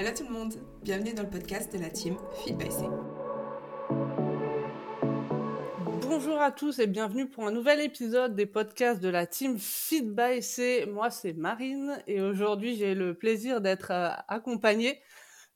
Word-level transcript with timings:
Hello 0.00 0.12
tout 0.16 0.24
le 0.24 0.30
monde, 0.30 0.54
bienvenue 0.82 1.12
dans 1.12 1.24
le 1.24 1.28
podcast 1.28 1.70
de 1.74 1.78
la 1.78 1.90
team 1.90 2.16
Feed 2.42 2.56
by 2.56 2.70
C. 2.72 2.84
Bonjour 6.08 6.40
à 6.40 6.50
tous 6.50 6.78
et 6.78 6.86
bienvenue 6.86 7.28
pour 7.28 7.46
un 7.46 7.52
nouvel 7.52 7.82
épisode 7.82 8.34
des 8.34 8.46
podcasts 8.46 9.02
de 9.02 9.10
la 9.10 9.26
team 9.26 9.58
Feed 9.58 10.14
by 10.14 10.42
C. 10.42 10.86
Moi 10.90 11.10
c'est 11.10 11.34
Marine 11.34 12.02
et 12.06 12.22
aujourd'hui 12.22 12.76
j'ai 12.76 12.94
le 12.94 13.12
plaisir 13.12 13.60
d'être 13.60 13.90
euh, 13.90 14.08
accompagnée 14.28 15.02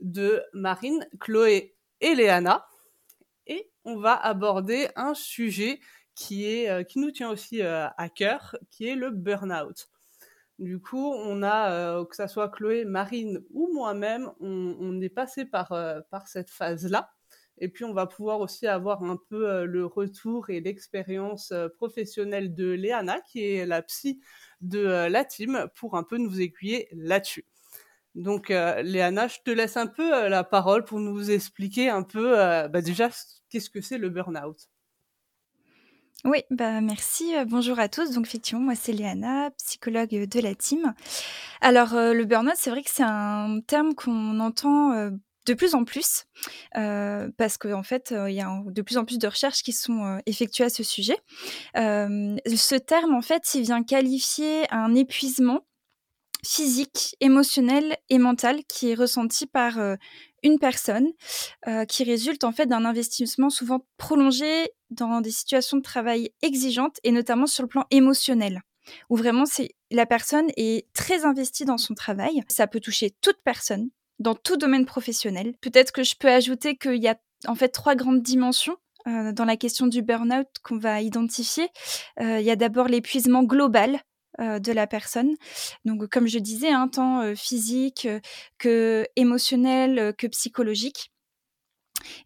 de 0.00 0.42
Marine, 0.52 1.08
Chloé 1.20 1.74
et 2.02 2.14
Léana. 2.14 2.68
Et 3.46 3.70
on 3.86 3.96
va 3.96 4.12
aborder 4.12 4.88
un 4.94 5.14
sujet 5.14 5.80
qui, 6.14 6.44
est, 6.44 6.68
euh, 6.68 6.82
qui 6.82 6.98
nous 6.98 7.12
tient 7.12 7.30
aussi 7.30 7.62
euh, 7.62 7.86
à 7.96 8.10
cœur, 8.10 8.56
qui 8.70 8.88
est 8.88 8.94
le 8.94 9.08
burn-out. 9.08 9.88
Du 10.58 10.80
coup, 10.80 11.12
on 11.12 11.42
a, 11.42 11.72
euh, 11.72 12.04
que 12.04 12.14
ça 12.14 12.28
soit 12.28 12.48
Chloé, 12.48 12.84
Marine 12.84 13.42
ou 13.50 13.72
moi-même, 13.72 14.30
on, 14.40 15.00
est 15.00 15.08
passé 15.08 15.44
par, 15.44 15.74
par 16.10 16.28
cette 16.28 16.50
phase-là. 16.50 17.10
Et 17.58 17.68
puis, 17.68 17.84
on 17.84 17.92
va 17.92 18.06
pouvoir 18.06 18.40
aussi 18.40 18.66
avoir 18.66 19.02
un 19.04 19.18
peu 19.28 19.64
le 19.64 19.86
retour 19.86 20.50
et 20.50 20.60
l'expérience 20.60 21.52
professionnelle 21.76 22.54
de 22.54 22.70
Léana, 22.70 23.20
qui 23.20 23.44
est 23.44 23.66
la 23.66 23.82
psy 23.82 24.20
de 24.60 24.80
la 25.08 25.24
team, 25.24 25.68
pour 25.76 25.96
un 25.96 26.02
peu 26.02 26.18
nous 26.18 26.40
aiguiller 26.40 26.88
là-dessus. 26.92 27.46
Donc, 28.14 28.48
Léana, 28.48 29.28
je 29.28 29.38
te 29.44 29.50
laisse 29.50 29.76
un 29.76 29.86
peu 29.86 30.28
la 30.28 30.44
parole 30.44 30.84
pour 30.84 31.00
nous 31.00 31.30
expliquer 31.30 31.90
un 31.90 32.02
peu 32.02 32.34
bah, 32.68 32.80
déjà 32.80 33.10
qu'est-ce 33.50 33.70
que 33.70 33.80
c'est 33.80 33.98
le 33.98 34.08
burn-out? 34.08 34.68
Oui, 36.24 36.42
bah 36.50 36.80
merci. 36.80 37.36
Euh, 37.36 37.44
bonjour 37.44 37.78
à 37.78 37.88
tous. 37.90 38.12
Donc 38.12 38.26
effectivement, 38.26 38.62
moi 38.62 38.74
c'est 38.74 38.92
Léana, 38.92 39.50
psychologue 39.58 40.08
de 40.08 40.40
la 40.40 40.54
team. 40.54 40.94
Alors 41.60 41.92
euh, 41.92 42.14
le 42.14 42.24
burn-out, 42.24 42.54
c'est 42.56 42.70
vrai 42.70 42.82
que 42.82 42.88
c'est 42.90 43.02
un 43.02 43.60
terme 43.66 43.94
qu'on 43.94 44.40
entend 44.40 44.92
euh, 44.92 45.10
de 45.44 45.52
plus 45.52 45.74
en 45.74 45.84
plus 45.84 46.24
parce 46.72 47.58
qu'en 47.58 47.80
en 47.80 47.82
fait, 47.82 48.14
il 48.26 48.32
y 48.32 48.40
a 48.40 48.62
de 48.64 48.80
plus 48.80 48.96
en 48.96 49.04
plus 49.04 49.18
de 49.18 49.28
recherches 49.28 49.62
qui 49.62 49.72
sont 49.72 50.18
effectuées 50.24 50.64
à 50.64 50.70
ce 50.70 50.82
sujet. 50.82 51.18
ce 51.74 52.78
terme, 52.78 53.14
en 53.14 53.20
fait, 53.20 53.54
il 53.54 53.60
vient 53.60 53.82
qualifier 53.82 54.64
un 54.72 54.94
épuisement 54.94 55.60
physique, 56.44 57.16
émotionnel 57.20 57.96
et 58.10 58.18
mental 58.18 58.64
qui 58.68 58.90
est 58.90 58.94
ressenti 58.94 59.46
par 59.46 59.78
une 60.42 60.58
personne, 60.58 61.08
qui 61.88 62.04
résulte 62.04 62.44
en 62.44 62.52
fait 62.52 62.66
d'un 62.66 62.84
investissement 62.84 63.50
souvent 63.50 63.86
prolongé 63.96 64.70
dans 64.90 65.20
des 65.20 65.30
situations 65.30 65.78
de 65.78 65.82
travail 65.82 66.30
exigeantes 66.42 66.98
et 67.02 67.12
notamment 67.12 67.46
sur 67.46 67.62
le 67.62 67.68
plan 67.68 67.84
émotionnel 67.90 68.60
où 69.08 69.16
vraiment 69.16 69.46
c'est 69.46 69.70
la 69.90 70.06
personne 70.06 70.48
est 70.56 70.86
très 70.92 71.24
investie 71.24 71.64
dans 71.64 71.78
son 71.78 71.94
travail. 71.94 72.42
Ça 72.48 72.66
peut 72.66 72.80
toucher 72.80 73.14
toute 73.20 73.38
personne 73.44 73.90
dans 74.18 74.34
tout 74.34 74.56
domaine 74.56 74.86
professionnel. 74.86 75.54
Peut-être 75.60 75.92
que 75.92 76.02
je 76.02 76.14
peux 76.18 76.28
ajouter 76.30 76.76
qu'il 76.76 77.02
y 77.02 77.08
a 77.08 77.16
en 77.46 77.54
fait 77.54 77.68
trois 77.68 77.94
grandes 77.94 78.22
dimensions 78.22 78.76
dans 79.06 79.44
la 79.44 79.56
question 79.56 79.86
du 79.86 80.00
burn-out 80.00 80.48
qu'on 80.62 80.78
va 80.78 81.02
identifier. 81.02 81.68
il 82.18 82.40
y 82.40 82.50
a 82.50 82.56
d'abord 82.56 82.88
l'épuisement 82.88 83.42
global, 83.42 84.00
euh, 84.40 84.58
de 84.58 84.72
la 84.72 84.86
personne. 84.86 85.34
Donc, 85.84 86.08
comme 86.08 86.26
je 86.26 86.38
disais, 86.38 86.70
un 86.70 86.82
hein, 86.82 86.88
tant 86.88 87.20
euh, 87.20 87.34
physique 87.34 88.06
euh, 88.06 88.20
que 88.58 89.06
émotionnel 89.16 90.14
que 90.18 90.26
psychologique. 90.26 91.12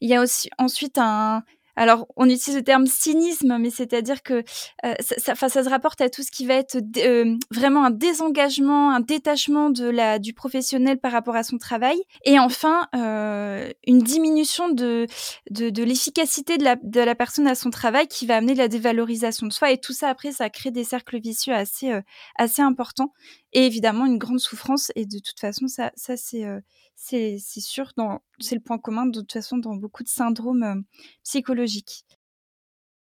Il 0.01 0.09
y 0.09 0.15
a 0.15 0.23
aussi 0.23 0.49
ensuite 0.59 0.99
un, 0.99 1.43
alors, 1.79 2.09
on 2.17 2.29
utilise 2.29 2.57
le 2.57 2.65
terme 2.65 2.89
cynisme, 2.89 3.57
mais 3.59 3.71
c'est-à-dire 3.71 4.25
que 4.25 4.43
euh, 4.85 4.95
ça, 5.01 5.37
ça, 5.37 5.49
se 5.49 5.69
rapporte 5.69 6.01
à 6.01 6.11
tout 6.11 6.25
ce 6.25 6.33
qui 6.33 6.45
va 6.45 6.55
être 6.55 6.77
euh, 6.97 7.37
vraiment 7.53 7.85
un 7.85 7.91
désengagement, 7.91 8.91
un 8.91 8.99
détachement 8.99 9.71
de 9.71 9.89
la, 9.89 10.19
du 10.19 10.33
professionnel 10.33 10.99
par 10.99 11.13
rapport 11.13 11.37
à 11.37 11.45
son 11.45 11.57
travail. 11.57 11.97
Et 12.25 12.41
enfin, 12.41 12.89
euh, 12.97 13.71
une 13.87 14.01
diminution 14.01 14.71
de, 14.71 15.07
de, 15.53 15.83
l'efficacité 15.85 16.59
de 16.59 16.65
la, 16.65 16.75
de 16.83 17.01
la 17.01 17.15
personne 17.15 17.47
à 17.47 17.55
son 17.55 17.71
travail 17.71 18.09
qui 18.09 18.27
va 18.27 18.37
amener 18.37 18.55
de 18.55 18.59
la 18.59 18.69
dévalorisation 18.69 19.47
de 19.47 19.53
soi. 19.53 19.71
Et 19.71 19.79
tout 19.79 19.93
ça, 19.93 20.09
après, 20.09 20.33
ça 20.33 20.51
crée 20.51 20.73
des 20.73 20.85
cercles 20.85 21.21
vicieux 21.21 21.55
assez, 21.55 21.93
assez 22.37 22.61
importants. 22.61 23.13
Et 23.53 23.67
évidemment, 23.67 24.07
une 24.07 24.19
grande 24.19 24.41
souffrance. 24.41 24.93
Et 24.95 25.07
de 25.07 25.19
toute 25.19 25.41
façon, 25.41 25.69
ça, 25.69 25.91
ça 25.97 26.17
c'est 26.17 26.45
c'est 26.99 27.39
sûr, 27.61 27.93
c'est 28.41 28.57
le 28.57 28.61
point 28.61 28.79
commun 28.79 29.07
de 29.07 29.21
toute 29.21 29.33
façon 29.33 29.57
dans 29.59 29.77
beaucoup 29.77 30.03
de 30.03 30.09
syndromes 30.09 30.63
euh, 30.65 30.81
psychologiques. 31.23 32.05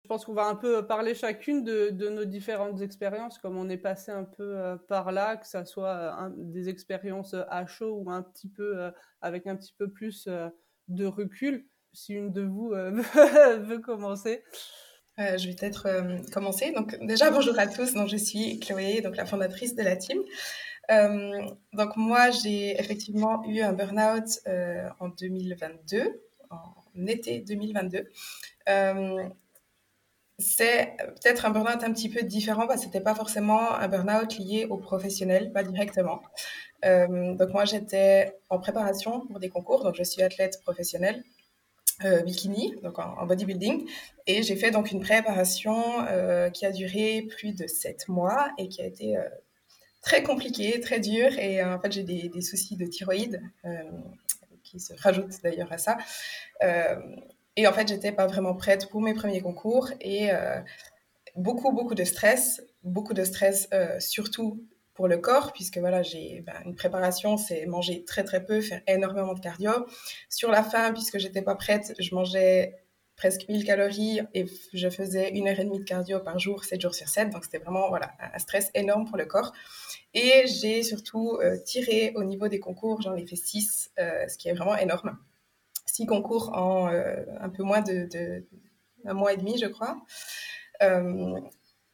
Je 0.03 0.09
pense 0.09 0.25
qu'on 0.25 0.35
va 0.35 0.47
un 0.47 0.55
peu 0.55 0.87
parler 0.87 1.15
chacune 1.15 1.65
de, 1.65 2.09
nos 2.11 2.25
différentes 2.25 2.81
expériences, 2.81 3.39
comme 3.39 3.56
on 3.56 3.69
est 3.69 3.79
passé 3.79 4.12
un 4.12 4.23
peu 4.23 4.56
euh, 4.56 4.77
par 4.77 5.11
là, 5.11 5.37
que 5.37 5.49
ça 5.49 5.65
soit 5.65 5.89
euh, 5.97 6.31
des 6.37 6.69
expériences 6.69 7.35
à 7.35 7.67
chaud 7.67 8.03
ou 8.05 8.11
un 8.11 8.23
petit 8.23 8.49
peu 8.49 8.93
avec 9.21 9.49
un 9.49 9.56
petit 9.56 9.75
peu 9.77 9.91
plus 9.91 10.29
de 10.89 11.06
recul. 11.06 11.67
Si 11.93 12.12
une 12.12 12.31
de 12.31 12.43
vous 12.43 12.69
veut 12.71 13.81
commencer. 13.81 14.45
Je 15.19 15.49
vais 15.49 15.54
peut-être 15.54 15.87
commencer. 16.32 16.72
Donc 16.72 16.99
déjà 17.00 17.31
bonjour 17.31 17.59
à 17.59 17.66
tous. 17.66 17.94
Donc 17.94 18.09
je 18.09 18.16
suis 18.16 18.60
Chloé, 18.60 19.00
donc 19.00 19.16
la 19.16 19.27
fondatrice 19.27 19.75
de 19.75 19.82
la 19.82 19.97
team. 19.97 20.19
Euh, 20.91 21.43
donc 21.72 21.97
moi, 21.97 22.31
j'ai 22.31 22.78
effectivement 22.78 23.44
eu 23.44 23.60
un 23.60 23.72
burn-out 23.72 24.28
euh, 24.47 24.88
en 25.00 25.09
2022, 25.09 26.21
en 26.50 27.06
été 27.06 27.41
2022. 27.41 28.05
Euh, 28.69 29.28
c'est 30.38 30.94
peut-être 30.99 31.47
un 31.47 31.50
burn-out 31.50 31.82
un 31.82 31.93
petit 31.93 32.10
peu 32.10 32.22
différent 32.22 32.66
parce 32.66 32.81
que 32.81 32.87
c'était 32.87 33.00
pas 33.00 33.15
forcément 33.15 33.72
un 33.75 33.88
burn-out 33.88 34.38
lié 34.38 34.66
au 34.69 34.76
professionnel, 34.76 35.50
pas 35.53 35.62
directement. 35.62 36.21
donc 36.82 37.53
moi, 37.53 37.65
j'étais 37.65 38.37
en 38.50 38.59
préparation 38.59 39.26
pour 39.26 39.41
des 39.41 39.49
concours, 39.49 39.82
donc 39.82 39.94
je 39.97 40.03
suis 40.05 40.22
athlète 40.22 40.60
professionnelle. 40.62 41.25
Bikini, 42.25 42.75
donc 42.83 42.99
en, 42.99 43.27
bodybuilding. 43.27 43.89
Et 44.27 44.43
j'ai 44.43 44.57
fait 44.57 44.71
donc 44.71 44.91
une 44.91 45.01
préparation 45.01 45.83
qui 46.53 46.67
a 46.67 46.71
duré 46.71 47.27
plus 47.29 47.55
de 47.55 47.67
sept 47.67 48.09
mois 48.09 48.51
et 48.59 48.69
qui 48.69 48.83
a 48.83 48.87
été 48.87 49.17
très 50.06 50.23
compliqué, 50.23 50.81
très 50.81 51.01
dur. 51.01 51.37
Et 51.39 51.61
euh, 51.61 51.75
en 51.75 51.81
fait, 51.81 51.93
j'ai 51.93 52.05
des, 52.05 52.41
soucis 52.41 52.77
de 52.77 52.87
thyroïde 52.87 53.43
euh, 53.65 53.83
qui 54.62 54.81
se 54.81 54.95
rajoutent 54.95 55.43
d'ailleurs 55.43 55.71
à 55.73 55.79
ça. 55.79 55.99
Euh, 56.62 56.97
et 57.56 57.67
en 57.67 57.73
fait, 57.73 57.89
j'étais 57.89 58.12
pas 58.12 58.27
vraiment 58.27 58.55
prête 58.55 58.89
pour 58.89 59.03
mes 59.03 59.15
premiers 59.15 59.41
concours 59.41 59.91
et 60.01 60.29
beaucoup, 61.37 61.73
beaucoup 61.73 61.95
de 61.95 62.05
stress, 62.05 62.62
beaucoup 62.83 63.15
de 63.15 63.25
stress 63.25 63.67
surtout 63.99 64.62
pour 64.97 65.07
le 65.09 65.19
corps, 65.19 65.53
puisque 65.53 65.79
voilà, 65.79 66.03
j'ai 66.03 66.41
ben, 66.41 66.55
une 66.65 66.75
préparation, 66.75 67.37
c'est 67.37 67.67
manger 67.67 68.05
très 68.05 68.25
très 68.25 68.45
peu, 68.45 68.61
faire 68.61 68.81
énormément 68.89 69.34
de 69.34 69.41
cardio. 69.41 69.71
Sur 70.29 70.51
la 70.51 70.62
fin, 70.62 70.93
puisque 70.93 71.19
j'étais 71.19 71.43
pas 71.43 71.55
prête, 71.55 71.95
je 71.99 72.15
mangeais 72.15 72.75
presque 73.17 73.49
1000 73.49 73.65
calories 73.65 74.21
et 74.35 74.47
je 74.73 74.89
faisais 74.91 75.31
une 75.31 75.49
heure 75.49 75.59
et 75.59 75.65
demie 75.65 75.79
de 75.79 75.85
cardio 75.85 76.21
par 76.21 76.39
jour, 76.39 76.65
7 76.65 76.81
jours 76.81 76.95
sur 76.95 77.09
7. 77.09 77.31
Donc 77.31 77.45
c'était 77.45 77.59
vraiment 77.59 77.89
voilà, 77.89 78.12
un 78.35 78.39
stress 78.39 78.71
énorme 78.75 79.06
pour 79.06 79.17
le 79.17 79.27
corps. 79.27 79.53
Et 80.15 80.47
j'ai 80.47 80.83
surtout 80.83 81.39
euh, 81.43 81.56
tiré 81.59 82.12
au 82.17 82.25
niveau 82.25 82.49
des 82.49 82.61
concours, 82.61 83.03
j'en 83.03 83.15
ai 83.15 83.27
fait 83.27 83.37
6, 83.37 83.93
euh, 83.99 84.27
ce 84.29 84.39
qui 84.39 84.49
est 84.49 84.55
vraiment 84.55 84.77
énorme. 84.77 85.19
6 85.87 86.06
concours 86.06 86.53
en 86.55 86.91
euh, 86.91 87.23
un 87.41 87.49
peu 87.49 87.62
moins 87.62 87.81
de, 87.81 88.47
un 89.05 89.15
mois 89.15 89.33
et 89.33 89.37
demi, 89.37 89.59
je 89.59 89.67
crois. 89.67 89.99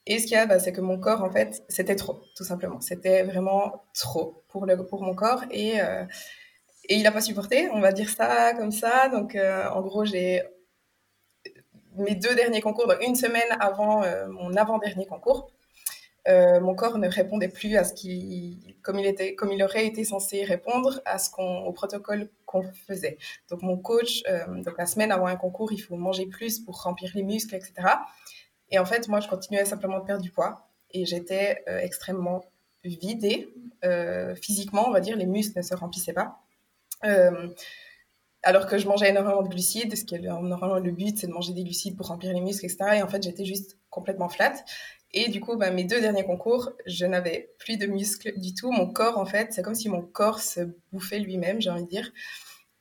Et 0.07 0.19
ce 0.19 0.25
qu'il 0.25 0.33
y 0.33 0.37
a, 0.37 0.47
bah, 0.47 0.59
c'est 0.59 0.73
que 0.73 0.81
mon 0.81 0.99
corps, 0.99 1.23
en 1.23 1.31
fait, 1.31 1.63
c'était 1.69 1.97
trop, 1.97 2.21
tout 2.37 2.45
simplement. 2.45 2.81
C'était 2.81 3.23
vraiment 3.23 3.85
trop 3.95 4.43
pour, 4.49 4.67
le, 4.67 4.85
pour 4.85 5.03
mon 5.03 5.15
corps. 5.15 5.45
Et, 5.51 5.77
et 5.77 6.97
il 6.97 7.03
n'a 7.03 7.13
pas 7.13 7.21
supporté, 7.21 7.69
on 7.73 7.81
va 7.81 7.93
dire 7.93 8.11
ça 8.11 8.53
comme 8.55 8.73
ça. 8.73 9.09
Donc, 9.09 9.37
en 9.37 9.81
gros, 9.83 10.05
j'ai 10.05 10.43
mes 11.97 12.15
deux 12.15 12.35
derniers 12.35 12.61
concours, 12.61 12.89
donc 12.89 13.03
une 13.07 13.15
semaine 13.15 13.43
avant 13.61 14.03
mon 14.29 14.55
avant-dernier 14.57 15.07
concours. 15.07 15.53
Euh, 16.29 16.61
mon 16.61 16.75
corps 16.75 16.99
ne 16.99 17.09
répondait 17.09 17.49
plus 17.49 17.77
à 17.77 17.85
ce 17.85 17.93
qui, 17.93 18.77
comme 18.83 18.99
il 18.99 19.07
était, 19.07 19.35
comme 19.35 19.51
il 19.51 19.63
aurait 19.63 19.87
été 19.87 20.05
censé 20.05 20.45
répondre 20.45 21.01
à 21.05 21.19
ce 21.19 21.31
qu'on, 21.31 21.61
au 21.65 21.73
protocole 21.73 22.31
qu'on 22.47 22.63
faisait. 22.87 23.19
Donc 23.51 23.63
mon 23.63 23.77
coach, 23.77 24.23
euh, 24.29 24.63
donc 24.63 24.79
la 24.79 24.87
semaine 24.87 25.11
avant 25.11 25.27
un 25.27 25.37
concours, 25.37 25.73
il 25.73 25.79
faut 25.79 25.97
manger 25.97 26.27
plus 26.27 26.61
pour 26.61 26.83
remplir 26.83 27.11
les 27.15 27.25
muscles, 27.25 27.57
etc. 27.57 27.89
Et 28.73 28.79
en 28.81 28.85
fait, 28.85 29.07
moi, 29.07 29.21
je 29.21 29.29
continuais 29.29 29.65
simplement 29.65 30.01
de 30.01 30.05
perdre 30.05 30.23
du 30.23 30.31
poids 30.31 30.69
et 30.91 31.07
j'étais 31.07 31.63
euh, 31.69 31.79
extrêmement 31.79 32.45
vidée 32.85 33.49
physiquement, 34.41 34.89
on 34.89 34.93
va 34.93 35.01
dire, 35.01 35.17
les 35.17 35.27
muscles 35.27 35.57
ne 35.59 35.63
se 35.63 35.75
remplissaient 35.75 36.13
pas. 36.13 36.41
alors 38.43 38.67
que 38.67 38.77
je 38.77 38.89
mangeais 38.89 39.09
énormément 39.09 39.43
de 39.43 39.49
glucides, 39.49 39.97
ce 39.97 40.05
qui 40.05 40.17
est 40.17 40.19
normalement 40.19 40.79
le 40.79 40.91
but, 40.91 41.17
c'est 41.17 41.29
de 41.29 41.33
manger 41.33 41.53
des 41.53 41.63
glucides 41.63 41.97
pour 41.97 42.09
remplir 42.09 42.33
les 42.33 42.41
muscles, 42.41 42.67
etc. 42.67 42.97
Et 42.97 43.03
en 43.03 43.09
fait, 43.09 43.23
j'étais 43.23 43.45
juste 43.45 43.79
complètement 43.91 44.29
flat. 44.29 44.55
Et 45.15 45.29
du 45.29 45.41
coup, 45.41 45.57
bah, 45.57 45.71
mes 45.71 45.85
deux 45.85 46.01
derniers 46.01 46.25
concours, 46.25 46.71
je 46.87 47.05
n'avais 47.05 47.51
plus 47.59 47.77
de 47.77 47.87
muscles 47.87 48.39
du 48.39 48.55
tout. 48.55 48.73
Mon 48.73 48.91
corps, 48.91 49.19
en 49.19 49.27
fait, 49.27 49.53
c'est 49.53 49.63
comme 49.63 49.75
si 49.75 49.89
mon 49.89 50.03
corps 50.03 50.41
se 50.41 50.61
bouffait 50.91 51.19
lui-même, 51.19 51.61
j'ai 51.61 51.71
envie 51.71 51.85
de 51.85 51.89
dire. 51.89 52.11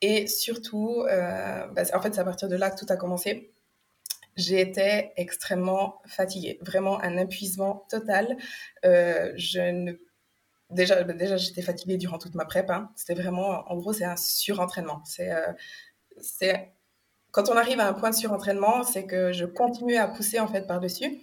Et 0.01 0.27
surtout, 0.27 1.03
euh, 1.09 1.67
bah, 1.67 1.83
en 1.93 2.01
fait, 2.01 2.13
c'est 2.13 2.21
à 2.21 2.23
partir 2.23 2.47
de 2.47 2.55
là 2.55 2.71
que 2.71 2.79
tout 2.79 2.91
a 2.91 2.95
commencé. 2.95 3.51
J'étais 4.41 5.13
extrêmement 5.17 6.01
fatiguée, 6.05 6.57
vraiment 6.61 7.01
un 7.01 7.17
épuisement 7.17 7.85
total. 7.89 8.37
Euh, 8.85 9.31
je 9.35 9.59
ne 9.59 9.93
déjà, 10.69 11.03
bah, 11.03 11.13
déjà 11.13 11.37
j'étais 11.37 11.61
fatiguée 11.61 11.97
durant 11.97 12.17
toute 12.17 12.35
ma 12.35 12.45
prépa. 12.45 12.75
Hein. 12.75 12.91
C'était 12.95 13.19
vraiment, 13.21 13.63
en 13.71 13.77
gros, 13.77 13.93
c'est 13.93 14.05
un 14.05 14.17
surentraînement. 14.17 15.01
C'est, 15.05 15.31
c'est 16.19 16.71
quand 17.31 17.49
on 17.49 17.57
arrive 17.57 17.79
à 17.79 17.87
un 17.87 17.93
point 17.93 18.09
de 18.09 18.15
surentraînement, 18.15 18.83
c'est 18.83 19.05
que 19.05 19.31
je 19.31 19.45
continue 19.45 19.97
à 19.97 20.07
pousser 20.07 20.39
en 20.39 20.47
fait 20.47 20.67
par-dessus 20.67 21.21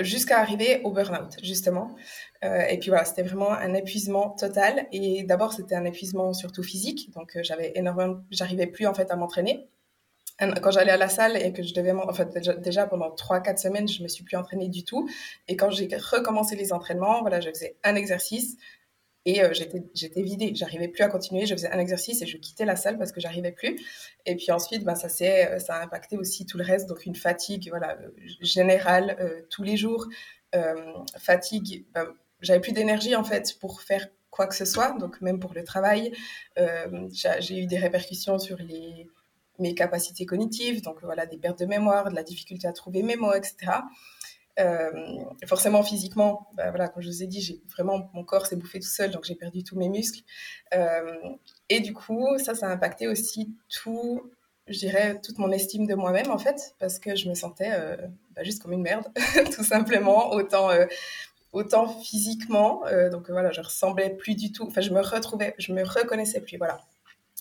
jusqu'à 0.00 0.38
arriver 0.38 0.80
au 0.84 0.92
burn-out, 0.92 1.36
justement. 1.42 1.96
Euh, 2.44 2.62
et 2.66 2.78
puis 2.78 2.90
voilà, 2.90 3.04
c'était 3.04 3.22
vraiment 3.22 3.52
un 3.52 3.74
épuisement 3.74 4.30
total. 4.30 4.86
Et 4.92 5.24
d'abord, 5.24 5.52
c'était 5.52 5.74
un 5.74 5.84
épuisement 5.84 6.32
surtout 6.32 6.62
physique. 6.62 7.10
Donc, 7.12 7.36
euh, 7.36 7.40
j'avais 7.42 7.72
énormément, 7.74 8.20
j'arrivais 8.30 8.66
plus 8.66 8.86
en 8.86 8.94
fait 8.94 9.10
à 9.10 9.16
m'entraîner. 9.16 9.68
Quand 10.40 10.70
j'allais 10.70 10.92
à 10.92 10.96
la 10.96 11.08
salle 11.08 11.36
et 11.36 11.52
que 11.52 11.62
je 11.62 11.74
devais, 11.74 11.90
en 11.90 12.12
fait, 12.12 12.32
déjà, 12.60 12.86
pendant 12.86 13.10
3-4 13.10 13.58
semaines, 13.58 13.88
je 13.88 14.02
me 14.02 14.08
suis 14.08 14.22
plus 14.22 14.36
entraînée 14.36 14.68
du 14.68 14.84
tout. 14.84 15.08
Et 15.48 15.56
quand 15.56 15.70
j'ai 15.70 15.88
recommencé 15.96 16.54
les 16.54 16.72
entraînements, 16.72 17.22
voilà, 17.22 17.40
je 17.40 17.48
faisais 17.48 17.76
un 17.82 17.96
exercice, 17.96 18.56
et 19.28 19.42
euh, 19.42 19.52
j'étais 19.52 20.22
vidée, 20.22 20.54
j'arrivais 20.54 20.88
plus 20.88 21.02
à 21.02 21.08
continuer. 21.08 21.44
Je 21.44 21.54
faisais 21.54 21.70
un 21.70 21.78
exercice 21.78 22.22
et 22.22 22.26
je 22.26 22.38
quittais 22.38 22.64
la 22.64 22.76
salle 22.76 22.96
parce 22.96 23.12
que 23.12 23.20
j'arrivais 23.20 23.52
plus. 23.52 23.78
Et 24.24 24.36
puis 24.36 24.50
ensuite, 24.50 24.84
ben, 24.84 24.94
ça, 24.94 25.08
euh, 25.22 25.58
ça 25.58 25.74
a 25.76 25.84
impacté 25.84 26.16
aussi 26.16 26.46
tout 26.46 26.56
le 26.56 26.64
reste. 26.64 26.88
Donc 26.88 27.04
une 27.04 27.14
fatigue 27.14 27.68
voilà, 27.68 27.98
euh, 28.00 28.08
générale 28.40 29.44
tous 29.50 29.62
les 29.62 29.76
jours. 29.76 30.06
fatigue, 31.18 31.84
ben, 31.92 32.06
j'avais 32.40 32.60
plus 32.60 32.72
d'énergie 32.72 33.14
en 33.16 33.24
fait 33.24 33.58
pour 33.60 33.82
faire 33.82 34.08
quoi 34.30 34.46
que 34.46 34.54
ce 34.54 34.64
soit, 34.64 34.92
donc 34.98 35.20
même 35.20 35.40
pour 35.40 35.52
le 35.52 35.62
travail. 35.62 36.12
j'ai 37.10 37.58
eu 37.58 37.66
des 37.66 37.78
répercussions 37.78 38.38
sur 38.38 38.56
les, 38.56 39.06
mes 39.58 39.74
capacités 39.74 40.26
cognitives, 40.26 40.82
donc 40.82 41.02
voilà, 41.02 41.26
des 41.26 41.36
pertes 41.36 41.58
de 41.58 41.66
mémoire, 41.66 42.10
de 42.10 42.14
la 42.14 42.22
difficulté 42.22 42.66
à 42.68 42.72
trouver 42.72 43.02
mes 43.02 43.16
mots, 43.16 43.34
etc. 43.34 43.72
Euh, 44.58 44.90
forcément, 45.46 45.82
physiquement, 45.82 46.48
bah, 46.54 46.70
voilà, 46.70 46.88
comme 46.88 47.02
je 47.02 47.08
vous 47.08 47.22
ai 47.22 47.26
dit, 47.26 47.40
j'ai 47.40 47.60
vraiment 47.70 48.10
mon 48.12 48.24
corps 48.24 48.46
s'est 48.46 48.56
bouffé 48.56 48.80
tout 48.80 48.88
seul, 48.88 49.10
donc 49.10 49.24
j'ai 49.24 49.36
perdu 49.36 49.62
tous 49.62 49.76
mes 49.76 49.88
muscles. 49.88 50.22
Euh, 50.74 51.16
et 51.68 51.80
du 51.80 51.94
coup, 51.94 52.26
ça, 52.38 52.54
ça 52.54 52.68
a 52.68 52.72
impacté 52.72 53.06
aussi 53.06 53.54
tout, 53.68 54.30
je 54.66 54.78
dirais, 54.78 55.20
toute 55.20 55.38
mon 55.38 55.52
estime 55.52 55.86
de 55.86 55.94
moi-même 55.94 56.30
en 56.30 56.38
fait, 56.38 56.74
parce 56.80 56.98
que 56.98 57.14
je 57.14 57.28
me 57.28 57.34
sentais 57.34 57.70
euh, 57.72 57.96
bah, 58.34 58.42
juste 58.42 58.62
comme 58.62 58.72
une 58.72 58.82
merde, 58.82 59.06
tout 59.54 59.64
simplement, 59.64 60.32
autant 60.32 60.70
autant 61.52 61.88
physiquement. 61.88 62.82
donc 63.10 63.30
voilà, 63.30 63.50
je 63.52 63.60
ressemblais 63.60 64.10
plus 64.10 64.34
du 64.34 64.52
tout. 64.52 64.64
Enfin, 64.66 64.80
je 64.80 64.90
me 64.90 65.00
retrouvais, 65.00 65.54
je 65.58 65.72
me 65.72 65.82
reconnaissais 65.82 66.40
plus. 66.40 66.58
Voilà 66.58 66.80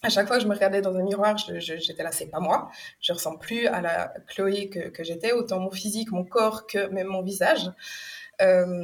à 0.03 0.09
chaque 0.09 0.27
fois 0.27 0.37
que 0.37 0.43
je 0.43 0.47
me 0.47 0.53
regardais 0.53 0.81
dans 0.81 0.95
un 0.95 1.01
miroir, 1.03 1.37
j'étais 1.37 2.03
là, 2.03 2.11
c'est 2.11 2.27
pas 2.27 2.39
moi. 2.39 2.69
Je 3.01 3.13
ressemble 3.13 3.39
plus 3.39 3.67
à 3.67 3.81
la 3.81 4.13
Chloé 4.27 4.69
que, 4.69 5.03
j'étais, 5.03 5.31
autant 5.31 5.59
mon 5.59 5.71
physique, 5.71 6.11
mon 6.11 6.23
corps 6.23 6.67
que 6.67 6.87
même 6.89 7.07
mon 7.07 7.23
visage. 7.23 7.71
Euh, 8.41 8.83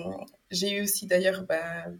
j'ai 0.49 0.77
eu 0.77 0.83
aussi 0.83 1.05
d'ailleurs, 1.05 1.43
ben, 1.43 1.99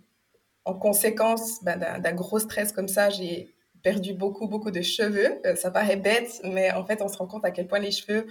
en 0.65 0.74
conséquence 0.74 1.63
ben, 1.63 1.77
d'un 1.77 2.13
gros 2.13 2.39
stress 2.39 2.71
comme 2.71 2.88
ça, 2.88 3.10
j'ai 3.10 3.54
perdu 3.83 4.13
beaucoup, 4.13 4.48
beaucoup 4.48 4.71
de 4.71 4.81
cheveux. 4.81 5.39
Euh, 5.45 5.56
ça 5.56 5.69
paraît 5.69 5.98
bête, 5.98 6.42
mais 6.44 6.71
en 6.71 6.86
fait, 6.86 7.01
on 7.01 7.07
se 7.07 7.18
rend 7.18 7.27
compte 7.27 7.45
à 7.45 7.51
quel 7.51 7.68
point 7.68 7.80
les 7.80 7.92
cheveux, 7.92 8.25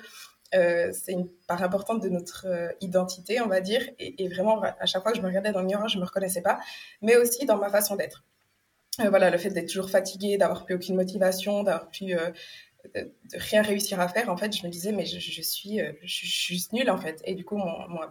euh, 0.54 0.90
c'est 0.92 1.12
une 1.12 1.28
part 1.46 1.62
importante 1.62 2.02
de 2.02 2.08
notre 2.08 2.46
identité, 2.80 3.40
on 3.40 3.46
va 3.46 3.60
dire. 3.60 3.88
Et, 4.00 4.24
et, 4.24 4.28
vraiment, 4.28 4.60
à 4.62 4.86
chaque 4.86 5.02
fois 5.02 5.12
que 5.12 5.18
je 5.18 5.22
me 5.22 5.28
regardais 5.28 5.52
dans 5.52 5.60
le 5.60 5.66
miroir, 5.66 5.88
je 5.88 5.98
me 5.98 6.04
reconnaissais 6.04 6.42
pas, 6.42 6.58
mais 7.02 7.16
aussi 7.16 7.46
dans 7.46 7.58
ma 7.58 7.70
façon 7.70 7.94
d'être. 7.94 8.24
Euh, 9.00 9.08
voilà, 9.08 9.30
le 9.30 9.38
fait 9.38 9.50
d'être 9.50 9.68
toujours 9.68 9.90
fatigué, 9.90 10.36
d'avoir 10.36 10.64
plus 10.64 10.74
aucune 10.74 10.96
motivation, 10.96 11.62
d'avoir 11.62 11.88
plus 11.88 12.14
euh, 12.14 12.30
de, 12.94 13.10
rien 13.34 13.62
réussir 13.62 14.00
à 14.00 14.08
faire, 14.08 14.28
en 14.28 14.36
fait, 14.36 14.54
je 14.54 14.66
me 14.66 14.70
disais, 14.70 14.92
mais 14.92 15.06
je, 15.06 15.18
suis, 15.42 15.80
euh, 15.80 15.92
je, 16.02 16.26
juste 16.26 16.72
nulle, 16.72 16.90
en 16.90 16.98
fait. 16.98 17.22
Et 17.24 17.34
du 17.34 17.44
coup, 17.44 17.58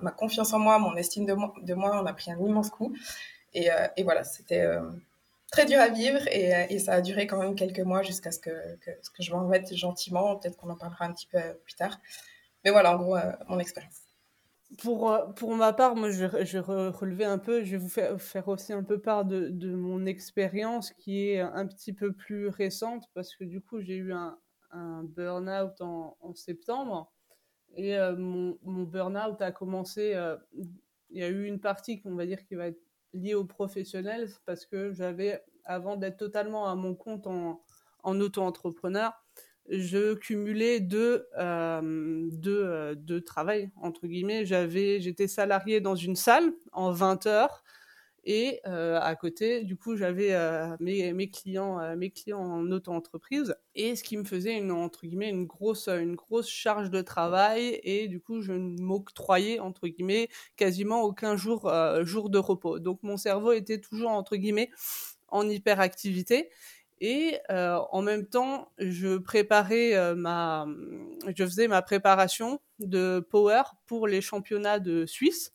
ma 0.01 0.12
confiance 0.12 0.54
en 0.54 0.60
moi, 0.60 0.80
mon 0.80 0.95
estime 0.95 1.25
de 1.25 1.33
moi, 1.33 1.54
de 1.62 1.74
moi, 1.75 2.01
on 2.01 2.06
a 2.06 2.13
pris 2.13 2.31
un 2.31 2.39
immense 2.39 2.69
coup. 2.72 2.95
Et, 3.54 3.69
et 3.98 4.04
voilà, 4.04 4.24
c'était 4.24 4.66
très 5.51 5.66
dur 5.66 5.80
à 5.80 5.89
vivre 5.89 6.25
et, 6.30 6.80
ça 6.80 6.94
a 6.94 7.01
duré 7.01 7.27
quand 7.27 7.38
même 7.38 7.56
quelques 7.56 7.81
mois 7.81 8.01
jusqu'à 8.01 8.31
ce 8.31 8.39
que, 8.39 8.50
que, 8.77 8.92
que 8.92 9.24
je 9.24 9.31
m'en 9.34 9.44
remette 9.44 9.75
gentiment. 9.75 10.38
Peut-être 10.38 10.57
qu'on 10.57 10.69
en 10.69 10.77
parlera 10.77 11.06
un 11.06 11.13
petit 11.13 11.27
peu 11.27 11.39
plus 11.66 11.74
tard. 11.75 12.00
Mais 12.63 12.72
voilà, 12.72 12.95
en 12.95 13.01
gros, 13.01 13.18
mon 13.50 13.60
expérience 13.60 14.00
pour, 14.77 15.12
euh, 15.12 15.27
pour 15.33 15.56
ma 15.56 15.73
part, 15.73 15.95
moi, 15.95 16.09
je, 16.09 16.25
je 16.45 17.06
vais 17.06 17.25
un 17.25 17.38
peu, 17.38 17.63
je 17.63 17.71
vais 17.71 17.77
vous 17.77 17.89
faire, 17.89 18.21
faire 18.21 18.47
aussi 18.47 18.73
un 18.73 18.83
peu 18.83 19.00
part 19.00 19.25
de, 19.25 19.50
de 19.50 19.73
mon 19.73 20.06
expérience 20.06 20.91
qui 20.91 21.29
est 21.29 21.39
un 21.39 21.68
petit 21.68 21.94
peu 21.94 22.13
plus 22.13 22.47
récente 22.47 23.06
parce 23.13 23.35
que 23.35 23.44
du 23.44 23.62
coup, 23.62 23.81
j'ai 23.81 23.95
eu 23.95 24.13
un, 24.13 24.38
un 24.71 25.03
burn-out 25.03 25.81
en, 25.81 26.18
en, 26.21 26.33
septembre 26.33 27.12
et 27.75 27.97
euh, 27.97 28.15
mon, 28.15 28.57
mon 28.63 28.83
burn-out 28.83 29.41
a 29.41 29.51
commencé, 29.51 30.13
euh, 30.15 30.38
il 30.53 31.19
y 31.19 31.24
a 31.24 31.29
eu 31.29 31.45
une 31.45 31.59
partie 31.59 32.01
qu'on 32.01 32.15
va 32.15 32.25
dire 32.25 32.44
qui 32.45 32.56
va 32.56 32.67
être 32.67 32.81
liée 33.13 33.33
au 33.33 33.45
professionnel 33.45 34.29
parce 34.45 34.65
que 34.65 34.94
j'avais, 34.94 35.44
avant 35.65 35.97
d'être 35.97 36.17
totalement 36.17 36.69
à 36.69 36.75
mon 36.75 36.95
compte 36.95 37.27
en, 37.27 37.62
en 38.03 38.19
auto-entrepreneur, 38.19 39.13
je 39.69 40.16
cumulais 40.16 40.80
deux, 40.80 41.28
euh, 41.38 42.28
deux, 42.31 42.63
euh, 42.66 42.96
deux 42.96 43.22
travail, 43.22 43.72
entre 43.78 44.08
guillemets. 44.08 44.46
J'avais, 44.46 45.00
j'étais 45.00 45.28
salarié 45.28 45.81
dans 45.81 45.96
une 45.96 46.16
salle 46.16 46.54
en 46.74 46.92
20 46.92 47.25
heures 47.28 47.63
et 48.24 48.60
euh, 48.68 49.00
à 49.02 49.16
côté, 49.16 49.63
du 49.63 49.78
coup, 49.78 49.96
j'avais 49.96 50.34
euh, 50.34 50.75
mes, 50.80 51.30
clients, 51.31 51.96
mes 51.96 52.12
clients 52.12 52.40
en 52.40 52.72
auto-entreprise 52.72 53.56
et 53.74 53.96
ce 53.96 54.04
qui 54.04 54.18
me 54.18 54.24
faisait 54.24 54.58
une, 54.58 54.72
entre 54.72 55.08
guillemets, 55.08 55.30
une 55.30 55.46
grosse, 55.46 55.88
une 55.88 56.16
grosse 56.16 56.50
charge 56.50 56.92
de 56.92 57.02
travail 57.02 57.80
et 57.84 58.08
du 58.08 58.19
coup, 58.19 58.42
je 58.42 58.54
m'octroyais, 58.54 59.60
entre 59.60 59.88
guillemets, 59.88 60.30
quasiment 60.56 61.02
aucun 61.02 61.36
jour, 61.36 61.72
jour 62.04 62.30
de 62.30 62.38
repos. 62.38 62.80
Donc, 62.80 63.02
mon 63.02 63.18
cerveau 63.18 63.54
était 63.54 63.80
toujours, 63.80 64.12
entre 64.12 64.36
guillemets, 64.36 64.69
en 65.30 65.50
hyperactivité 65.50 66.50
et 67.01 67.39
euh, 67.50 67.80
en 67.89 68.03
même 68.03 68.27
temps, 68.27 68.71
je 68.77 69.18
préparais 69.18 69.95
euh, 69.95 70.13
ma, 70.13 70.68
je 71.36 71.44
faisais 71.44 71.68
ma 71.68 71.81
préparation 71.81 72.62
de 72.77 73.19
power 73.27 73.63
pour 73.88 74.07
les 74.07 74.21
championnats 74.21 74.77
de 74.77 75.07
Suisse. 75.07 75.51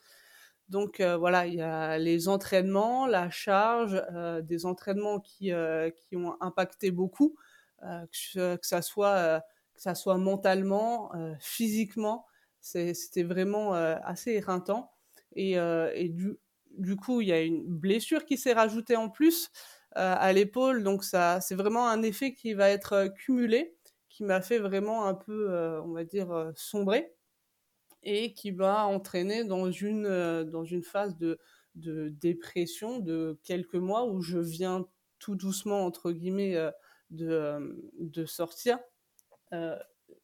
Donc 0.69 0.99
euh, 0.99 1.17
voilà, 1.17 1.47
il 1.47 1.55
y 1.55 1.63
a 1.63 1.99
les 1.99 2.27
entraînements, 2.27 3.07
la 3.07 3.31
charge, 3.31 4.03
des 4.43 4.67
entraînements 4.67 5.21
qui 5.21 5.53
qui 5.97 6.17
ont 6.17 6.37
impacté 6.41 6.91
beaucoup, 6.91 7.37
que, 7.81 8.57
que, 8.57 8.67
ça 8.67 8.83
soit 8.83 9.41
que 9.73 9.81
ça 9.81 9.95
soit 9.95 10.19
mentalement, 10.19 11.13
physiquement, 11.39 12.27
c'était 12.61 13.23
vraiment 13.23 13.75
assez 13.75 14.33
éreintant. 14.33 14.91
Et, 15.37 15.53
et 15.53 16.09
du, 16.09 16.37
du 16.77 16.97
coup, 16.97 17.21
il 17.21 17.29
y 17.29 17.33
a 17.33 17.41
une 17.41 17.63
blessure 17.65 18.25
qui 18.25 18.37
s'est 18.37 18.53
rajoutée 18.53 18.97
en 18.97 19.09
plus. 19.09 19.53
Euh, 19.97 20.15
à 20.19 20.31
l'épaule. 20.35 20.83
Donc 20.83 21.05
ça, 21.05 21.41
c'est 21.41 21.55
vraiment 21.55 21.89
un 21.89 22.03
effet 22.03 22.35
qui 22.35 22.53
va 22.53 22.69
être 22.69 22.93
euh, 22.93 23.09
cumulé, 23.09 23.75
qui 24.11 24.25
m'a 24.25 24.43
fait 24.43 24.59
vraiment 24.59 25.07
un 25.07 25.15
peu, 25.15 25.51
euh, 25.51 25.81
on 25.85 25.93
va 25.93 26.05
dire, 26.05 26.53
sombrer 26.55 27.15
et 28.03 28.35
qui 28.35 28.51
va 28.51 28.87
entraîner 28.87 29.45
dans 29.45 29.71
une, 29.71 30.45
dans 30.45 30.65
une 30.65 30.83
phase 30.83 31.17
de, 31.17 31.39
de 31.77 32.11
dépression 32.11 32.99
de 32.99 33.41
quelques 33.43 33.75
mois 33.75 34.05
où 34.05 34.21
je 34.21 34.39
viens 34.39 34.87
tout 35.19 35.35
doucement, 35.35 35.87
entre 35.87 36.13
guillemets, 36.13 36.57
de, 37.11 37.81
de 37.99 38.27
sortir. 38.27 38.79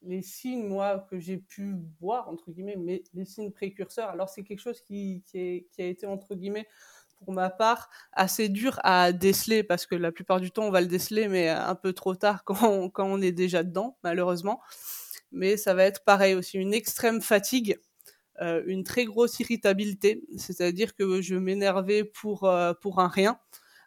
Les 0.03 0.23
signes, 0.23 0.69
moi, 0.69 1.07
que 1.11 1.19
j'ai 1.19 1.39
pu 1.39 1.75
voir, 2.01 2.29
entre 2.29 2.53
guillemets, 2.53 2.77
mais 2.77 3.03
les 3.15 3.25
signes 3.25 3.51
précurseurs, 3.51 4.11
alors 4.11 4.29
c'est 4.29 4.45
quelque 4.45 4.61
chose 4.61 4.81
qui, 4.83 5.25
qui, 5.27 5.67
a 5.79 5.85
été, 5.87 6.07
entre 6.07 6.37
guillemets, 6.37 6.69
pour 7.25 7.33
ma 7.35 7.51
part, 7.51 7.89
assez 8.13 8.49
dur 8.49 8.79
à 8.85 9.13
déceler 9.13 9.63
parce 9.63 9.87
que 9.87 9.95
la 9.95 10.13
plupart 10.13 10.41
du 10.41 10.51
temps, 10.51 10.65
on 10.65 10.71
va 10.71 10.81
le 10.81 10.87
déceler, 10.87 11.29
mais 11.29 11.49
un 11.49 11.75
peu 11.75 11.93
trop 11.93 12.15
tard 12.15 12.45
quand 12.47 12.63
on, 12.63 12.91
quand 12.91 13.07
on 13.07 13.21
est 13.21 13.33
déjà 13.33 13.63
dedans, 13.63 13.99
malheureusement. 14.03 14.61
Mais 15.33 15.57
ça 15.57 15.75
va 15.75 15.85
être 15.85 16.05
pareil 16.05 16.35
aussi, 16.35 16.59
une 16.59 16.75
extrême 16.75 17.21
fatigue, 17.23 17.79
euh, 18.41 18.63
une 18.67 18.85
très 18.85 19.05
grosse 19.05 19.41
irritabilité, 19.41 20.25
c'est-à-dire 20.39 20.95
que 20.95 21.23
je 21.23 21.37
m'énervais 21.37 22.05
pour, 22.05 22.45
euh, 22.45 22.75
pour 22.75 23.01
un 23.01 23.09
rien. 23.09 23.39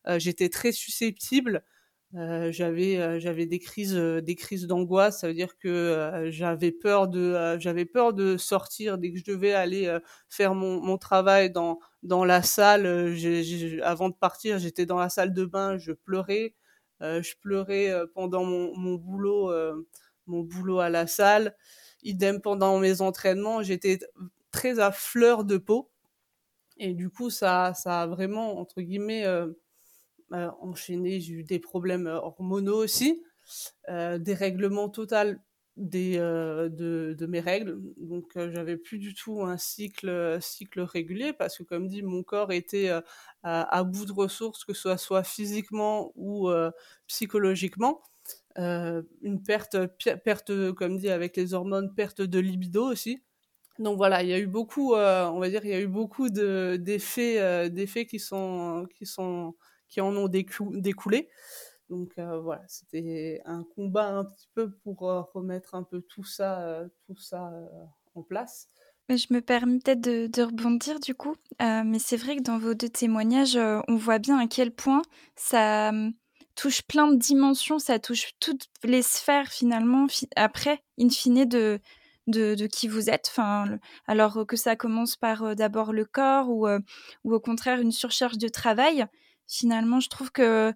Euh, 0.07 0.19
J'étais 0.19 0.49
très 0.49 0.71
susceptible 0.71 1.63
euh, 2.15 2.51
j'avais 2.51 2.97
euh, 2.97 3.19
j'avais 3.19 3.45
des 3.45 3.59
crises 3.59 3.95
euh, 3.95 4.21
des 4.21 4.35
crises 4.35 4.67
d'angoisse 4.67 5.19
ça 5.19 5.27
veut 5.27 5.33
dire 5.33 5.57
que 5.57 6.27
j'avais 6.29 6.71
peur 6.71 7.07
de 7.09 7.57
j'avais 7.59 7.83
peur 7.85 8.13
de 8.13 8.37
sortir 8.37 8.97
dès 8.97 9.11
que 9.11 9.19
je 9.19 9.25
devais 9.25 9.53
aller 9.53 9.97
faire 10.29 10.55
mon, 10.55 10.79
mon 10.81 10.97
travail 10.97 11.51
dans 12.05 12.25
la 12.25 12.41
salle 12.43 13.13
j 13.13 13.81
avant 13.83 14.09
de 14.09 14.15
partir 14.15 14.59
j'étais 14.59 14.85
dans 14.85 14.99
la 14.99 15.09
salle 15.09 15.33
de 15.33 15.45
bain 15.45 15.77
je 15.77 15.91
pleurais. 15.91 16.55
Je 17.01 17.35
pleurais 17.41 17.93
pendant 18.13 18.45
mon, 18.45 18.95
boulot 18.95 19.51
mon 20.27 20.41
boulot 20.41 20.79
à 20.79 20.89
la 20.89 21.07
salle. 21.07 21.55
Idem 22.03 22.41
pendant 22.41 22.79
mes 22.79 23.01
entraînements 23.01 23.63
j'étais 23.63 23.99
très 24.51 24.79
à 24.79 24.91
fleur 24.91 25.43
de 25.43 25.57
peau. 25.57 25.91
Et 26.77 26.93
du 26.93 27.09
coup 27.09 27.29
ça 27.29 27.73
ça 27.75 28.03
a 28.03 28.07
vraiment 28.07 28.59
entre 28.59 28.81
guillemets 28.81 29.25
euh, 30.33 30.49
enchaîné, 30.59 31.21
j'ai 31.21 31.33
eu 31.33 31.43
des 31.43 31.59
problèmes 31.59 32.07
euh, 32.07 32.19
hormonaux 32.19 32.83
aussi, 32.83 33.23
euh, 33.89 34.17
des 34.17 34.33
règlements 34.33 34.89
total 34.89 35.39
des, 35.77 36.17
de, 36.17 37.15
de, 37.17 37.25
mes 37.25 37.39
règles. 37.39 37.79
Donc, 37.97 38.31
j'avais 38.35 38.77
plus 38.77 38.97
du 38.97 39.13
tout 39.13 39.43
un 39.43 39.57
cycle, 39.57 40.37
cycle 40.41 40.81
régulier 40.81 41.33
parce 41.33 41.57
que, 41.57 41.63
comme 41.63 41.87
dit, 41.87 42.01
mon 42.01 42.23
corps 42.23 42.51
était 42.51 42.91
à, 43.43 43.83
bout 43.83 44.05
de 44.05 44.13
ressources, 44.13 44.63
que 44.65 44.73
ce 44.73 44.95
soit 44.97 45.23
physiquement 45.23 46.11
ou 46.15 46.49
psychologiquement. 47.07 48.01
une 48.57 49.43
perte, 49.45 49.77
perte, 50.23 50.73
comme 50.73 50.97
dit, 50.97 51.09
avec 51.09 51.35
les 51.37 51.53
hormones, 51.53 51.93
perte 51.93 52.21
de 52.21 52.39
libido 52.39 52.83
aussi. 52.83 53.21
Donc 53.77 53.97
voilà, 53.97 54.23
il 54.23 54.29
y 54.29 54.33
a 54.33 54.39
eu 54.39 54.47
beaucoup, 54.47 54.93
on 54.95 55.39
va 55.39 55.49
dire, 55.49 55.65
il 55.65 55.71
y 55.71 55.73
a 55.73 55.81
eu 55.81 55.87
beaucoup 55.87 56.29
d'effets, 56.29 57.69
d'effets 57.69 58.05
qui 58.05 58.19
sont, 58.19 58.87
qui 58.95 59.05
sont, 59.05 59.55
qui 59.89 60.01
en 60.01 60.15
ont 60.15 60.29
découlé. 60.29 61.29
Donc 61.89 62.13
euh, 62.17 62.39
voilà, 62.39 62.63
c'était 62.67 63.41
un 63.45 63.63
combat 63.75 64.07
un 64.07 64.25
petit 64.25 64.49
peu 64.55 64.71
pour 64.71 65.09
euh, 65.09 65.21
remettre 65.33 65.75
un 65.75 65.83
peu 65.83 66.01
tout 66.01 66.23
ça, 66.23 66.61
euh, 66.61 66.87
tout 67.05 67.17
ça 67.17 67.51
en 68.15 68.23
place. 68.23 68.69
Je 69.09 69.27
me 69.29 69.39
permets 69.39 69.77
peut-être 69.77 70.01
de, 70.01 70.41
rebondir 70.41 70.99
du 70.99 71.13
coup, 71.13 71.35
mais 71.59 71.99
c'est 71.99 72.17
vrai 72.17 72.37
que 72.37 72.41
dans 72.41 72.57
vos 72.57 72.73
deux 72.73 72.89
témoignages, 72.89 73.55
on 73.55 73.95
voit 73.95 74.17
bien 74.17 74.39
à 74.39 74.47
quel 74.47 74.71
point 74.71 75.03
ça 75.35 75.89
hum, 75.89 76.13
touche 76.55 76.81
plein 76.81 77.11
de 77.11 77.15
dimensions, 77.15 77.77
ça 77.77 77.99
touche 77.99 78.31
toutes 78.39 78.65
les 78.83 79.03
sphères 79.03 79.51
finalement, 79.51 80.07
après, 80.35 80.81
in 80.99 81.09
fine, 81.09 81.45
de, 81.45 81.79
de, 82.25 82.65
qui 82.65 82.87
vous 82.87 83.11
êtes. 83.11 83.27
Enfin, 83.29 83.77
alors 84.07 84.47
que 84.47 84.55
ça 84.55 84.75
commence 84.75 85.17
par 85.17 85.55
d'abord 85.55 85.93
le 85.93 86.05
corps 86.05 86.49
ou, 86.49 86.67
ou 87.25 87.35
au 87.35 87.39
contraire 87.39 87.81
une 87.81 87.91
surcharge 87.91 88.39
de 88.39 88.47
travail, 88.47 89.05
finalement, 89.45 89.99
je 89.99 90.09
trouve 90.09 90.31
que 90.31 90.73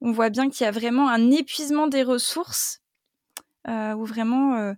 on 0.00 0.12
voit 0.12 0.30
bien 0.30 0.48
qu'il 0.50 0.64
y 0.64 0.68
a 0.68 0.70
vraiment 0.70 1.08
un 1.08 1.30
épuisement 1.30 1.88
des 1.88 2.02
ressources, 2.02 2.80
euh, 3.68 3.92
où 3.94 4.04
vraiment, 4.04 4.56
euh, 4.56 4.74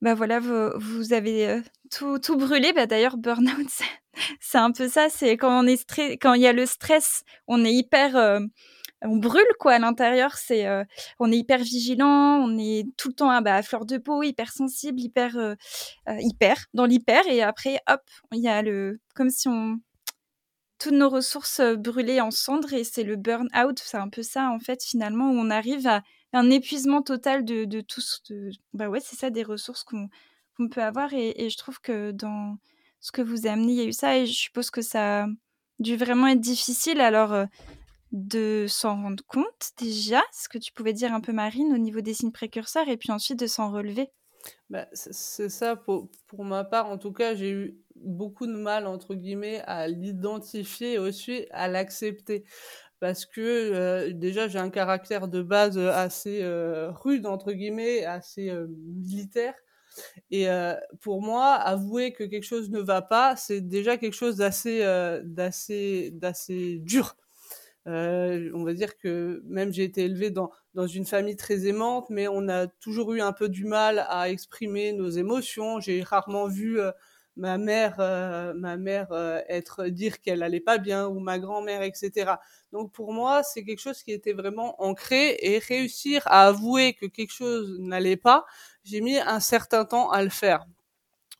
bah 0.00 0.14
voilà, 0.14 0.40
vous, 0.40 1.12
avez 1.12 1.48
euh, 1.48 1.60
tout, 1.90 2.18
tout 2.18 2.36
brûlé. 2.36 2.72
Bah 2.72 2.86
d'ailleurs, 2.86 3.16
burn-out, 3.16 3.68
c'est 4.40 4.58
un 4.58 4.72
peu 4.72 4.88
ça. 4.88 5.08
C'est 5.10 5.36
quand 5.36 5.62
on 5.62 5.66
est 5.66 5.76
stress, 5.76 6.16
quand 6.20 6.34
il 6.34 6.42
y 6.42 6.46
a 6.46 6.52
le 6.52 6.66
stress, 6.66 7.24
on 7.48 7.64
est 7.64 7.72
hyper, 7.72 8.40
on 9.02 9.16
brûle 9.16 9.42
quoi 9.58 9.72
à 9.72 9.78
l'intérieur. 9.78 10.36
C'est, 10.36 10.66
on 11.18 11.32
est 11.32 11.36
hyper 11.36 11.58
vigilant, 11.58 12.38
on 12.38 12.58
est 12.58 12.86
tout 12.96 13.08
le 13.08 13.14
temps 13.14 13.40
bah, 13.42 13.56
à 13.56 13.62
fleur 13.62 13.84
de 13.86 13.98
peau, 13.98 14.22
hyper 14.22 14.52
sensible, 14.52 15.00
hyper, 15.00 15.56
hyper 16.08 16.56
dans 16.74 16.86
l'hyper. 16.86 17.26
Et 17.28 17.42
après, 17.42 17.80
hop, 17.88 18.02
il 18.32 18.40
y 18.40 18.48
a 18.48 18.62
le, 18.62 19.00
comme 19.14 19.30
si 19.30 19.48
on 19.48 19.80
toutes 20.80 20.94
nos 20.94 21.10
ressources 21.10 21.60
brûlées 21.78 22.20
en 22.20 22.30
cendres 22.30 22.72
et 22.72 22.84
c'est 22.84 23.04
le 23.04 23.16
burn-out, 23.16 23.80
c'est 23.84 23.98
un 23.98 24.08
peu 24.08 24.22
ça 24.22 24.50
en 24.50 24.58
fait 24.58 24.82
finalement 24.82 25.30
où 25.30 25.34
on 25.34 25.50
arrive 25.50 25.86
à 25.86 26.02
un 26.32 26.50
épuisement 26.50 27.02
total 27.02 27.44
de, 27.44 27.64
de 27.64 27.80
tout 27.80 28.00
de, 28.30 28.50
bah 28.72 28.88
ouais 28.88 29.00
c'est 29.00 29.16
ça 29.16 29.30
des 29.30 29.42
ressources 29.42 29.84
qu'on 29.84 30.68
peut 30.68 30.82
avoir 30.82 31.12
et, 31.12 31.48
je 31.48 31.56
trouve 31.56 31.80
que 31.80 32.12
dans 32.12 32.56
ce 33.00 33.12
que 33.12 33.22
vous 33.22 33.46
amené 33.46 33.72
il 33.72 33.78
y 33.78 33.82
a 33.82 33.84
eu 33.84 33.92
ça 33.92 34.16
et 34.18 34.26
je 34.26 34.32
suppose 34.32 34.70
que 34.70 34.82
ça 34.82 35.24
a 35.24 35.26
dû 35.78 35.96
vraiment 35.96 36.26
être 36.26 36.40
difficile. 36.40 37.00
Alors 37.00 37.46
de 38.12 38.66
s'en 38.68 39.02
rendre 39.02 39.24
compte 39.26 39.70
déjà 39.78 40.22
ce 40.32 40.48
que 40.48 40.58
tu 40.58 40.72
pouvais 40.72 40.92
dire 40.92 41.14
un 41.14 41.20
peu 41.20 41.32
Marine 41.32 41.72
au 41.72 41.78
niveau 41.78 42.00
des 42.00 42.14
signes 42.14 42.32
précurseurs 42.32 42.88
et 42.88 42.96
puis 42.96 43.12
ensuite 43.12 43.38
de 43.38 43.46
s'en 43.46 43.70
relever 43.70 44.08
bah, 44.70 44.86
c'est 44.92 45.48
ça, 45.48 45.76
pour, 45.76 46.08
pour, 46.26 46.44
ma 46.44 46.64
part, 46.64 46.88
en 46.88 46.98
tout 46.98 47.12
cas, 47.12 47.34
j'ai 47.34 47.50
eu 47.50 47.78
beaucoup 47.96 48.46
de 48.46 48.54
mal, 48.54 48.86
entre 48.86 49.14
guillemets, 49.14 49.62
à 49.66 49.88
l'identifier 49.88 50.94
et 50.94 50.98
aussi 50.98 51.46
à 51.50 51.68
l'accepter. 51.68 52.44
Parce 53.00 53.26
que 53.26 53.40
euh, 53.40 54.12
déjà, 54.12 54.48
j'ai 54.48 54.58
un 54.58 54.70
caractère 54.70 55.28
de 55.28 55.42
base 55.42 55.78
assez 55.78 56.42
euh, 56.42 56.90
rude, 56.92 57.26
entre 57.26 57.52
guillemets, 57.52 58.04
assez 58.04 58.50
euh, 58.50 58.66
militaire. 58.68 59.54
Et 60.30 60.46
pour 61.00 61.20
moi, 61.20 61.54
avouer 61.54 62.12
que 62.12 62.22
quelque 62.22 62.44
chose 62.44 62.70
ne 62.70 62.80
va 62.80 63.02
pas, 63.02 63.34
c'est 63.36 63.60
déjà 63.60 63.96
quelque 63.96 64.14
chose 64.14 64.36
d'assez, 64.36 64.80
d'assez, 65.24 66.10
d'assez 66.12 66.78
dur. 66.78 67.16
Euh, 67.86 68.50
on 68.54 68.62
va 68.64 68.74
dire 68.74 68.98
que 68.98 69.42
même 69.46 69.72
j'ai 69.72 69.84
été 69.84 70.04
élevée 70.04 70.30
dans, 70.30 70.50
dans 70.74 70.86
une 70.86 71.06
famille 71.06 71.36
très 71.36 71.66
aimante, 71.66 72.06
mais 72.10 72.28
on 72.28 72.48
a 72.48 72.66
toujours 72.66 73.12
eu 73.12 73.20
un 73.20 73.32
peu 73.32 73.48
du 73.48 73.64
mal 73.64 74.06
à 74.08 74.30
exprimer 74.30 74.92
nos 74.92 75.08
émotions. 75.08 75.80
J'ai 75.80 76.02
rarement 76.02 76.46
vu 76.46 76.80
euh, 76.80 76.92
ma 77.36 77.58
mère, 77.58 77.96
euh, 78.00 78.52
ma 78.54 78.76
mère 78.76 79.08
être 79.48 79.86
dire 79.86 80.20
qu'elle 80.20 80.42
allait 80.42 80.60
pas 80.60 80.78
bien 80.78 81.08
ou 81.08 81.20
ma 81.20 81.38
grand-mère, 81.38 81.82
etc. 81.82 82.32
Donc 82.72 82.92
pour 82.92 83.12
moi, 83.12 83.42
c'est 83.42 83.64
quelque 83.64 83.80
chose 83.80 84.02
qui 84.02 84.12
était 84.12 84.32
vraiment 84.32 84.80
ancré 84.82 85.36
et 85.40 85.58
réussir 85.58 86.22
à 86.26 86.46
avouer 86.48 86.94
que 86.94 87.06
quelque 87.06 87.32
chose 87.32 87.78
n'allait 87.80 88.16
pas, 88.16 88.44
j'ai 88.84 89.00
mis 89.00 89.18
un 89.18 89.40
certain 89.40 89.84
temps 89.84 90.10
à 90.10 90.22
le 90.22 90.30
faire. 90.30 90.66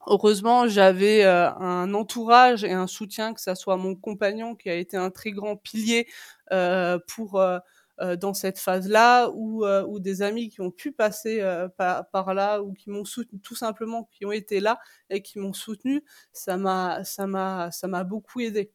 Heureusement, 0.06 0.66
j'avais 0.66 1.24
euh, 1.24 1.50
un 1.56 1.92
entourage 1.92 2.64
et 2.64 2.72
un 2.72 2.86
soutien, 2.86 3.34
que 3.34 3.40
ça 3.40 3.54
soit 3.54 3.76
mon 3.76 3.94
compagnon 3.94 4.54
qui 4.54 4.70
a 4.70 4.74
été 4.74 4.96
un 4.96 5.10
très 5.10 5.30
grand 5.30 5.56
pilier 5.56 6.06
euh, 6.52 6.98
pour 7.06 7.38
euh, 7.38 7.58
dans 8.20 8.34
cette 8.34 8.58
phase-là, 8.58 9.30
ou, 9.34 9.64
ou 9.64 10.00
des 10.00 10.22
amis 10.22 10.48
qui 10.48 10.60
ont 10.60 10.70
pu 10.70 10.92
passer 10.92 11.42
par, 11.76 12.08
par, 12.10 12.34
là, 12.34 12.62
ou 12.62 12.72
qui 12.72 12.90
m'ont 12.90 13.04
soutenu, 13.04 13.40
tout 13.40 13.56
simplement, 13.56 14.08
qui 14.12 14.24
ont 14.24 14.32
été 14.32 14.60
là 14.60 14.78
et 15.10 15.22
qui 15.22 15.38
m'ont 15.38 15.52
soutenu. 15.52 16.02
Ça 16.32 16.56
m'a, 16.56 17.04
ça 17.04 17.26
m'a, 17.26 17.70
ça 17.70 17.88
m'a 17.88 18.04
beaucoup 18.04 18.40
aidé. 18.40 18.72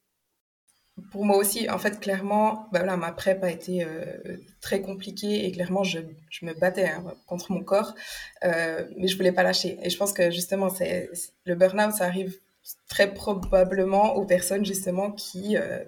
Pour 1.12 1.26
moi 1.26 1.36
aussi, 1.36 1.70
en 1.70 1.78
fait, 1.78 2.00
clairement, 2.00 2.70
bah 2.72 2.80
voilà, 2.80 2.96
ma 2.96 3.12
PrEP 3.12 3.44
a 3.44 3.52
été 3.52 3.84
euh, 3.84 4.38
très 4.62 4.82
compliquée 4.82 5.46
et 5.46 5.52
clairement, 5.52 5.84
je, 5.84 6.00
je 6.30 6.46
me 6.46 6.54
battais 6.54 6.88
hein, 6.88 7.04
contre 7.28 7.52
mon 7.52 7.64
corps, 7.64 7.94
euh, 8.46 8.88
mais 8.96 9.08
je 9.10 9.18
voulais 9.18 9.34
pas 9.34 9.44
lâcher. 9.44 9.78
Et 9.84 9.90
je 9.90 9.98
pense 9.98 10.14
que 10.14 10.32
justement, 10.32 10.70
c'est 10.70 11.10
le 11.44 11.56
burn-out, 11.56 11.92
ça 11.92 12.06
arrive 12.06 12.40
très 12.88 13.14
probablement 13.14 14.16
aux 14.16 14.26
personnes 14.26 14.66
justement 14.66 15.12
qui, 15.12 15.58
euh, 15.58 15.84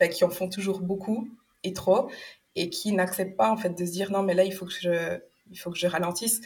bah, 0.00 0.08
qui 0.08 0.24
en 0.24 0.30
font 0.30 0.48
toujours 0.48 0.80
beaucoup 0.80 1.28
et 1.62 1.72
trop 1.72 2.10
et 2.54 2.70
qui 2.70 2.92
n'acceptent 2.92 3.36
pas 3.36 3.50
en 3.50 3.56
fait 3.56 3.70
de 3.70 3.84
se 3.84 3.90
dire 3.90 4.10
non, 4.10 4.22
mais 4.22 4.34
là, 4.34 4.44
il 4.44 4.52
faut 4.52 4.66
que 4.66 4.72
je, 4.72 5.18
il 5.50 5.58
faut 5.58 5.70
que 5.70 5.78
je 5.78 5.86
ralentisse. 5.86 6.40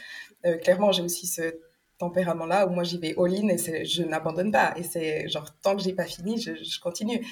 Euh, 0.44 0.56
clairement, 0.58 0.92
j'ai 0.92 1.02
aussi 1.02 1.26
ce 1.26 1.58
tempérament-là 1.98 2.66
où 2.66 2.70
moi 2.70 2.84
j'y 2.84 2.98
vais 2.98 3.14
all-in 3.16 3.48
et 3.48 3.84
je 3.84 4.02
n'abandonne 4.02 4.52
pas. 4.52 4.74
Et 4.76 4.82
c'est 4.82 5.28
genre 5.28 5.48
tant 5.62 5.76
que 5.76 5.82
j'ai 5.82 5.94
pas 5.94 6.04
fini, 6.04 6.40
je, 6.40 6.54
je 6.62 6.80
continue. 6.80 7.24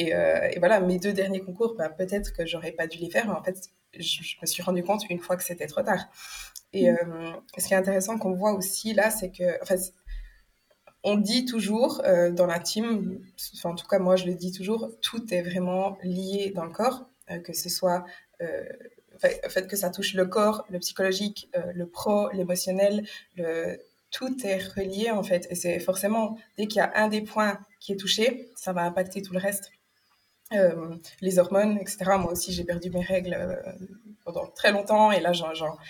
Euh, 0.00 0.48
et, 0.52 0.58
voilà, 0.58 0.80
mes 0.80 0.98
deux 0.98 1.12
derniers 1.12 1.40
concours, 1.40 1.74
bah, 1.76 1.88
peut-être 1.88 2.32
que 2.32 2.46
j'aurais 2.46 2.72
pas 2.72 2.86
dû 2.86 2.98
les 2.98 3.10
faire, 3.10 3.26
mais 3.26 3.34
en 3.34 3.42
fait, 3.42 3.70
je, 3.98 4.20
me 4.40 4.46
suis 4.46 4.62
rendu 4.62 4.82
compte 4.82 5.08
une 5.08 5.18
fois 5.18 5.36
que 5.36 5.44
c'était 5.44 5.66
trop 5.66 5.82
tard. 5.82 6.06
Et 6.72 6.90
mm. 6.90 6.96
euh, 6.96 7.32
ce 7.58 7.66
qui 7.66 7.74
est 7.74 7.76
intéressant 7.76 8.18
qu'on 8.18 8.34
voit 8.34 8.52
aussi 8.52 8.94
là, 8.94 9.10
c'est 9.10 9.30
que, 9.30 9.62
en 9.62 9.66
fait, 9.66 9.92
on 11.02 11.16
dit 11.16 11.44
toujours 11.44 12.02
dans 12.32 12.46
la 12.46 12.58
team, 12.58 13.20
enfin, 13.54 13.70
en 13.70 13.74
tout 13.76 13.86
cas 13.86 14.00
moi 14.00 14.16
je 14.16 14.26
le 14.26 14.34
dis 14.34 14.50
toujours, 14.50 14.90
tout 15.02 15.32
est 15.32 15.42
vraiment 15.42 15.96
lié 16.02 16.52
dans 16.52 16.64
le 16.64 16.72
corps, 16.72 17.08
que 17.44 17.52
ce 17.52 17.68
soit 17.68 18.04
le 18.40 19.48
fait 19.48 19.66
que 19.66 19.76
ça 19.76 19.90
touche 19.90 20.14
le 20.14 20.26
corps, 20.26 20.64
le 20.68 20.78
psychologique, 20.78 21.50
le 21.74 21.86
pro, 21.86 22.30
l'émotionnel, 22.30 23.06
tout 24.10 24.34
est 24.46 24.58
relié 24.58 25.10
en 25.10 25.22
fait. 25.22 25.46
Et 25.50 25.54
c'est 25.54 25.78
forcément, 25.80 26.38
dès 26.56 26.66
qu'il 26.66 26.78
y 26.78 26.80
a 26.80 26.92
un 26.94 27.08
des 27.08 27.22
points 27.22 27.58
qui 27.80 27.92
est 27.92 27.96
touché, 27.96 28.50
ça 28.56 28.72
va 28.72 28.82
impacter 28.82 29.22
tout 29.22 29.32
le 29.32 29.38
reste. 29.38 29.70
Euh, 30.52 30.94
les 31.20 31.38
hormones, 31.38 31.76
etc. 31.78 31.98
Moi 32.18 32.32
aussi, 32.32 32.52
j'ai 32.52 32.64
perdu 32.64 32.90
mes 32.90 33.02
règles 33.02 33.34
euh, 33.34 33.56
pendant 34.24 34.46
très 34.46 34.70
longtemps 34.70 35.10
et 35.10 35.20
là, 35.20 35.32
genre, 35.32 35.80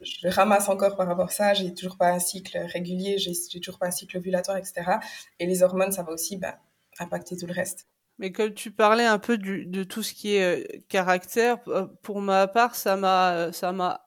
je 0.00 0.28
ramasse 0.28 0.68
encore 0.68 0.96
par 0.96 1.08
rapport 1.08 1.26
à 1.26 1.30
ça. 1.30 1.54
J'ai 1.54 1.74
toujours 1.74 1.96
pas 1.96 2.10
un 2.10 2.20
cycle 2.20 2.56
régulier, 2.58 3.18
j'ai 3.18 3.60
toujours 3.60 3.78
pas 3.78 3.88
un 3.88 3.90
cycle 3.90 4.16
ovulatoire, 4.18 4.56
etc. 4.56 4.98
Et 5.40 5.46
les 5.46 5.62
hormones, 5.62 5.92
ça 5.92 6.02
va 6.04 6.12
aussi 6.12 6.36
bah, 6.36 6.58
impacter 7.00 7.36
tout 7.36 7.46
le 7.46 7.52
reste. 7.52 7.86
Mais 8.18 8.32
comme 8.32 8.54
tu 8.54 8.70
parlais 8.70 9.04
un 9.06 9.18
peu 9.18 9.38
du, 9.38 9.66
de 9.66 9.84
tout 9.84 10.02
ce 10.02 10.14
qui 10.14 10.36
est 10.36 10.62
euh, 10.62 10.78
caractère, 10.88 11.58
pour 12.02 12.20
ma 12.20 12.46
part, 12.48 12.74
ça 12.76 12.96
m'a, 12.96 13.52
ça 13.52 13.72
m'a 13.72 14.06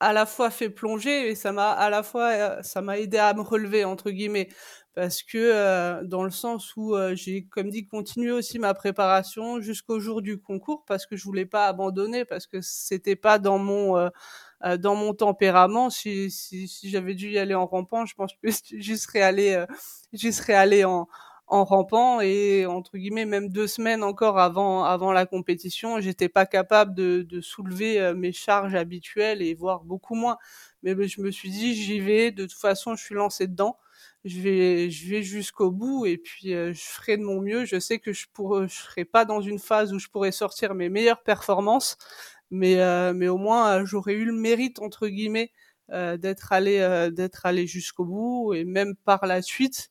à 0.00 0.12
la 0.12 0.26
fois 0.26 0.50
fait 0.50 0.70
plonger 0.70 1.28
et 1.30 1.34
ça 1.34 1.52
m'a 1.52 1.70
à 1.72 1.90
la 1.90 2.02
fois, 2.02 2.62
ça 2.62 2.82
m'a 2.82 2.98
aidé 2.98 3.18
à 3.18 3.34
me 3.34 3.40
relever 3.42 3.84
entre 3.84 4.10
guillemets. 4.10 4.48
Parce 4.94 5.22
que 5.22 5.38
euh, 5.38 6.02
dans 6.04 6.24
le 6.24 6.30
sens 6.30 6.74
où 6.76 6.94
euh, 6.96 7.14
j'ai 7.14 7.44
comme 7.46 7.70
dit 7.70 7.86
continué 7.86 8.32
aussi 8.32 8.58
ma 8.58 8.74
préparation 8.74 9.60
jusqu'au 9.60 10.00
jour 10.00 10.22
du 10.22 10.40
concours 10.40 10.84
parce 10.86 11.06
que 11.06 11.16
je 11.16 11.24
voulais 11.24 11.46
pas 11.46 11.66
abandonner 11.68 12.24
parce 12.24 12.46
que 12.48 12.60
c'était 12.60 13.14
pas 13.16 13.38
dans 13.38 13.58
mon 13.58 13.96
euh, 13.96 14.76
dans 14.78 14.96
mon 14.96 15.14
tempérament. 15.14 15.90
Si 15.90 16.30
si, 16.30 16.66
si 16.68 16.90
j'avais 16.90 17.14
dû 17.14 17.30
y 17.30 17.38
aller 17.38 17.54
en 17.54 17.66
rampant 17.66 18.06
je 18.06 18.14
pense 18.14 18.32
que 18.42 18.48
j'y 18.78 18.98
serais 18.98 19.22
allé 19.22 19.64
j'y 20.12 20.32
serais 20.32 20.54
allé 20.54 20.84
en 20.84 21.08
en 21.48 21.64
rampant 21.64 22.20
et 22.20 22.66
entre 22.66 22.98
guillemets 22.98 23.24
même 23.24 23.48
deux 23.48 23.66
semaines 23.66 24.02
encore 24.02 24.38
avant 24.38 24.84
avant 24.84 25.12
la 25.12 25.26
compétition 25.26 26.00
j'étais 26.00 26.28
pas 26.28 26.46
capable 26.46 26.94
de, 26.94 27.22
de 27.22 27.40
soulever 27.40 28.12
mes 28.14 28.32
charges 28.32 28.74
habituelles 28.74 29.42
et 29.42 29.54
voire 29.54 29.84
beaucoup 29.84 30.14
moins 30.14 30.36
mais 30.82 30.94
je 31.08 31.20
me 31.20 31.30
suis 31.30 31.50
dit 31.50 31.74
j'y 31.74 32.00
vais 32.00 32.30
de 32.30 32.44
toute 32.44 32.52
façon 32.58 32.94
je 32.96 33.04
suis 33.04 33.14
lancé 33.14 33.46
dedans 33.46 33.78
je 34.24 34.40
vais, 34.40 34.90
je 34.90 35.08
vais 35.08 35.22
jusqu'au 35.22 35.70
bout 35.70 36.06
et 36.06 36.18
puis 36.18 36.54
euh, 36.54 36.72
je 36.72 36.80
ferai 36.80 37.16
de 37.16 37.22
mon 37.22 37.40
mieux. 37.40 37.64
Je 37.64 37.78
sais 37.78 37.98
que 37.98 38.12
je 38.12 38.26
pourrais, 38.32 38.68
je 38.68 38.74
serai 38.74 39.04
pas 39.04 39.24
dans 39.24 39.40
une 39.40 39.58
phase 39.58 39.92
où 39.92 39.98
je 39.98 40.08
pourrais 40.08 40.32
sortir 40.32 40.74
mes 40.74 40.88
meilleures 40.88 41.22
performances, 41.22 41.96
mais 42.50 42.80
euh, 42.80 43.12
mais 43.14 43.28
au 43.28 43.38
moins 43.38 43.80
euh, 43.82 43.84
j'aurais 43.86 44.14
eu 44.14 44.24
le 44.24 44.32
mérite 44.32 44.80
entre 44.80 45.08
guillemets 45.08 45.52
d'être 46.18 46.52
allé 46.52 47.08
d'être 47.14 47.46
allé 47.46 47.66
jusqu'au 47.66 48.04
bout 48.04 48.52
et 48.52 48.64
même 48.66 48.94
par 48.94 49.24
la 49.24 49.40
suite 49.40 49.88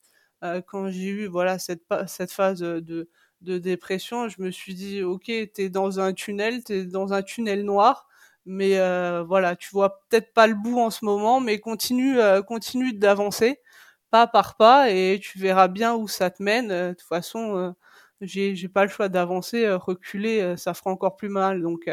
quand 0.67 0.89
j'ai 0.89 1.07
eu 1.07 1.27
voilà 1.27 1.57
cette 1.59 2.31
phase 2.31 2.59
de 2.59 3.09
de 3.41 3.57
dépression, 3.57 4.29
je 4.29 4.41
me 4.41 4.51
suis 4.51 4.73
dit 4.73 5.03
ok, 5.03 5.31
t'es 5.53 5.69
dans 5.69 5.99
un 5.99 6.13
tunnel, 6.13 6.63
t'es 6.63 6.85
dans 6.85 7.13
un 7.13 7.21
tunnel 7.21 7.63
noir, 7.63 8.07
mais 8.45 8.77
euh, 8.79 9.23
voilà, 9.23 9.55
tu 9.55 9.69
vois 9.71 10.01
peut-être 10.09 10.33
pas 10.33 10.47
le 10.47 10.55
bout 10.55 10.79
en 10.79 10.89
ce 10.89 11.05
moment, 11.05 11.39
mais 11.39 11.59
continue, 11.59 12.19
euh, 12.19 12.41
continue 12.41 12.93
d'avancer 12.93 13.61
pas 14.09 14.25
par 14.25 14.55
pas 14.55 14.89
et 14.89 15.19
tu 15.21 15.37
verras 15.37 15.67
bien 15.67 15.93
où 15.95 16.07
ça 16.07 16.29
te 16.31 16.41
mène. 16.41 16.69
De 16.69 16.93
toute 16.93 17.01
façon, 17.07 17.75
j'ai 18.21 18.55
j'ai 18.55 18.69
pas 18.69 18.83
le 18.83 18.89
choix 18.89 19.09
d'avancer, 19.09 19.69
reculer, 19.69 20.55
ça 20.57 20.73
fera 20.73 20.91
encore 20.91 21.17
plus 21.17 21.27
mal. 21.29 21.61
Donc, 21.61 21.89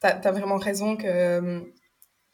t'as 0.00 0.10
as 0.10 0.32
vraiment 0.32 0.56
raison 0.58 0.96
que 0.96 1.72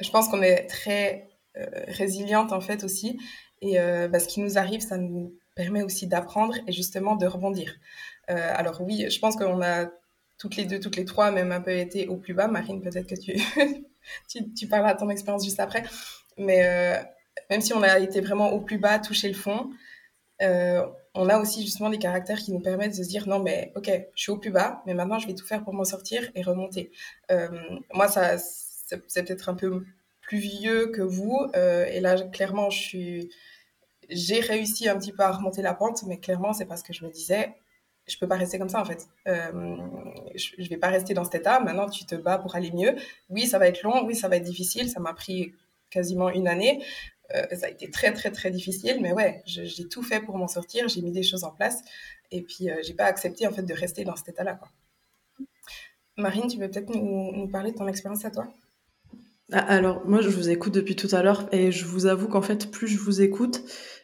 je 0.00 0.11
pense 0.11 0.28
qu'on 0.28 0.40
est 0.42 0.66
très 0.68 1.28
résiliente 1.54 2.50
en 2.52 2.62
fait 2.62 2.82
aussi 2.82 3.18
et 3.62 3.78
bah, 4.09 4.19
ce 4.19 4.28
qui 4.28 4.40
nous 4.40 4.59
arrive, 4.59 4.81
ça 4.81 4.99
nous 4.99 5.33
permet 5.54 5.83
aussi 5.83 6.07
d'apprendre 6.07 6.54
et 6.66 6.73
justement 6.73 7.16
de 7.16 7.26
rebondir. 7.26 7.75
Euh, 8.31 8.52
alors 8.54 8.81
oui, 8.81 9.11
je 9.11 9.19
pense 9.19 9.37
qu'on 9.37 9.62
a 9.62 9.90
toutes 10.38 10.57
les 10.57 10.64
deux, 10.64 10.81
toutes 10.81 10.97
les 10.97 11.04
trois, 11.04 11.31
même 11.31 11.52
un 11.52 11.61
peu 11.61 11.71
été 11.71 12.09
au 12.09 12.16
plus 12.16 12.35
bas. 12.35 12.49
Marine, 12.49 12.81
peut-être 12.81 13.07
que 13.07 13.14
tu, 13.14 13.33
tu, 14.28 14.52
tu, 14.54 14.66
de 14.66 14.99
ton 14.99 15.11
expérience 15.11 15.45
juste 15.45 15.61
après. 15.61 15.85
Mais 16.38 16.64
euh, 16.64 17.02
même 17.50 17.61
si 17.61 17.73
on 17.73 17.83
a 17.83 17.99
été 17.99 18.21
vraiment 18.21 18.50
au 18.52 18.61
plus 18.61 18.78
bas, 18.78 18.99
touché 18.99 19.28
le 19.28 19.35
fond, 19.35 19.71
euh, 20.40 20.85
on 21.14 21.28
a 21.28 21.38
aussi 21.38 21.62
justement 21.62 21.90
des 21.90 21.99
caractères 21.99 22.38
qui 22.38 22.52
nous 22.52 22.61
permettent 22.61 22.97
de 22.97 23.02
se 23.02 23.09
dire 23.09 23.28
non 23.28 23.38
mais 23.38 23.71
ok, 23.76 23.90
je 24.14 24.23
suis 24.23 24.33
au 24.33 24.38
plus 24.38 24.50
bas, 24.50 24.83
mais 24.87 24.95
maintenant 24.95 25.19
je 25.19 25.26
vais 25.26 25.35
tout 25.35 25.47
faire 25.47 25.62
pour 25.62 25.75
m'en 25.75 25.85
sortir 25.85 26.31
et 26.35 26.42
remonter. 26.42 26.90
Euh, 27.31 27.49
moi, 27.92 28.09
ça, 28.09 28.38
c'est 28.38 29.25
peut-être 29.25 29.49
un 29.49 29.54
peu 29.54 29.85
plus 30.23 30.38
vieux 30.38 30.87
que 30.87 31.02
vous, 31.02 31.47
euh, 31.54 31.85
et 31.87 32.00
là 32.00 32.21
clairement 32.23 32.71
je 32.71 32.78
suis 32.78 33.31
j'ai 34.12 34.40
réussi 34.40 34.88
un 34.88 34.99
petit 34.99 35.12
peu 35.12 35.23
à 35.23 35.33
remonter 35.33 35.62
la 35.62 35.75
pente, 35.75 36.02
mais 36.04 36.19
clairement, 36.19 36.52
c'est 36.52 36.66
parce 36.66 36.83
que 36.83 36.92
je 36.92 37.04
me 37.04 37.11
disais, 37.11 37.54
je 38.07 38.16
peux 38.19 38.28
pas 38.28 38.37
rester 38.37 38.59
comme 38.59 38.69
ça 38.69 38.81
en 38.81 38.85
fait. 38.85 39.07
Euh, 39.28 39.76
je, 40.35 40.61
ne 40.61 40.69
vais 40.69 40.76
pas 40.76 40.88
rester 40.88 41.14
dans 41.14 41.25
cet 41.25 41.37
état. 41.37 41.61
Maintenant, 41.61 41.88
tu 41.88 42.04
te 42.04 42.14
bats 42.14 42.38
pour 42.38 42.54
aller 42.57 42.73
mieux. 42.73 42.95
Oui, 43.31 43.47
ça 43.47 43.59
va 43.59 43.69
être 43.69 43.83
long. 43.83 44.04
Oui, 44.04 44.14
ça 44.16 44.28
va 44.28 44.37
être 44.37 44.45
difficile. 44.45 44.90
Ça 44.90 45.00
m'a 45.00 45.14
pris 45.14 45.54
quasiment 45.90 46.31
une 46.31 46.49
année. 46.49 46.85
Euh, 47.35 47.47
ça 47.52 47.66
a 47.66 47.69
été 47.69 47.90
très 47.90 48.12
très 48.12 48.31
très 48.31 48.50
difficile, 48.50 48.99
mais 49.00 49.12
ouais, 49.12 49.42
j'ai 49.47 49.88
tout 49.88 50.02
fait 50.02 50.21
pour 50.21 50.37
m'en 50.37 50.49
sortir. 50.49 50.88
J'ai 50.88 51.02
mis 51.02 51.12
des 51.12 51.23
choses 51.23 51.45
en 51.45 51.50
place, 51.50 51.83
et 52.31 52.42
puis 52.42 52.71
euh, 52.71 52.76
j'ai 52.83 52.95
pas 52.95 53.04
accepté 53.04 53.47
en 53.47 53.52
fait 53.52 53.62
de 53.62 53.75
rester 53.75 54.04
dans 54.04 54.16
cet 54.16 54.31
état-là. 54.31 54.59
Marine, 56.19 56.47
tu 56.47 56.59
veux 56.59 56.69
peut-être 56.69 56.95
nous, 56.95 57.49
parler 57.49 57.73
de 57.73 57.76
ton 57.76 57.88
expérience 57.88 58.25
à 58.25 58.31
toi? 58.31 58.47
Ah, 59.50 59.61
alors, 59.61 60.07
moi, 60.07 60.21
je 60.21 60.28
vous 60.28 60.50
écoute 60.50 60.75
depuis 60.75 60.97
tout 60.97 61.09
à 61.12 61.23
l'heure 61.23 61.49
et 61.52 61.73
je 61.73 61.85
vous 61.85 62.07
avoue 62.07 62.28
qu'en 62.28 62.42
fait, 62.42 62.71
plus 62.71 62.88
je 62.88 62.99
vous 62.99 63.23
écoute, 63.23 63.62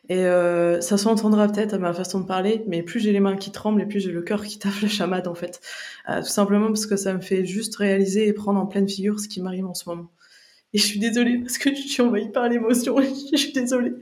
et 0.09 0.25
euh, 0.25 0.81
ça 0.81 0.97
s'entendra 0.97 1.49
peut-être 1.49 1.75
à 1.75 1.79
ma 1.79 1.93
façon 1.93 2.21
de 2.21 2.27
parler, 2.27 2.65
mais 2.67 2.83
plus 2.83 2.99
j'ai 2.99 3.13
les 3.13 3.21
mains 3.21 3.37
qui 3.37 3.53
tremblent 3.53 3.83
et 3.83 3.87
plus 3.87 4.01
j'ai 4.01 4.11
le 4.11 4.23
cœur 4.23 4.45
qui 4.45 4.59
taffe 4.59 4.81
la 4.81 4.89
chamade, 4.89 5.29
en 5.29 5.35
fait. 5.35 5.61
Euh, 6.09 6.21
tout 6.21 6.29
simplement 6.29 6.69
parce 6.69 6.87
que 6.87 6.97
ça 6.97 7.13
me 7.13 7.21
fait 7.21 7.45
juste 7.45 7.77
réaliser 7.77 8.27
et 8.27 8.33
prendre 8.33 8.59
en 8.59 8.67
pleine 8.67 8.89
figure 8.89 9.21
ce 9.21 9.29
qui 9.29 9.43
m'arrive 9.43 9.67
en 9.67 9.75
ce 9.75 9.89
moment. 9.89 10.11
Et 10.73 10.79
je 10.79 10.85
suis 10.87 10.99
désolée 10.99 11.39
parce 11.39 11.59
que 11.59 11.75
je 11.75 11.81
suis 11.81 12.03
envahie 12.03 12.31
par 12.31 12.49
l'émotion, 12.49 12.97
je 13.33 13.37
suis 13.37 13.53
désolée. 13.53 13.95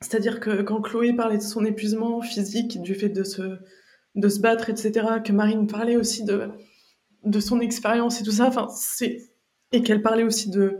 C'est-à-dire 0.00 0.38
que 0.38 0.62
quand 0.62 0.80
Chloé 0.80 1.14
parlait 1.14 1.38
de 1.38 1.42
son 1.42 1.64
épuisement 1.64 2.20
physique, 2.20 2.80
du 2.80 2.94
fait 2.94 3.08
de 3.08 3.24
se, 3.24 3.58
de 4.14 4.28
se 4.28 4.38
battre, 4.38 4.70
etc., 4.70 5.06
que 5.24 5.32
Marine 5.32 5.66
parlait 5.66 5.96
aussi 5.96 6.24
de, 6.24 6.48
de 7.24 7.40
son 7.40 7.60
expérience 7.60 8.20
et 8.20 8.24
tout 8.24 8.32
ça, 8.32 8.46
enfin, 8.46 8.68
c'est 8.68 9.30
et 9.72 9.82
qu'elle 9.82 10.02
parlait 10.02 10.22
aussi 10.22 10.50
de, 10.50 10.78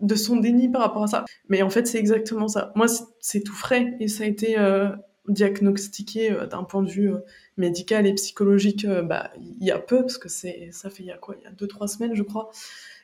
de 0.00 0.14
son 0.14 0.36
déni 0.36 0.68
par 0.68 0.82
rapport 0.82 1.04
à 1.04 1.06
ça. 1.06 1.24
Mais 1.48 1.62
en 1.62 1.70
fait, 1.70 1.86
c'est 1.86 1.98
exactement 1.98 2.48
ça. 2.48 2.72
Moi, 2.74 2.86
c'est 3.20 3.40
tout 3.40 3.54
frais 3.54 3.96
et 4.00 4.08
ça 4.08 4.24
a 4.24 4.26
été 4.26 4.58
euh, 4.58 4.88
diagnostiqué 5.28 6.32
euh, 6.32 6.46
d'un 6.46 6.64
point 6.64 6.82
de 6.82 6.90
vue 6.90 7.12
euh, 7.12 7.18
médical 7.56 8.06
et 8.06 8.14
psychologique 8.14 8.86
bah, 8.86 9.30
il 9.38 9.64
y 9.64 9.70
a 9.70 9.78
peu, 9.78 10.00
parce 10.00 10.18
que 10.18 10.28
c'est 10.28 10.68
ça 10.72 10.90
fait 10.90 11.02
il 11.02 11.06
y 11.06 11.12
a 11.12 11.18
quoi? 11.18 11.36
Il 11.38 11.44
y 11.44 11.46
a 11.46 11.52
deux, 11.52 11.66
trois 11.66 11.88
semaines, 11.88 12.14
je 12.14 12.22
crois. 12.22 12.50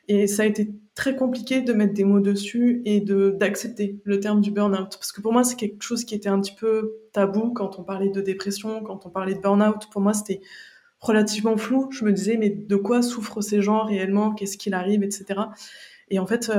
Et 0.09 0.25
ça 0.25 0.43
a 0.43 0.45
été 0.45 0.71
très 0.95 1.17
compliqué 1.17 1.61
de 1.61 1.73
mettre 1.73 1.93
des 1.93 2.05
mots 2.05 2.21
dessus 2.21 2.81
et 2.85 3.01
de 3.01 3.35
d'accepter 3.37 3.99
le 4.05 4.19
terme 4.19 4.39
du 4.39 4.51
burn-out. 4.51 4.95
Parce 4.97 5.11
que 5.11 5.21
pour 5.21 5.33
moi, 5.33 5.43
c'est 5.43 5.57
quelque 5.57 5.83
chose 5.83 6.05
qui 6.05 6.15
était 6.15 6.29
un 6.29 6.39
petit 6.39 6.55
peu 6.55 6.93
tabou 7.11 7.51
quand 7.51 7.77
on 7.77 7.83
parlait 7.83 8.09
de 8.09 8.21
dépression, 8.21 8.81
quand 8.83 9.05
on 9.05 9.09
parlait 9.09 9.35
de 9.35 9.41
burn-out. 9.41 9.89
Pour 9.91 10.01
moi, 10.01 10.13
c'était 10.13 10.39
relativement 10.99 11.57
flou. 11.57 11.89
Je 11.91 12.05
me 12.05 12.13
disais, 12.13 12.37
mais 12.37 12.49
de 12.49 12.75
quoi 12.77 13.01
souffrent 13.01 13.41
ces 13.41 13.61
gens 13.61 13.83
réellement? 13.83 14.33
Qu'est-ce 14.33 14.57
qu'il 14.57 14.73
arrive, 14.73 15.03
etc. 15.03 15.41
Et 16.09 16.19
en 16.19 16.25
fait, 16.25 16.49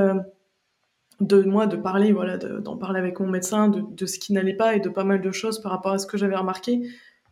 de 1.21 1.43
moi, 1.43 1.67
de 1.67 1.77
parler, 1.77 2.13
voilà, 2.13 2.39
d'en 2.39 2.77
parler 2.77 3.01
avec 3.01 3.19
mon 3.21 3.29
médecin, 3.29 3.69
de, 3.69 3.83
de 3.91 4.07
ce 4.07 4.19
qui 4.19 4.33
n'allait 4.33 4.55
pas 4.55 4.77
et 4.77 4.81
de 4.81 4.89
pas 4.89 5.05
mal 5.05 5.21
de 5.21 5.33
choses 5.33 5.61
par 5.61 5.73
rapport 5.73 5.93
à 5.93 5.99
ce 5.99 6.07
que 6.07 6.17
j'avais 6.17 6.37
remarqué, 6.37 6.83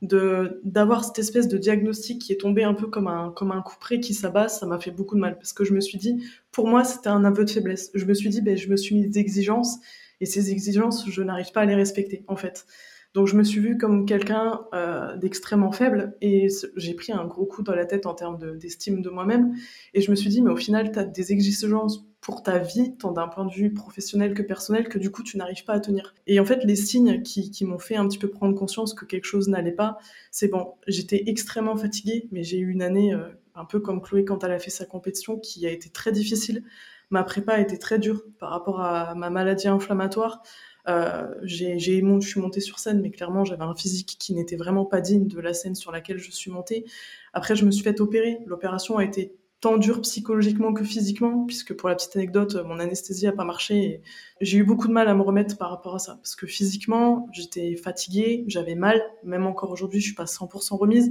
de 0.03 0.61
d'avoir 0.65 1.05
cette 1.05 1.19
espèce 1.19 1.49
de 1.49 1.57
diagnostic 1.57 2.21
qui 2.21 2.33
est 2.33 2.41
tombé 2.41 2.65
un 2.65 2.75
peu 2.75 2.87
comme 2.89 3.09
un 3.09 3.31
comme 3.31 3.53
un 3.53 3.63
coup 3.63 3.77
près 3.81 4.01
qui 4.01 4.13
s'abat, 4.13 4.49
ça 4.49 4.67
m'a 4.67 4.79
fait 4.79 4.91
beaucoup 4.91 5.15
de 5.15 5.21
mal 5.21 5.37
parce 5.37 5.53
que 5.53 5.65
je 5.65 5.73
me 5.73 5.81
suis 5.81 5.99
dit, 5.99 6.23
pour 6.53 6.69
moi, 6.69 6.85
c'était 6.85 7.09
un 7.09 7.25
aveu 7.25 7.45
de 7.45 7.51
faiblesse. 7.51 7.91
Je 7.95 8.05
me 8.05 8.15
suis 8.15 8.29
dit, 8.29 8.43
ben, 8.43 8.57
je 8.57 8.69
me 8.69 8.77
suis 8.77 8.95
mis 8.95 9.09
des 9.09 9.19
exigences 9.19 9.79
et 10.21 10.27
ces 10.27 10.51
exigences, 10.51 11.09
je 11.09 11.23
n'arrive 11.23 11.53
pas 11.53 11.63
à 11.63 11.65
les 11.67 11.75
respecter, 11.75 12.25
en 12.29 12.37
fait. 12.37 12.67
Donc 13.15 13.29
je 13.29 13.37
me 13.37 13.45
suis 13.45 13.61
vue 13.61 13.79
comme 13.79 14.05
quelqu'un 14.05 14.61
euh, 14.75 15.17
d'extrêmement 15.17 15.73
faible 15.73 16.15
et 16.21 16.49
j'ai 16.77 16.93
pris 16.93 17.13
un 17.13 17.25
gros 17.25 17.47
coup 17.47 17.63
dans 17.63 17.75
la 17.75 17.87
tête 17.87 18.05
en 18.05 18.13
termes 18.13 18.59
d'estime 18.59 19.01
de, 19.01 19.09
moi-même. 19.09 19.55
Et 19.95 20.03
je 20.03 20.11
me 20.11 20.17
suis 20.17 20.29
dit, 20.29 20.43
mais 20.43 20.51
au 20.51 20.57
final, 20.57 20.93
tu 20.93 20.99
as 20.99 21.05
des 21.05 21.33
exigences 21.33 22.05
pour 22.21 22.43
ta 22.43 22.59
vie, 22.59 22.97
tant 22.97 23.13
d'un 23.13 23.29
point 23.29 23.45
de 23.45 23.53
vue 23.53 23.73
professionnel 23.73 24.35
que 24.35 24.43
personnel, 24.43 24.89
que 24.89 24.99
du 24.99 25.11
coup, 25.11 25.23
tu 25.23 25.37
n'arrives 25.37 25.65
pas 25.65 25.75
à 25.75 25.81
tenir. 25.81 26.15
Et 26.27 26.41
en 26.41 26.45
fait, 26.45 26.65
les 26.65 26.77
signes 26.77 27.23
qui, 27.23 27.65
m'ont 27.65 27.79
fait 27.79 27.97
un 27.97 28.07
petit 28.09 28.19
peu 28.19 28.29
prendre 28.29 28.55
conscience 28.55 28.95
que 28.95 29.05
quelque 29.05 29.27
chose 29.27 29.49
n'allait 29.49 29.73
pas, 29.73 29.99
c'est 30.31 30.49
bon, 30.49 30.75
j'étais 30.89 31.25
extrêmement 31.27 31.77
fatiguée, 31.77 32.29
mais 32.33 32.43
j'ai 32.43 32.59
eu 32.59 32.71
une 32.71 32.83
année 32.83 33.15
euh, 33.15 33.29
un 33.55 33.65
peu 33.65 33.81
comme 33.81 34.03
Chloé 34.03 34.25
quand 34.25 34.43
elle 34.43 34.53
a 34.53 34.59
fait 34.59 34.71
sa 34.71 34.87
compétition 34.87 35.39
qui 35.39 35.67
a 35.67 35.71
été 35.71 35.89
très 35.89 36.11
difficile. 36.11 36.65
Ma 37.11 37.23
prépa 37.23 37.53
a 37.53 37.61
été 37.61 37.79
très 37.79 38.01
dure 38.01 38.25
par 38.41 38.51
rapport 38.51 38.81
à 38.81 39.15
ma 39.15 39.31
maladie 39.31 39.69
inflammatoire. 39.69 40.43
Euh, 40.89 41.33
j'ai, 41.43 41.79
j'ai, 41.79 42.01
je 42.01 42.29
suis 42.29 42.41
montée 42.41 42.61
sur 42.61 42.79
scène, 42.79 43.01
mais 43.01 43.11
clairement, 43.11 43.45
j'avais 43.45 43.63
un 43.63 43.75
physique 43.75 44.17
qui 44.19 44.35
n'était 44.35 44.57
vraiment 44.57 44.85
pas 44.85 45.01
digne 45.01 45.27
de 45.29 45.41
la 45.41 45.55
scène 45.55 45.75
sur 45.75 45.93
laquelle 45.93 46.19
je 46.19 46.31
suis 46.31 46.51
montée. 46.51 46.85
Après, 47.33 47.55
je 47.55 47.65
me 47.65 47.71
suis 47.71 47.83
fait 47.83 48.01
opérer. 48.01 48.39
L'opération 48.47 48.99
a 48.99 49.05
été 49.05 49.37
tant 49.61 49.79
dure 49.79 50.01
psychologiquement 50.03 50.73
que 50.73 50.85
physiquement, 50.85 51.45
puisque 51.47 51.75
pour 51.75 51.89
la 51.89 51.95
petite 51.95 52.15
anecdote, 52.17 52.57
mon 52.67 52.79
anesthésie 52.79 53.27
a 53.27 53.33
pas 53.33 53.45
marché. 53.45 53.77
Et 53.77 54.03
j'ai 54.41 54.59
eu 54.59 54.65
beaucoup 54.65 54.89
de 54.89 54.93
mal 54.93 55.09
à 55.09 55.15
me 55.15 55.23
remettre 55.23 55.57
par 55.57 55.71
rapport 55.71 55.95
à 55.95 55.99
ça, 55.99 56.17
parce 56.17 56.37
que 56.37 56.47
physiquement, 56.47 57.29
j'étais 57.33 57.77
fatiguée, 57.77 58.45
j'avais 58.49 58.75
mal. 58.75 59.03
Même 59.25 59.47
encore 59.47 59.71
aujourd'hui, 59.71 60.01
je 60.01 60.07
suis 60.07 60.15
pas 60.15 60.25
100% 60.25 60.77
remise. 60.77 61.11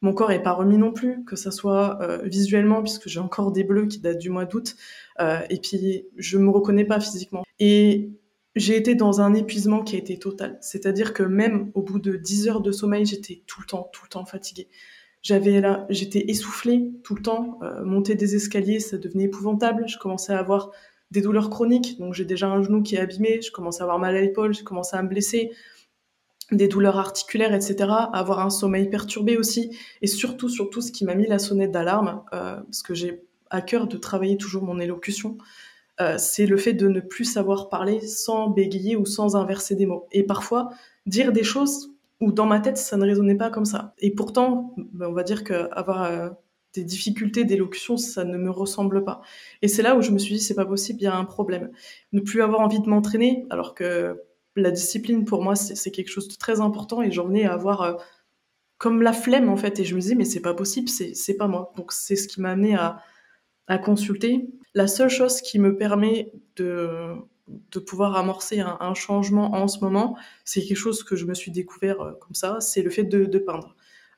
Mon 0.00 0.12
corps 0.12 0.32
est 0.32 0.42
pas 0.42 0.52
remis 0.52 0.78
non 0.78 0.92
plus, 0.92 1.24
que 1.24 1.36
ça 1.36 1.50
soit 1.50 2.00
euh, 2.02 2.22
visuellement, 2.24 2.82
puisque 2.82 3.08
j'ai 3.08 3.20
encore 3.20 3.52
des 3.52 3.62
bleus 3.62 3.86
qui 3.86 4.00
datent 4.00 4.18
du 4.18 4.30
mois 4.30 4.46
d'août, 4.46 4.74
euh, 5.20 5.40
et 5.48 5.58
puis 5.58 6.06
je 6.16 6.38
me 6.38 6.50
reconnais 6.50 6.84
pas 6.84 6.98
physiquement. 6.98 7.44
Et 7.60 8.10
j'ai 8.56 8.76
été 8.76 8.94
dans 8.94 9.20
un 9.20 9.32
épuisement 9.32 9.82
qui 9.82 9.96
a 9.96 9.98
été 9.98 10.18
total. 10.18 10.58
C'est-à-dire 10.60 11.14
que 11.14 11.22
même 11.22 11.70
au 11.74 11.82
bout 11.82 11.98
de 11.98 12.16
10 12.16 12.48
heures 12.48 12.60
de 12.60 12.72
sommeil, 12.72 13.06
j'étais 13.06 13.42
tout 13.46 13.60
le 13.60 13.66
temps, 13.66 13.88
tout 13.92 14.04
le 14.04 14.08
temps 14.10 14.24
fatiguée. 14.24 14.68
J'avais 15.22 15.60
là, 15.60 15.86
j'étais 15.88 16.24
essoufflée 16.28 16.90
tout 17.04 17.14
le 17.14 17.22
temps. 17.22 17.60
Euh, 17.62 17.84
monter 17.84 18.16
des 18.16 18.34
escaliers, 18.34 18.80
ça 18.80 18.98
devenait 18.98 19.24
épouvantable. 19.24 19.88
Je 19.88 19.96
commençais 19.96 20.32
à 20.32 20.38
avoir 20.38 20.72
des 21.12 21.20
douleurs 21.20 21.48
chroniques. 21.48 21.98
Donc 22.00 22.14
j'ai 22.14 22.24
déjà 22.24 22.48
un 22.48 22.62
genou 22.62 22.82
qui 22.82 22.96
est 22.96 22.98
abîmé. 22.98 23.40
Je 23.40 23.52
commençais 23.52 23.82
à 23.82 23.84
avoir 23.84 24.00
mal 24.00 24.16
à 24.16 24.20
l'épaule. 24.20 24.52
Je 24.52 24.64
commençais 24.64 24.96
à 24.96 25.02
me 25.02 25.08
blesser. 25.08 25.52
Des 26.50 26.66
douleurs 26.66 26.98
articulaires, 26.98 27.54
etc. 27.54 27.76
Avoir 28.12 28.40
un 28.40 28.50
sommeil 28.50 28.90
perturbé 28.90 29.36
aussi. 29.36 29.76
Et 30.02 30.08
surtout, 30.08 30.48
surtout, 30.48 30.80
ce 30.80 30.90
qui 30.90 31.04
m'a 31.04 31.14
mis 31.14 31.26
la 31.26 31.38
sonnette 31.38 31.70
d'alarme, 31.70 32.24
euh, 32.34 32.56
parce 32.56 32.82
que 32.82 32.92
j'ai 32.92 33.22
à 33.48 33.62
cœur 33.62 33.86
de 33.86 33.96
travailler 33.96 34.36
toujours 34.36 34.64
mon 34.64 34.80
élocution. 34.80 35.38
Euh, 36.00 36.16
c'est 36.18 36.46
le 36.46 36.56
fait 36.56 36.72
de 36.72 36.88
ne 36.88 37.00
plus 37.00 37.24
savoir 37.24 37.68
parler 37.68 38.00
sans 38.00 38.48
bégayer 38.48 38.96
ou 38.96 39.06
sans 39.06 39.36
inverser 39.36 39.76
des 39.76 39.86
mots. 39.86 40.08
Et 40.10 40.24
parfois, 40.24 40.70
dire 41.06 41.32
des 41.32 41.44
choses 41.44 41.90
où 42.22 42.30
dans 42.30 42.46
ma 42.46 42.60
tête, 42.60 42.78
ça 42.78 42.96
ne 42.96 43.04
résonnait 43.04 43.34
pas 43.34 43.50
comme 43.50 43.64
ça. 43.64 43.94
Et 43.98 44.14
pourtant, 44.14 44.74
ben, 44.92 45.08
on 45.08 45.12
va 45.12 45.24
dire 45.24 45.42
qu'avoir 45.42 46.04
euh, 46.04 46.30
des 46.72 46.84
difficultés 46.84 47.44
d'élocution, 47.44 47.96
ça 47.96 48.22
ne 48.24 48.38
me 48.38 48.48
ressemble 48.48 49.02
pas. 49.02 49.22
Et 49.60 49.66
c'est 49.66 49.82
là 49.82 49.96
où 49.96 50.02
je 50.02 50.12
me 50.12 50.18
suis 50.18 50.36
dit, 50.36 50.40
c'est 50.40 50.54
pas 50.54 50.64
possible, 50.64 51.00
il 51.00 51.04
y 51.04 51.08
a 51.08 51.16
un 51.16 51.24
problème. 51.24 51.72
Ne 52.12 52.20
plus 52.20 52.40
avoir 52.40 52.60
envie 52.60 52.78
de 52.78 52.88
m'entraîner, 52.88 53.44
alors 53.50 53.74
que 53.74 54.22
la 54.54 54.70
discipline, 54.70 55.24
pour 55.24 55.42
moi, 55.42 55.56
c'est 55.56 55.90
quelque 55.90 56.10
chose 56.10 56.28
de 56.28 56.36
très 56.36 56.60
important, 56.60 57.02
et 57.02 57.10
j'en 57.10 57.26
venais 57.26 57.44
à 57.44 57.54
avoir 57.54 57.82
euh, 57.82 57.94
comme 58.78 59.02
la 59.02 59.12
flemme, 59.12 59.48
en 59.48 59.56
fait, 59.56 59.80
et 59.80 59.84
je 59.84 59.96
me 59.96 60.00
disais, 60.00 60.14
mais 60.14 60.24
c'est 60.24 60.40
pas 60.40 60.54
possible, 60.54 60.88
c'est 60.88 61.36
pas 61.36 61.48
moi. 61.48 61.72
Donc 61.76 61.90
c'est 61.90 62.16
ce 62.16 62.28
qui 62.28 62.40
m'a 62.40 62.50
amené 62.50 62.76
à 62.76 63.78
consulter. 63.78 64.48
La 64.74 64.86
seule 64.86 65.08
chose 65.08 65.40
qui 65.40 65.58
me 65.58 65.76
permet 65.76 66.32
de, 66.56 67.16
de 67.70 67.78
pouvoir 67.78 68.16
amorcer 68.16 68.60
un, 68.60 68.94
changement 68.94 69.54
en 69.54 69.68
ce 69.68 69.80
moment, 69.80 70.16
c'est 70.44 70.62
quelque 70.62 70.76
chose 70.76 71.02
que 71.02 71.16
je 71.16 71.24
me 71.24 71.34
suis 71.34 71.50
découvert 71.50 72.00
euh, 72.00 72.12
comme 72.20 72.34
ça, 72.34 72.58
c'est 72.60 72.82
le 72.82 72.90
fait 72.90 73.04
de, 73.04 73.38
peindre. 73.38 73.74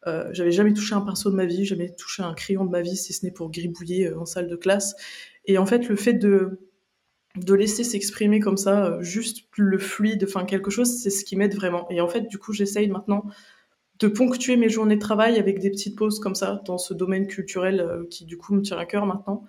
Euh, 0.07 0.29
j'avais 0.33 0.53
jamais 0.53 0.73
touché 0.73 0.95
un 0.95 1.01
pinceau 1.01 1.31
de 1.31 1.37
ma 1.37 1.47
vie, 1.47 1.65
jamais 1.65 1.95
touché 1.95 2.23
un 2.23 2.35
crayon 2.35 2.65
de 2.65 2.71
ma 2.71 2.83
vie, 2.83 2.97
si 2.97 3.13
ce 3.13 3.25
n'est 3.25 3.33
pour 3.33 3.51
gribouiller 3.51 4.09
euh, 4.09 4.21
en 4.21 4.27
salle 4.27 4.49
de 4.49 4.57
classe. 4.57 4.95
Et 5.47 5.59
en 5.59 5.67
fait, 5.67 5.89
le 5.89 5.97
fait 5.97 6.15
de 6.15 6.61
de 7.37 7.53
laisser 7.53 7.83
s'exprimer 7.83 8.39
comme 8.39 8.57
ça, 8.57 8.97
juste 9.01 9.49
le 9.57 9.79
fluide, 9.79 10.23
enfin 10.23 10.45
quelque 10.45 10.71
chose, 10.71 11.01
c'est 11.03 11.11
ce 11.11 11.25
qui 11.25 11.35
m'aide 11.35 11.57
vraiment. 11.57 11.89
Et 11.91 12.01
en 12.01 12.07
fait, 12.07 12.29
du 12.29 12.39
coup, 12.39 12.53
j'essaye 12.53 12.89
maintenant 12.89 13.25
de 13.99 14.07
ponctuer 14.07 14.57
mes 14.57 14.69
journées 14.69 14.95
de 14.95 15.01
travail 15.01 15.41
avec 15.41 15.59
des 15.59 15.71
petites 15.71 15.99
pauses 15.99 16.21
comme 16.21 16.37
ça 16.37 16.63
dans 16.65 16.79
ce 16.79 16.95
domaine 16.95 17.27
culturel 17.27 18.07
qui 18.09 18.25
du 18.25 18.39
coup 18.39 18.55
me 18.55 18.63
tient 18.63 18.79
à 18.79 18.87
cœur 18.87 19.05
maintenant, 19.05 19.45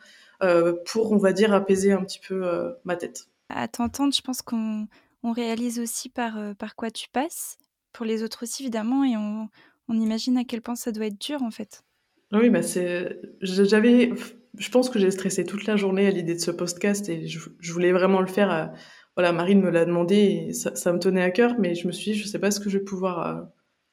pour 0.86 1.12
on 1.12 1.18
va 1.18 1.32
dire 1.32 1.54
apaiser 1.54 1.92
un 1.92 2.04
petit 2.04 2.20
peu 2.20 2.44
ma 2.86 2.96
tête. 2.96 3.28
À 3.50 3.68
t'entendre, 3.68 4.14
je 4.14 4.22
pense 4.22 4.42
qu'on 4.42 4.88
on 5.24 5.32
réalise 5.32 5.80
aussi 5.80 6.10
par, 6.10 6.56
par 6.56 6.76
quoi 6.76 6.92
tu 6.92 7.10
passes, 7.10 7.58
pour 7.94 8.06
les 8.06 8.24
autres 8.24 8.44
aussi 8.44 8.64
évidemment, 8.64 9.04
et 9.04 9.18
on, 9.18 9.50
on 9.88 10.00
imagine 10.00 10.38
à 10.38 10.44
quel 10.44 10.62
point 10.62 10.76
ça 10.76 10.92
doit 10.92 11.08
être 11.08 11.20
dur 11.20 11.42
en 11.44 11.52
fait. 11.52 11.84
Oui, 12.32 12.50
bah 12.50 12.64
c'est. 12.64 13.20
J'avais. 13.42 14.12
Je 14.58 14.70
pense 14.70 14.90
que 14.90 15.00
j'ai 15.00 15.12
stressé 15.12 15.46
toute 15.46 15.66
la 15.68 15.76
journée 15.76 16.08
à 16.08 16.12
l'idée 16.12 16.34
de 16.34 16.40
ce 16.40 16.52
podcast 16.52 17.10
et 17.10 17.28
je, 17.28 17.40
voulais 17.72 17.92
vraiment 17.92 18.22
le 18.22 18.28
faire. 18.28 18.74
Voilà, 19.16 19.32
Marine 19.32 19.62
me 19.62 19.70
l'a 19.70 19.86
demandé 19.86 20.48
et 20.48 20.54
ça, 20.54 20.92
me 20.92 21.00
tenait 21.00 21.22
à 21.22 21.32
cœur, 21.32 21.56
mais 21.60 21.76
je 21.76 21.88
me 21.88 21.92
suis 21.92 22.12
dit, 22.12 22.18
je 22.18 22.28
sais 22.28 22.40
pas 22.40 22.52
ce 22.52 22.60
que 22.60 22.70
je 22.70 22.78
vais 22.78 22.84
pouvoir 22.84 23.28
euh, 23.28 23.42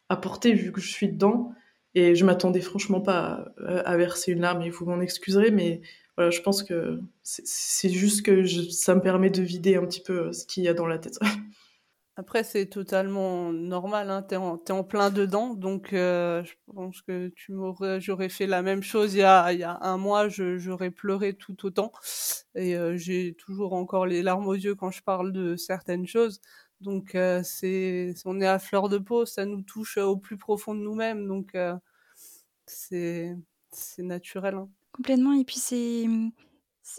apporter 0.09 0.53
vu 0.53 0.73
que 0.73 0.81
je 0.81 0.91
suis 0.91 1.09
dedans. 1.09 1.53
Et 1.95 2.15
je 2.15 2.25
m'attendais 2.25 2.63
franchement 2.63 3.01
pas 3.03 3.53
à, 3.67 3.97
verser 3.99 4.33
une 4.33 4.41
larme 4.41 4.63
et 4.63 4.71
vous 4.71 4.87
m'en 4.87 5.01
excuserez, 5.01 5.51
mais 5.51 5.83
voilà, 6.17 6.31
je 6.31 6.41
pense 6.41 6.63
que 6.63 7.01
c'est 7.23 7.89
juste 7.89 8.25
que 8.25 8.45
ça 8.71 8.95
me 8.95 9.01
permet 9.01 9.31
de 9.31 9.43
vider 9.43 9.77
un 9.77 9.87
petit 9.87 10.03
peu 10.03 10.33
ce 10.33 10.45
qu'il 10.47 10.65
y 10.65 10.69
a 10.69 10.75
dans 10.75 10.87
la 10.87 10.99
tête. 10.99 11.19
Après, 12.17 12.45
c'est 12.45 12.67
totalement 12.67 13.55
normal, 13.55 14.11
hein, 14.11 14.21
t'es 14.23 14.37
en, 14.37 14.61
en 14.69 14.85
plein 14.85 15.09
dedans, 15.09 15.55
donc 15.55 15.95
euh, 15.95 16.45
je 16.45 16.53
pense 16.67 17.01
que 17.01 17.29
tu 17.29 17.53
m'aurais, 17.53 18.03
j'aurais 18.03 18.29
fait 18.29 18.47
la 18.47 18.61
même 18.61 18.83
chose 18.83 19.15
il 19.15 19.21
y 19.21 19.23
a, 19.23 19.51
il 19.55 19.61
y 19.61 19.63
a 19.63 19.79
un 19.81 19.97
mois, 19.97 20.29
j'aurais 20.29 20.91
pleuré 20.91 21.33
tout 21.33 21.65
autant, 21.65 21.91
et 22.55 22.77
euh, 22.77 22.99
j'ai 22.99 23.35
toujours 23.35 23.73
encore 23.73 24.05
les 24.05 24.23
larmes 24.23 24.47
aux 24.47 24.53
yeux 24.53 24.75
quand 24.75 24.91
je 24.91 25.03
parle 25.03 25.33
de 25.33 25.57
certaines 25.57 26.07
choses, 26.07 26.43
donc 26.83 27.15
euh, 27.15 27.41
c'est, 27.45 28.13
on 28.27 28.43
est 28.43 28.47
à 28.47 28.59
fleur 28.59 28.91
de 28.91 28.99
peau, 28.99 29.25
ça 29.25 29.47
nous 29.47 29.63
touche 29.63 29.97
au 29.97 30.19
plus 30.19 30.37
profond 30.37 30.75
de 30.75 30.81
nous-mêmes, 30.81 31.27
donc 31.27 31.57
c'est, 32.67 33.35
c'est 33.71 34.03
naturel. 34.03 34.57
Hein. 34.57 34.69
Complètement, 34.95 35.33
et 35.33 35.45
puis 35.45 35.57
c'est 35.59 36.07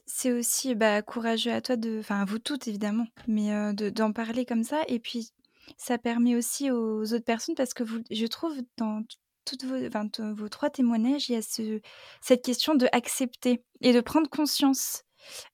c'est 0.08 0.32
aussi, 0.32 0.76
bah, 0.76 1.02
courageux 1.02 1.52
à 1.52 1.62
toi 1.62 1.76
de 1.76 2.00
enfin 2.00 2.22
à 2.22 2.26
vous 2.26 2.40
toutes 2.40 2.68
évidemment, 2.68 3.06
mais 3.28 3.50
de 3.74 3.90
d'en 3.90 4.12
parler 4.14 4.46
comme 4.46 4.64
ça 4.64 4.82
et 4.88 5.00
puis 5.00 5.30
ça 5.78 5.98
permet 5.98 6.36
aussi 6.36 6.72
aux 6.72 7.04
autres 7.14 7.24
personnes 7.26 7.56
parce 7.56 7.74
que 7.74 7.84
vous 7.84 8.00
je 8.10 8.26
trouve 8.26 8.56
dans 8.78 9.04
toutes 9.46 9.66
vos 9.66 9.76
enfin 9.86 10.08
vos 10.34 10.50
3 10.50 10.70
témoignages, 10.72 11.30
il 11.30 11.34
y 11.34 11.36
a 11.36 11.42
ce 11.42 11.82
cette 12.22 12.44
question 12.44 12.76
de 12.76 12.88
accepter 12.94 13.64
et 13.82 13.94
de 13.94 14.02
prendre 14.02 14.30
conscience, 14.30 15.04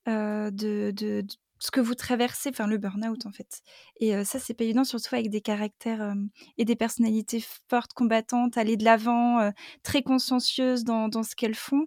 de 0.06 1.22
ce 1.60 1.70
que 1.70 1.80
vous 1.80 1.94
traversez, 1.94 2.48
enfin 2.48 2.66
le 2.66 2.78
burn-out 2.78 3.26
en 3.26 3.30
fait. 3.30 3.60
Et 4.00 4.24
ça, 4.24 4.40
c'est 4.40 4.54
pas 4.54 4.64
évident, 4.64 4.82
surtout 4.84 5.14
avec 5.14 5.30
des 5.30 5.40
caractères 5.40 6.14
et 6.58 6.64
des 6.64 6.74
personnalités 6.74 7.44
fortes, 7.68 7.92
combattantes, 7.92 8.56
aller 8.56 8.76
de 8.76 8.84
l'avant, 8.84 9.52
très 9.82 10.02
consciencieuses 10.02 10.84
dans, 10.84 11.10
ce 11.22 11.36
qu'elles 11.36 11.54
font. 11.54 11.86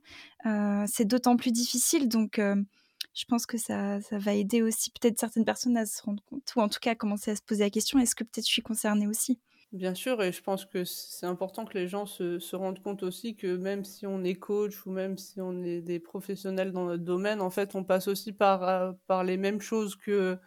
c'est 0.88 1.06
d'autant 1.06 1.36
plus 1.36 1.52
difficile, 1.52 2.08
donc 2.08 2.40
je 2.40 3.26
pense 3.26 3.46
que 3.46 3.58
ça, 3.58 4.00
ça 4.02 4.18
va 4.18 4.34
aider 4.34 4.62
aussi 4.62 4.92
peut-être 4.92 5.20
certaines 5.20 5.46
personnes 5.46 5.78
à 5.78 5.86
se 5.86 6.02
rendre 6.02 6.24
compte, 6.24 6.54
ou 6.56 6.62
en 6.62 6.70
tout 6.70 6.80
cas 6.80 6.92
à 6.92 6.96
commencer 6.96 7.32
à 7.32 7.36
se 7.36 7.42
poser 7.42 7.64
la 7.64 7.70
question, 7.70 8.00
est-ce 8.00 8.16
que 8.16 8.24
peut-être 8.24 8.48
je 8.48 8.52
suis 8.52 8.62
concernée 8.62 9.08
aussi? 9.08 9.40
Bien 9.74 9.96
sûr, 9.96 10.22
et 10.22 10.32
je 10.32 10.44
pense 10.44 10.66
que 10.66 10.84
c'est 10.84 11.26
important 11.26 11.66
que 11.66 11.76
les 11.76 11.88
gens 11.88 12.06
se, 12.06 12.56
rendent 12.56 12.80
compte 12.84 13.02
aussi 13.02 13.36
que 13.36 13.58
même 13.58 13.84
si 13.84 14.06
on 14.06 14.24
est 14.24 14.36
coach 14.36 14.86
ou 14.86 14.92
même 14.92 15.18
si 15.18 15.42
on 15.42 15.64
est 15.64 15.82
des 15.82 16.00
professionnels 16.00 16.72
dans 16.72 16.86
notre 16.86 17.04
domaine, 17.04 17.42
en 17.42 17.50
fait, 17.50 17.74
on 17.74 17.84
passe 17.84 18.08
aussi 18.08 18.34
par, 18.34 18.62
euh, 18.70 18.92
par 19.08 19.24
les 19.24 19.36
mêmes 19.36 19.62
choses 19.62 19.96
que, 19.96 20.38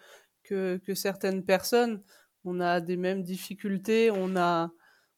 que, 0.45 0.79
certaines 0.95 1.45
personnes. 1.45 2.05
On 2.45 2.61
a 2.61 2.81
des 2.81 2.97
mêmes 2.97 3.25
difficultés, 3.25 4.13
on 4.13 4.37
a, 4.37 4.71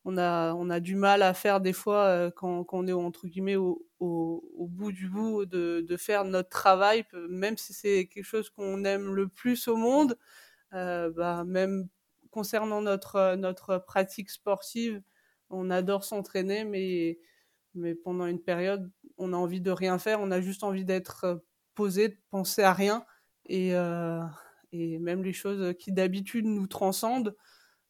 on 0.07 0.16
a, 0.16 0.55
on 0.55 0.71
a 0.71 0.81
du 0.81 0.97
mal 0.97 1.23
à 1.23 1.35
faire 1.35 1.61
des 1.61 1.75
fois 1.75 2.05
euh, 2.07 2.31
quand, 2.35 2.64
on 2.73 2.87
est 2.87 2.92
entre 2.94 3.27
guillemets 3.29 3.57
au, 3.57 3.87
au, 4.01 4.42
au 4.57 4.66
bout 4.68 4.90
du 4.92 5.09
bout 5.11 5.44
de, 5.44 5.85
de, 5.87 5.97
faire 5.99 6.25
notre 6.25 6.49
travail, 6.49 7.05
même 7.29 7.59
si 7.59 7.75
c'est 7.75 8.07
quelque 8.07 8.25
chose 8.25 8.49
qu'on 8.49 8.85
aime 8.85 9.14
le 9.14 9.29
plus 9.29 9.68
au 9.68 9.77
monde. 9.77 10.16
Euh, 10.75 11.11
bah, 11.11 11.44
même 11.44 11.88
concernant 12.31 12.83
notre, 12.83 13.17
euh, 13.17 13.37
notre 13.37 13.79
pratique 13.79 14.31
sportive, 14.31 15.03
on 15.51 15.71
adore 15.71 16.05
s'entraîner, 16.05 16.64
mais, 16.64 17.19
mais 17.75 17.95
pendant 17.95 18.27
une 18.27 18.41
période, 18.41 18.91
on 19.19 19.33
a 19.33 19.37
envie 19.37 19.61
de 19.61 19.71
rien 19.71 19.99
faire, 19.99 20.21
on 20.21 20.31
a 20.31 20.41
juste 20.41 20.64
envie 20.64 20.85
d'être 20.85 21.25
euh, 21.25 21.37
posé, 21.75 22.09
de 22.09 22.19
penser 22.31 22.62
à 22.62 22.73
rien. 22.73 23.05
Et, 23.47 23.75
euh, 23.75 24.23
et 24.73 24.99
même 24.99 25.23
les 25.23 25.33
choses 25.33 25.75
qui 25.79 25.93
d'habitude 25.93 26.47
nous 26.47 26.67
transcendent, 26.67 27.37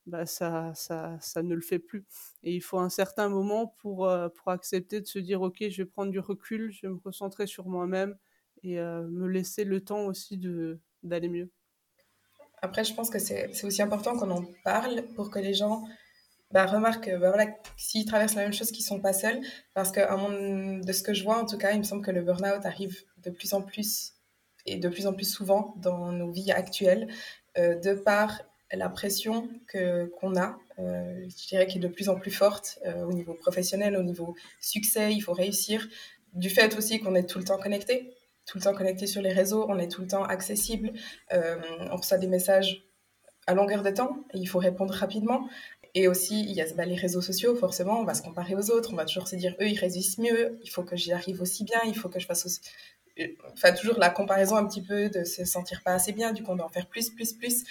bah 0.07 0.25
ça, 0.27 0.73
ça, 0.75 1.19
ça, 1.21 1.43
ne 1.43 1.55
le 1.55 1.61
fait 1.61 1.79
plus. 1.79 2.07
Et 2.43 2.55
il 2.55 2.61
faut 2.63 2.79
un 2.79 2.89
certain 2.89 3.29
moment 3.29 3.67
pour, 3.67 4.11
pour 4.35 4.49
accepter 4.51 5.01
de 5.01 5.07
se 5.07 5.19
dire, 5.19 5.43
OK, 5.43 5.59
je 5.69 5.83
vais 5.83 5.87
prendre 5.87 6.11
du 6.13 6.21
recul, 6.21 6.71
je 6.73 6.87
vais 6.87 6.93
me 6.93 7.01
recentrer 7.05 7.47
sur 7.47 7.69
moi-même 7.69 8.17
et 8.63 8.77
me 8.77 9.27
laisser 9.27 9.65
le 9.65 9.85
temps 9.85 10.07
aussi 10.07 10.41
d'aller 11.03 11.29
mieux. 11.29 11.51
Après, 12.63 12.85
je 12.85 12.95
pense 12.95 13.11
que 13.11 13.19
c'est 13.19 13.65
aussi 13.65 13.83
important 13.83 14.17
qu'on 14.17 14.31
en 14.31 14.45
parle 14.65 15.03
pour 15.15 15.31
que 15.31 15.39
les 15.39 15.55
gens 15.55 15.85
bah, 16.51 16.67
remarquent 16.67 17.11
bah, 17.11 17.31
voilà, 17.31 17.47
s'ils 17.77 18.07
traversent 18.07 18.35
la 18.35 18.43
même 18.43 18.53
chose, 18.53 18.71
qu'ils 18.71 18.85
ne 18.85 18.89
sont 18.89 19.01
pas 19.01 19.13
seuls. 19.13 19.41
Parce 19.75 19.93
que 19.93 20.01
de 20.85 20.93
ce 20.93 21.03
que 21.03 21.15
je 21.15 21.25
vois, 21.25 21.43
en 21.43 21.47
tout 21.47 21.59
cas, 21.59 21.73
il 21.73 21.79
me 21.79 21.85
semble 21.85 22.05
que 22.05 22.11
le 22.11 22.23
burn-out 22.23 22.65
arrive 22.65 23.05
de 23.23 23.31
plus 23.31 23.55
en 23.55 23.63
plus 23.63 24.15
et 24.69 24.77
de 24.77 24.89
plus 24.89 25.07
en 25.07 25.13
plus 25.13 25.31
souvent 25.31 25.75
dans 25.79 26.13
nos 26.13 26.31
vies 26.31 26.53
actuelles, 26.53 27.09
euh, 27.57 27.75
de 27.77 27.95
par 27.95 28.43
la 28.73 28.89
pression 28.89 29.49
qu'on 29.73 30.37
a, 30.37 30.59
euh, 30.79 31.27
je 31.29 31.49
dirais, 31.49 31.67
qui 31.67 31.79
est 31.79 31.81
de 31.81 31.89
plus 31.89 32.09
en 32.09 32.17
plus 32.17 32.31
forte 32.31 32.79
euh, 32.87 33.05
au 33.05 33.13
niveau 33.13 33.35
professionnel, 33.35 33.97
au 33.97 34.03
niveau 34.03 34.37
succès, 34.61 35.13
il 35.13 35.21
faut 35.21 35.33
réussir. 35.33 35.89
Du 36.35 36.51
fait 36.51 36.77
aussi 36.77 37.01
qu'on 37.01 37.15
est 37.15 37.29
tout 37.29 37.39
le 37.39 37.45
temps 37.45 37.59
connecté, 37.59 38.15
tout 38.49 38.57
le 38.57 38.65
temps 38.65 38.75
connecté 38.75 39.07
sur 39.07 39.23
les 39.23 39.33
réseaux, 39.33 39.67
on 39.69 39.79
est 39.79 39.89
tout 39.89 40.01
le 40.01 40.09
temps 40.09 40.25
accessible, 40.25 40.93
euh, 41.33 41.57
on 41.93 41.97
reçoit 41.97 42.17
des 42.17 42.27
messages 42.27 42.83
à 43.47 43.55
longueur 43.55 43.83
de 43.83 43.91
temps 43.91 44.25
il 44.35 44.49
faut 44.49 44.59
répondre 44.59 44.93
rapidement. 44.93 45.49
Et 45.95 46.07
aussi, 46.07 46.43
il 46.43 46.53
y 46.53 46.61
a 46.61 46.67
bah, 46.75 46.85
les 46.85 46.95
réseaux 46.95 47.23
sociaux, 47.23 47.57
forcément, 47.57 48.01
on 48.01 48.05
va 48.05 48.15
se 48.15 48.23
comparer 48.23 48.55
aux 48.55 48.71
autres, 48.71 48.91
on 48.93 48.97
va 48.97 49.05
toujours 49.05 49.27
se 49.27 49.37
dire, 49.37 49.55
eux, 49.61 49.69
ils 49.69 49.79
résistent 49.79 50.19
mieux, 50.19 50.59
il 50.63 50.69
faut 50.69 50.83
que 50.83 50.97
j'y 50.97 51.13
arrive 51.13 51.41
aussi 51.41 51.65
bien, 51.65 51.81
il 51.87 51.97
faut 51.97 52.09
que 52.09 52.21
je 52.21 52.27
fasse 52.27 52.45
aussi... 52.47 52.61
Enfin, 53.53 53.73
toujours 53.73 53.99
la 53.99 54.11
comparaison 54.11 54.57
un 54.57 54.67
petit 54.67 54.83
peu 54.83 55.09
de 55.09 55.25
se 55.25 55.45
sentir 55.45 55.83
pas 55.83 55.93
assez 55.93 56.13
bien, 56.13 56.33
du 56.33 56.43
coup, 56.43 56.53
on 56.53 56.57
doit 56.57 56.67
en 56.67 56.71
faire 56.71 56.87
plus, 56.87 57.11
plus, 57.11 57.33
plus. 57.33 57.65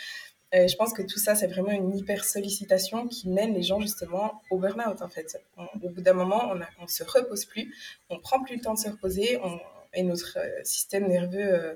Je 0.51 0.75
pense 0.75 0.93
que 0.93 1.03
tout 1.03 1.19
ça, 1.19 1.35
c'est 1.35 1.47
vraiment 1.47 1.71
une 1.71 1.95
hyper 1.95 2.25
sollicitation 2.25 3.07
qui 3.07 3.29
mène 3.29 3.53
les 3.53 3.61
gens 3.61 3.79
justement 3.79 4.41
au 4.49 4.57
burn-out, 4.57 5.01
en 5.01 5.09
fait. 5.09 5.37
au 5.57 5.89
bout 5.89 6.01
d'un 6.01 6.13
moment, 6.13 6.51
on 6.51 6.55
ne 6.55 6.87
se 6.87 7.03
repose 7.03 7.45
plus, 7.45 7.73
on 8.09 8.19
prend 8.19 8.43
plus 8.43 8.55
le 8.55 8.61
temps 8.61 8.73
de 8.73 8.79
se 8.79 8.89
reposer, 8.89 9.39
on, 9.43 9.59
et 9.93 10.04
notre 10.04 10.38
euh, 10.38 10.63
système 10.63 11.08
nerveux 11.08 11.54
euh, 11.54 11.76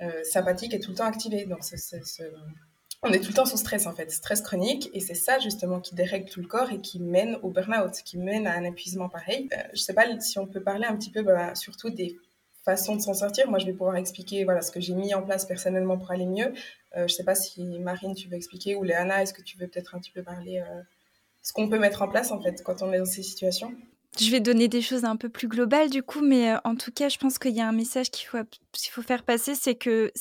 euh, 0.00 0.24
sympathique 0.24 0.74
est 0.74 0.80
tout 0.80 0.90
le 0.90 0.96
temps 0.96 1.06
activé. 1.06 1.44
Donc, 1.44 1.60
on 3.04 3.12
est 3.12 3.20
tout 3.20 3.28
le 3.28 3.34
temps 3.34 3.44
sous 3.44 3.56
stress 3.56 3.86
en 3.86 3.94
fait, 3.94 4.10
stress 4.10 4.40
chronique, 4.42 4.88
et 4.94 5.00
c'est 5.00 5.14
ça 5.14 5.38
justement 5.38 5.80
qui 5.80 5.94
dérègle 5.94 6.30
tout 6.30 6.40
le 6.40 6.46
corps 6.46 6.70
et 6.70 6.80
qui 6.80 7.00
mène 7.00 7.36
au 7.42 7.50
burn-out, 7.50 7.92
qui 8.04 8.16
mène 8.16 8.46
à 8.46 8.54
un 8.54 8.64
épuisement 8.64 9.08
pareil. 9.08 9.48
Je 9.72 9.78
je 9.78 9.82
sais 9.82 9.94
pas 9.94 10.04
si 10.20 10.38
on 10.38 10.46
peut 10.46 10.62
parler 10.62 10.86
un 10.86 10.96
petit 10.96 11.10
peu 11.10 11.22
bah, 11.22 11.54
surtout 11.54 11.90
des 11.90 12.16
façons 12.64 12.94
de 12.94 13.00
s'en 13.00 13.14
sortir. 13.14 13.50
Moi, 13.50 13.58
je 13.58 13.66
vais 13.66 13.72
pouvoir 13.72 13.96
expliquer 13.96 14.44
voilà 14.44 14.62
ce 14.62 14.70
que 14.70 14.80
j'ai 14.80 14.94
mis 14.94 15.14
en 15.14 15.22
place 15.22 15.46
personnellement 15.46 15.98
pour 15.98 16.12
aller 16.12 16.26
mieux. 16.26 16.52
Je 16.94 17.08
je 17.08 17.14
sais 17.14 17.24
pas 17.24 17.34
si 17.34 17.78
Marine, 17.80 18.14
tu 18.14 18.28
veux 18.28 18.36
expliquer 18.36 18.76
ou 18.76 18.84
Léana, 18.84 19.22
est-ce 19.22 19.32
que 19.34 19.42
tu 19.42 19.58
veux 19.58 19.66
peut-être 19.66 19.94
un 19.94 19.98
petit 19.98 20.12
peu 20.12 20.22
parler 20.22 20.62
ce 21.42 21.52
qu'on 21.52 21.68
peut 21.68 21.78
mettre 21.78 22.02
en 22.02 22.08
place 22.08 22.30
en 22.30 22.40
fait 22.40 22.62
quand 22.62 22.82
on 22.82 22.92
est 22.92 22.98
dans 22.98 23.04
ces 23.04 23.22
situations? 23.22 23.74
Je 24.20 24.30
vais 24.30 24.40
donner 24.40 24.68
des 24.68 24.82
choses 24.82 25.04
un 25.04 25.16
peu 25.16 25.28
plus 25.28 25.48
globales 25.48 25.90
du 25.90 26.02
coup, 26.02 26.20
mais 26.20 26.54
en 26.64 26.76
tout 26.76 26.92
cas, 26.92 27.08
je 27.08 27.18
pense 27.18 27.38
qu'il 27.38 27.54
y 27.54 27.60
a 27.60 27.68
un 27.68 27.72
message 27.72 28.10
qu'il 28.10 28.26
faut, 28.26 28.38
faut 28.90 29.02
faire 29.02 29.24
passer, 29.24 29.54
c'est 29.54 29.74
que 29.74 30.12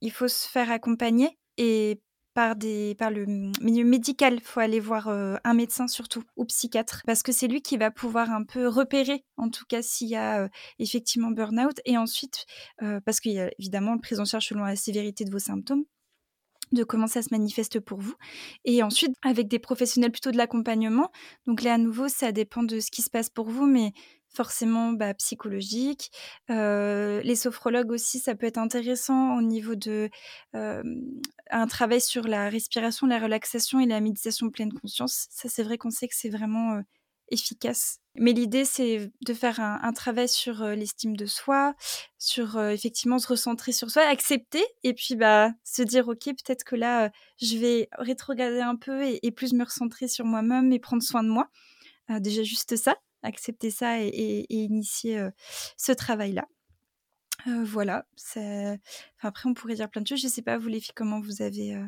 il 0.00 0.10
faut 0.10 0.28
se 0.28 0.48
faire 0.48 0.70
accompagner 0.70 1.38
et 1.56 2.00
par, 2.34 2.54
des, 2.54 2.94
par 2.96 3.10
le 3.10 3.24
milieu 3.62 3.84
médical, 3.84 4.34
il 4.34 4.42
faut 4.42 4.60
aller 4.60 4.80
voir 4.80 5.08
un 5.08 5.54
médecin 5.54 5.88
surtout 5.88 6.22
ou 6.36 6.44
psychiatre 6.44 7.02
parce 7.06 7.22
que 7.22 7.32
c'est 7.32 7.48
lui 7.48 7.62
qui 7.62 7.78
va 7.78 7.90
pouvoir 7.90 8.30
un 8.30 8.44
peu 8.44 8.68
repérer 8.68 9.24
en 9.38 9.48
tout 9.48 9.64
cas 9.66 9.80
s'il 9.80 10.08
y 10.08 10.16
a 10.16 10.48
effectivement 10.78 11.30
burn-out 11.30 11.80
et 11.86 11.96
ensuite 11.96 12.44
parce 13.04 13.20
qu'il 13.20 13.32
y 13.32 13.40
a 13.40 13.50
évidemment 13.58 13.94
le 13.94 14.00
prise 14.00 14.20
en 14.20 14.26
charge 14.26 14.48
selon 14.48 14.64
la 14.64 14.76
sévérité 14.76 15.24
de 15.24 15.30
vos 15.30 15.38
symptômes 15.38 15.84
de 16.72 16.84
comment 16.84 17.06
ça 17.06 17.22
se 17.22 17.28
manifeste 17.30 17.80
pour 17.80 17.98
vous. 17.98 18.14
Et 18.64 18.82
ensuite, 18.82 19.14
avec 19.22 19.48
des 19.48 19.58
professionnels 19.58 20.12
plutôt 20.12 20.30
de 20.30 20.36
l'accompagnement. 20.36 21.10
Donc 21.46 21.62
là, 21.62 21.74
à 21.74 21.78
nouveau, 21.78 22.08
ça 22.08 22.32
dépend 22.32 22.62
de 22.62 22.80
ce 22.80 22.90
qui 22.90 23.02
se 23.02 23.10
passe 23.10 23.30
pour 23.30 23.48
vous, 23.48 23.66
mais 23.66 23.92
forcément 24.36 24.92
bah, 24.92 25.14
psychologique. 25.14 26.10
Euh, 26.50 27.22
les 27.22 27.36
sophrologues 27.36 27.90
aussi, 27.90 28.18
ça 28.18 28.34
peut 28.34 28.46
être 28.46 28.58
intéressant 28.58 29.36
au 29.36 29.42
niveau 29.42 29.74
de 29.74 30.10
euh, 30.54 30.82
un 31.50 31.66
travail 31.66 32.00
sur 32.00 32.28
la 32.28 32.48
respiration, 32.48 33.06
la 33.06 33.18
relaxation 33.18 33.80
et 33.80 33.86
la 33.86 34.00
méditation 34.00 34.50
pleine 34.50 34.72
conscience. 34.72 35.26
Ça, 35.30 35.48
c'est 35.48 35.62
vrai 35.62 35.78
qu'on 35.78 35.90
sait 35.90 36.08
que 36.08 36.14
c'est 36.14 36.28
vraiment 36.28 36.74
euh, 36.74 36.80
efficace. 37.28 37.98
Mais 38.14 38.32
l'idée, 38.32 38.64
c'est 38.64 39.10
de 39.26 39.34
faire 39.34 39.60
un, 39.60 39.92
travail 39.92 40.28
sur 40.28 40.64
l'estime 40.68 41.16
de 41.16 41.26
soi, 41.26 41.74
sur 42.18 42.58
effectivement 42.60 43.18
se 43.18 43.28
recentrer 43.28 43.72
sur 43.72 43.90
soi, 43.90 44.02
accepter, 44.02 44.64
et 44.84 44.94
puis 44.94 45.16
bah 45.16 45.50
se 45.64 45.82
dire 45.82 46.08
ok, 46.08 46.24
peut-être 46.24 46.64
que 46.64 46.76
là, 46.76 47.10
je 47.40 47.58
vais 47.58 47.88
rétrograder 47.98 48.60
un 48.60 48.76
peu 48.76 49.04
et, 49.04 49.30
plus 49.32 49.52
me 49.52 49.64
recentrer 49.64 50.08
sur 50.08 50.24
moi-même 50.24 50.72
et 50.72 50.78
prendre 50.78 51.02
soin 51.02 51.22
de 51.22 51.28
moi. 51.28 51.50
déjà 52.20 52.42
juste 52.42 52.76
ça, 52.76 52.96
accepter 53.22 53.70
ça 53.70 54.00
et, 54.00 54.46
initier 54.48 55.28
ce 55.76 55.92
travail-là. 55.92 56.46
voilà. 57.46 58.06
après, 59.20 59.48
on 59.48 59.54
pourrait 59.54 59.74
dire 59.74 59.90
plein 59.90 60.00
de 60.00 60.06
choses. 60.06 60.22
Je 60.22 60.28
sais 60.28 60.42
pas, 60.42 60.56
vous 60.56 60.68
les 60.68 60.80
filles, 60.80 60.94
comment 60.96 61.20
vous 61.20 61.42
avez, 61.42 61.78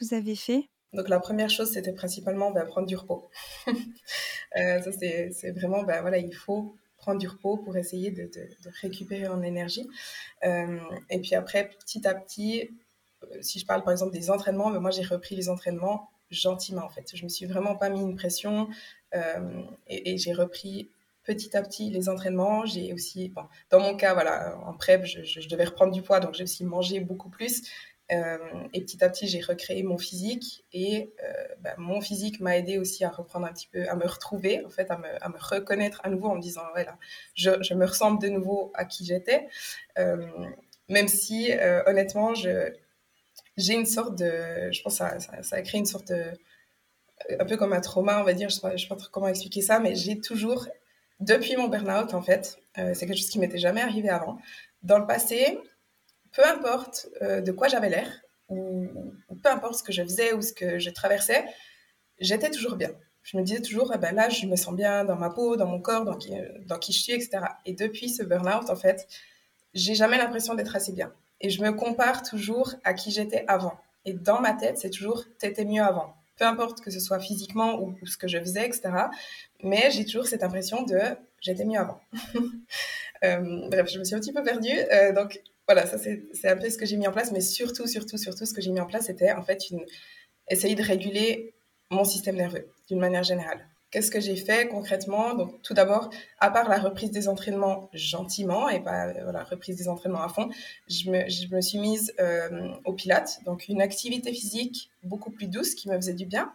vous 0.00 0.14
avez 0.14 0.34
fait? 0.34 0.70
Donc 0.94 1.08
la 1.08 1.20
première 1.20 1.50
chose, 1.50 1.70
c'était 1.70 1.92
principalement 1.92 2.50
bah, 2.50 2.64
prendre 2.64 2.86
du 2.86 2.96
repos. 2.96 3.28
euh, 4.56 4.80
c'est 4.92 5.50
vraiment, 5.50 5.82
bah, 5.82 6.00
voilà, 6.00 6.18
il 6.18 6.34
faut 6.34 6.74
prendre 6.96 7.20
du 7.20 7.28
repos 7.28 7.58
pour 7.58 7.76
essayer 7.76 8.10
de, 8.10 8.30
récupérer 8.80 9.28
en 9.28 9.42
énergie. 9.42 9.86
Euh, 10.44 10.78
et 11.10 11.20
puis 11.20 11.34
après, 11.34 11.68
petit 11.68 12.06
à 12.08 12.14
petit, 12.14 12.70
euh, 13.22 13.26
si 13.42 13.58
je 13.58 13.66
parle 13.66 13.84
par 13.84 13.92
exemple 13.92 14.12
des 14.12 14.30
entraînements, 14.30 14.70
mais 14.70 14.80
moi 14.80 14.90
j'ai 14.90 15.04
repris 15.04 15.36
les 15.36 15.48
entraînements 15.48 16.10
gentiment 16.30 16.84
en 16.84 16.88
fait. 16.88 17.10
Je 17.14 17.24
me 17.24 17.28
suis 17.28 17.46
vraiment 17.46 17.76
pas 17.76 17.88
mis 17.88 18.00
une 18.00 18.16
pression 18.16 18.68
et, 19.86 20.18
j'ai 20.18 20.32
repris 20.34 20.90
petit 21.24 21.56
à 21.56 21.62
petit 21.62 21.90
les 21.90 22.08
entraînements. 22.08 22.66
J'ai 22.66 22.92
aussi, 22.92 23.32
dans 23.70 23.80
mon 23.80 23.96
cas, 23.96 24.14
voilà, 24.14 24.58
en 24.66 24.74
prep, 24.74 25.04
je, 25.04 25.22
je 25.22 25.48
devais 25.48 25.64
reprendre 25.64 25.92
du 25.92 26.02
poids, 26.02 26.20
donc 26.20 26.34
j'ai 26.34 26.44
aussi 26.44 26.64
mangé 26.64 27.00
beaucoup 27.00 27.30
plus. 27.30 27.62
Euh, 28.10 28.38
et 28.72 28.80
petit 28.80 29.04
à 29.04 29.10
petit, 29.10 29.28
j'ai 29.28 29.40
recréé 29.40 29.82
mon 29.82 29.98
physique 29.98 30.64
et 30.72 31.12
euh, 31.22 31.32
bah, 31.60 31.74
mon 31.76 32.00
physique 32.00 32.40
m'a 32.40 32.56
aidé 32.56 32.78
aussi 32.78 33.04
à 33.04 33.10
reprendre 33.10 33.46
un 33.46 33.52
petit 33.52 33.68
peu, 33.68 33.86
à 33.88 33.96
me 33.96 34.06
retrouver, 34.06 34.64
en 34.64 34.70
fait, 34.70 34.90
à 34.90 34.96
me, 34.96 35.38
reconnaître 35.38 36.00
à 36.04 36.08
nouveau 36.08 36.28
en 36.28 36.36
me 36.36 36.40
disant, 36.40 36.62
voilà, 36.72 36.96
je, 37.34 37.62
je, 37.62 37.74
me 37.74 37.84
ressemble 37.84 38.20
de 38.20 38.28
nouveau 38.28 38.72
à 38.74 38.86
qui 38.86 39.04
j'étais. 39.04 39.48
Euh, 39.98 40.26
même 40.88 41.08
si, 41.08 41.50
honnêtement, 41.86 42.32
j'ai 42.34 43.74
une 43.74 43.84
sorte 43.84 44.16
de, 44.16 44.72
je 44.72 44.82
pense 44.82 44.98
que 44.98 45.42
ça, 45.42 45.56
a 45.56 45.62
créé 45.62 45.78
une 45.78 45.86
sorte 45.86 46.08
de, 46.08 46.24
un 47.38 47.44
peu 47.44 47.58
comme 47.58 47.74
un 47.74 47.80
trauma, 47.82 48.20
on 48.22 48.24
va 48.24 48.32
dire, 48.32 48.48
je 48.48 48.56
ne 48.66 48.76
sais, 48.78 48.88
pas 48.88 48.96
comment 49.12 49.28
expliquer 49.28 49.60
ça, 49.60 49.80
mais 49.80 49.94
j'ai 49.94 50.18
toujours, 50.18 50.66
depuis 51.20 51.56
mon 51.56 51.68
burn-out, 51.68 52.14
en 52.14 52.22
fait, 52.22 52.58
c'est 52.74 53.00
quelque 53.00 53.18
chose 53.18 53.28
qui 53.28 53.38
m'était 53.38 53.58
jamais 53.58 53.82
arrivé 53.82 54.08
avant. 54.08 54.38
Dans 54.82 54.98
le 54.98 55.06
passé, 55.06 55.58
peu 56.38 56.46
importe 56.46 57.08
euh, 57.20 57.40
de 57.40 57.50
quoi 57.50 57.66
j'avais 57.66 57.90
l'air, 57.90 58.08
ou, 58.48 58.86
peu 59.42 59.50
importe 59.50 59.74
ce 59.74 59.82
que 59.82 59.92
je 59.92 60.04
faisais 60.04 60.32
ou 60.34 60.40
ce 60.40 60.52
que 60.52 60.78
je 60.78 60.88
traversais, 60.90 61.44
j'étais 62.20 62.48
toujours 62.48 62.76
bien. 62.76 62.92
Je 63.24 63.36
me 63.36 63.42
disais 63.42 63.60
toujours, 63.60 63.90
eh 63.92 63.98
ben 63.98 64.14
là, 64.14 64.28
je 64.28 64.46
me 64.46 64.54
sens 64.54 64.72
bien 64.72 65.04
dans 65.04 65.16
ma 65.16 65.30
peau, 65.30 65.56
dans 65.56 65.66
mon 65.66 65.80
corps, 65.80 66.04
dans 66.04 66.14
qui, 66.16 66.30
dans 66.64 66.78
qui 66.78 66.92
je 66.92 67.02
suis, 67.02 67.12
etc. 67.12 67.40
Et 67.66 67.72
depuis 67.72 68.08
ce 68.08 68.22
burn-out, 68.22 68.70
en 68.70 68.76
fait, 68.76 69.08
j'ai 69.74 69.96
jamais 69.96 70.16
l'impression 70.16 70.54
d'être 70.54 70.76
assez 70.76 70.92
bien. 70.92 71.12
Et 71.40 71.50
je 71.50 71.60
me 71.60 71.72
compare 71.72 72.22
toujours 72.22 72.72
à 72.84 72.94
qui 72.94 73.10
j'étais 73.10 73.44
avant. 73.48 73.76
Et 74.04 74.12
dans 74.12 74.40
ma 74.40 74.52
tête, 74.52 74.78
c'est 74.78 74.90
toujours, 74.90 75.24
t'étais 75.38 75.64
mieux 75.64 75.82
avant. 75.82 76.14
Peu 76.36 76.44
importe 76.44 76.82
que 76.82 76.92
ce 76.92 77.00
soit 77.00 77.18
physiquement 77.18 77.82
ou, 77.82 77.96
ce 78.06 78.16
que 78.16 78.28
je 78.28 78.38
faisais, 78.38 78.64
etc. 78.64 78.90
Mais 79.64 79.90
j'ai 79.90 80.04
toujours 80.04 80.28
cette 80.28 80.44
impression 80.44 80.84
de, 80.84 81.00
j'étais 81.40 81.64
mieux 81.64 81.80
avant. 81.80 82.00
euh, 83.24 83.68
bref, 83.68 83.90
je 83.90 83.98
me 83.98 84.04
suis 84.04 84.14
un 84.14 84.20
petit 84.20 84.32
peu 84.32 84.44
perdue. 84.44 84.78
Euh, 84.92 85.12
donc, 85.12 85.42
voilà, 85.68 85.86
ça 85.86 85.98
c'est 85.98 86.48
un 86.48 86.56
peu 86.56 86.70
ce 86.70 86.78
que 86.78 86.86
j'ai 86.86 86.96
mis 86.96 87.06
en 87.06 87.12
place, 87.12 87.30
mais 87.30 87.42
surtout, 87.42 87.86
surtout, 87.86 88.16
surtout, 88.16 88.46
ce 88.46 88.54
que 88.54 88.62
j'ai 88.62 88.70
mis 88.70 88.80
en 88.80 88.86
place, 88.86 89.06
c'était 89.06 89.32
en 89.32 89.42
fait 89.42 89.68
une, 89.70 89.84
essayer 90.48 90.74
de 90.74 90.82
réguler 90.82 91.54
mon 91.90 92.04
système 92.04 92.36
nerveux 92.36 92.68
d'une 92.88 92.98
manière 92.98 93.22
générale. 93.22 93.66
Qu'est-ce 93.90 94.10
que 94.10 94.20
j'ai 94.20 94.36
fait 94.36 94.68
concrètement? 94.68 95.34
Donc, 95.34 95.62
tout 95.62 95.72
d'abord, 95.74 96.10
à 96.40 96.50
part 96.50 96.68
la 96.68 96.78
reprise 96.78 97.10
des 97.10 97.26
entraînements 97.28 97.88
gentiment 97.94 98.68
et 98.68 98.80
pas 98.80 99.12
la 99.12 99.24
voilà, 99.24 99.44
reprise 99.44 99.76
des 99.76 99.88
entraînements 99.88 100.22
à 100.22 100.28
fond, 100.28 100.50
je 100.88 101.10
me, 101.10 101.28
je 101.28 101.54
me 101.54 101.60
suis 101.60 101.78
mise 101.78 102.14
euh, 102.20 102.70
au 102.84 102.92
Pilates, 102.92 103.40
donc 103.44 103.68
une 103.68 103.80
activité 103.80 104.32
physique 104.32 104.90
beaucoup 105.02 105.30
plus 105.30 105.48
douce 105.48 105.74
qui 105.74 105.88
me 105.88 105.96
faisait 105.96 106.14
du 106.14 106.26
bien. 106.26 106.52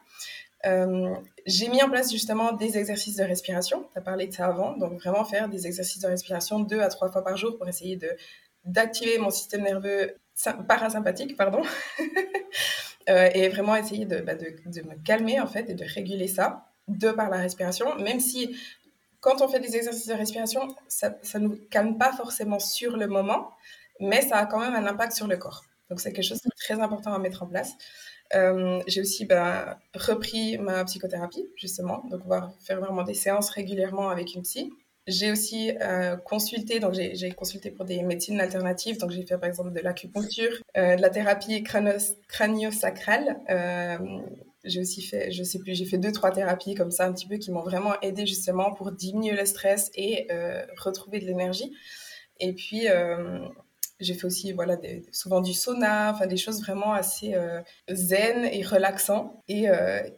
Euh, 0.65 1.13
j'ai 1.45 1.67
mis 1.67 1.83
en 1.83 1.89
place 1.89 2.11
justement 2.11 2.53
des 2.53 2.77
exercices 2.77 3.17
de 3.17 3.23
respiration. 3.23 3.85
Tu 3.91 3.99
as 3.99 4.01
parlé 4.01 4.27
de 4.27 4.33
ça 4.33 4.45
avant, 4.45 4.77
donc 4.77 4.93
vraiment 4.93 5.25
faire 5.25 5.49
des 5.49 5.67
exercices 5.67 6.01
de 6.01 6.07
respiration 6.07 6.59
deux 6.59 6.79
à 6.79 6.87
trois 6.87 7.11
fois 7.11 7.23
par 7.23 7.35
jour 7.35 7.57
pour 7.57 7.67
essayer 7.67 7.97
de 7.97 8.09
d'activer 8.65 9.17
mon 9.17 9.29
système 9.29 9.63
nerveux 9.63 10.15
parasympathique, 10.67 11.37
pardon, 11.37 11.61
euh, 13.09 13.29
et 13.33 13.49
vraiment 13.49 13.75
essayer 13.75 14.05
de, 14.05 14.21
bah, 14.21 14.35
de, 14.35 14.55
de, 14.65 14.81
me 14.81 14.95
calmer 15.03 15.39
en 15.39 15.47
fait 15.47 15.69
et 15.69 15.73
de 15.73 15.85
réguler 15.85 16.27
ça 16.27 16.65
de 16.87 17.11
par 17.11 17.29
la 17.29 17.37
respiration, 17.37 17.95
même 17.99 18.19
si 18.19 18.57
quand 19.21 19.41
on 19.41 19.47
fait 19.47 19.59
des 19.59 19.75
exercices 19.77 20.07
de 20.07 20.13
respiration, 20.13 20.67
ça 20.87 21.13
ne 21.35 21.39
nous 21.39 21.57
calme 21.69 21.97
pas 21.97 22.11
forcément 22.11 22.59
sur 22.59 22.97
le 22.97 23.07
moment, 23.07 23.51
mais 23.99 24.21
ça 24.21 24.37
a 24.37 24.45
quand 24.45 24.59
même 24.59 24.75
un 24.75 24.85
impact 24.85 25.13
sur 25.13 25.27
le 25.27 25.37
corps. 25.37 25.63
Donc 25.89 26.01
c'est 26.01 26.11
quelque 26.11 26.25
chose 26.25 26.41
de 26.41 26.49
très 26.57 26.81
important 26.81 27.13
à 27.13 27.19
mettre 27.19 27.43
en 27.43 27.47
place. 27.47 27.73
Euh, 28.35 28.81
j'ai 28.87 29.01
aussi 29.01 29.25
bah, 29.25 29.79
repris 29.93 30.57
ma 30.57 30.83
psychothérapie, 30.85 31.47
justement. 31.55 32.03
Donc, 32.09 32.21
on 32.25 32.29
va 32.29 32.53
faire 32.61 32.79
vraiment 32.79 33.03
des 33.03 33.13
séances 33.13 33.49
régulièrement 33.49 34.09
avec 34.09 34.33
une 34.33 34.41
psy. 34.41 34.73
J'ai 35.05 35.31
aussi 35.31 35.71
euh, 35.81 36.15
consulté, 36.15 36.79
donc 36.79 36.93
j'ai 36.93 37.31
consulté 37.31 37.71
pour 37.71 37.83
des 37.83 38.01
médecines 38.03 38.39
alternatives. 38.39 38.97
Donc 38.97 39.11
j'ai 39.11 39.25
fait 39.25 39.37
par 39.37 39.49
exemple 39.49 39.73
de 39.73 39.79
l'acupuncture, 39.81 40.61
euh, 40.77 40.95
de 40.95 41.01
la 41.01 41.09
thérapie 41.09 41.61
crânio-sacrale. 41.63 43.37
Euh, 43.49 43.97
j'ai 44.63 44.79
aussi 44.79 45.01
fait, 45.01 45.29
je 45.29 45.43
sais 45.43 45.59
plus, 45.59 45.75
j'ai 45.75 45.83
fait 45.83 45.97
deux 45.97 46.13
trois 46.13 46.31
thérapies 46.31 46.73
comme 46.73 46.91
ça 46.91 47.05
un 47.05 47.11
petit 47.11 47.27
peu 47.27 47.35
qui 47.35 47.51
m'ont 47.51 47.63
vraiment 47.63 47.99
aidé 48.01 48.25
justement 48.25 48.73
pour 48.73 48.93
diminuer 48.93 49.35
le 49.35 49.45
stress 49.45 49.91
et 49.95 50.27
retrouver 50.77 51.19
de 51.19 51.25
l'énergie. 51.25 51.73
Et 52.39 52.53
puis 52.53 52.87
j'ai 53.99 54.13
fait 54.13 54.25
aussi 54.25 54.53
voilà 54.53 54.77
souvent 55.11 55.41
du 55.41 55.53
sauna, 55.53 56.11
enfin 56.13 56.27
des 56.27 56.37
choses 56.37 56.61
vraiment 56.61 56.93
assez 56.93 57.35
zen 57.91 58.45
et 58.45 58.63
relaxant. 58.63 59.43
Et, 59.49 59.65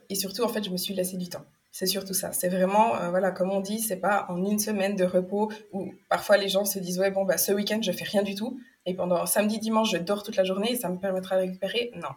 et 0.10 0.16
surtout 0.16 0.44
en 0.44 0.50
fait 0.50 0.64
je 0.64 0.70
me 0.70 0.78
suis 0.78 0.94
laissé 0.94 1.18
du 1.18 1.28
temps. 1.28 1.46
C'est 1.78 1.88
surtout 1.88 2.14
ça. 2.14 2.32
C'est 2.32 2.48
vraiment, 2.48 2.96
euh, 2.96 3.10
voilà, 3.10 3.32
comme 3.32 3.52
on 3.52 3.60
dit, 3.60 3.82
c'est 3.82 3.98
pas 3.98 4.28
en 4.30 4.38
une 4.38 4.60
semaine 4.60 4.96
de 4.96 5.04
repos 5.04 5.52
où 5.74 5.92
parfois 6.08 6.38
les 6.38 6.48
gens 6.48 6.64
se 6.64 6.80
disent, 6.80 6.98
ouais, 7.00 7.12
bon, 7.12 7.26
bah, 7.26 7.38
ce 7.38 7.52
week-end, 7.52 7.82
je 7.82 7.92
fais 7.92 8.06
rien 8.06 8.24
du 8.24 8.34
tout. 8.34 8.58
Et 8.86 8.94
pendant 8.94 9.26
samedi, 9.26 9.60
dimanche, 9.60 9.92
je 9.92 9.98
dors 9.98 10.24
toute 10.24 10.38
la 10.38 10.46
journée 10.46 10.72
et 10.72 10.76
ça 10.78 10.88
me 10.88 10.98
permettra 10.98 11.36
de 11.36 11.42
récupérer. 11.42 11.92
Non. 11.96 12.08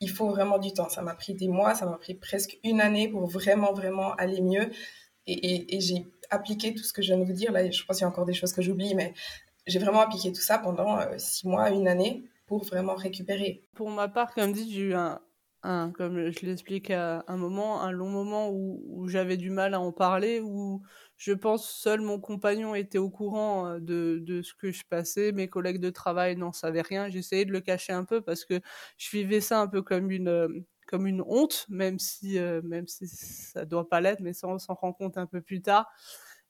Il 0.00 0.10
faut 0.10 0.28
vraiment 0.28 0.58
du 0.58 0.74
temps. 0.74 0.90
Ça 0.90 1.00
m'a 1.00 1.14
pris 1.14 1.32
des 1.32 1.48
mois, 1.48 1.74
ça 1.74 1.86
m'a 1.86 1.96
pris 1.96 2.12
presque 2.12 2.58
une 2.62 2.82
année 2.82 3.08
pour 3.08 3.26
vraiment, 3.26 3.72
vraiment 3.72 4.12
aller 4.16 4.42
mieux. 4.42 4.70
Et, 5.26 5.74
et, 5.74 5.80
j'ai 5.80 6.06
appliqué 6.28 6.74
tout 6.74 6.84
ce 6.84 6.92
que 6.92 7.00
je 7.00 7.14
viens 7.14 7.18
de 7.18 7.24
vous 7.24 7.32
dire. 7.32 7.52
Là, 7.52 7.70
je 7.70 7.82
pense 7.84 7.96
qu'il 7.96 8.04
y 8.04 8.06
a 8.06 8.08
encore 8.08 8.26
des 8.26 8.34
choses 8.34 8.52
que 8.52 8.60
j'oublie, 8.60 8.94
mais 8.94 9.14
j'ai 9.66 9.78
vraiment 9.78 10.00
appliqué 10.00 10.30
tout 10.30 10.42
ça 10.42 10.58
pendant 10.58 10.98
euh, 10.98 11.06
six 11.16 11.48
mois, 11.48 11.70
une 11.70 11.88
année 11.88 12.24
pour 12.46 12.64
vraiment 12.64 12.96
récupérer. 12.96 13.64
Pour 13.74 13.88
ma 13.88 14.08
part, 14.08 14.34
comme 14.34 14.52
dit, 14.52 14.70
j'ai 14.70 14.80
eu 14.80 14.94
un, 14.94 15.22
un, 15.62 15.90
comme 15.92 16.30
je 16.30 16.46
l'explique 16.46 16.90
à 16.90 17.24
un 17.28 17.36
moment, 17.36 17.82
un 17.82 17.90
long 17.92 18.08
moment 18.08 18.50
où, 18.50 18.82
où 18.86 19.08
j'avais 19.08 19.36
du 19.36 19.50
mal 19.50 19.74
à 19.74 19.80
en 19.80 19.92
parler, 19.92 20.40
où 20.40 20.82
je 21.16 21.32
pense 21.32 21.68
seul 21.70 22.00
mon 22.00 22.18
compagnon 22.20 22.74
était 22.74 22.98
au 22.98 23.10
courant 23.10 23.66
euh, 23.66 23.78
de, 23.80 24.18
de 24.22 24.42
ce 24.42 24.54
que 24.54 24.72
je 24.72 24.84
passais, 24.88 25.32
mes 25.32 25.48
collègues 25.48 25.80
de 25.80 25.90
travail 25.90 26.36
n'en 26.36 26.52
savaient 26.52 26.80
rien, 26.82 27.08
j'essayais 27.10 27.44
de 27.44 27.52
le 27.52 27.60
cacher 27.60 27.92
un 27.92 28.04
peu 28.04 28.20
parce 28.22 28.44
que 28.44 28.60
je 28.98 29.10
vivais 29.10 29.40
ça 29.40 29.60
un 29.60 29.66
peu 29.68 29.82
comme 29.82 30.10
une 30.10 30.28
euh, 30.28 30.48
comme 30.86 31.06
une 31.06 31.22
honte, 31.26 31.66
même 31.68 31.98
si 31.98 32.38
euh, 32.38 32.60
même 32.64 32.86
si 32.88 33.06
ça 33.06 33.64
doit 33.64 33.88
pas 33.88 34.00
l'être, 34.00 34.20
mais 34.20 34.32
ça 34.32 34.48
on 34.48 34.58
s'en 34.58 34.74
rend 34.74 34.92
compte 34.92 35.18
un 35.18 35.26
peu 35.26 35.40
plus 35.40 35.62
tard. 35.62 35.86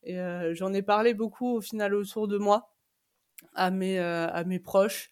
Et 0.02 0.18
euh, 0.18 0.54
j'en 0.54 0.72
ai 0.72 0.82
parlé 0.82 1.14
beaucoup 1.14 1.56
au 1.56 1.60
final 1.60 1.94
autour 1.94 2.28
de 2.28 2.38
moi 2.38 2.72
à 3.54 3.70
mes, 3.70 3.98
euh, 3.98 4.28
à 4.28 4.44
mes 4.44 4.58
proches, 4.58 5.10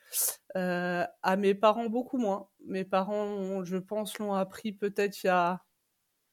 euh, 0.56 1.04
à 1.22 1.36
mes 1.36 1.54
parents 1.54 1.88
beaucoup 1.88 2.18
moins. 2.18 2.48
Mes 2.64 2.84
parents, 2.84 3.64
je 3.64 3.76
pense, 3.76 4.18
l'ont 4.18 4.34
appris 4.34 4.72
peut-être 4.72 5.22
il 5.22 5.26
y 5.28 5.30
a 5.30 5.64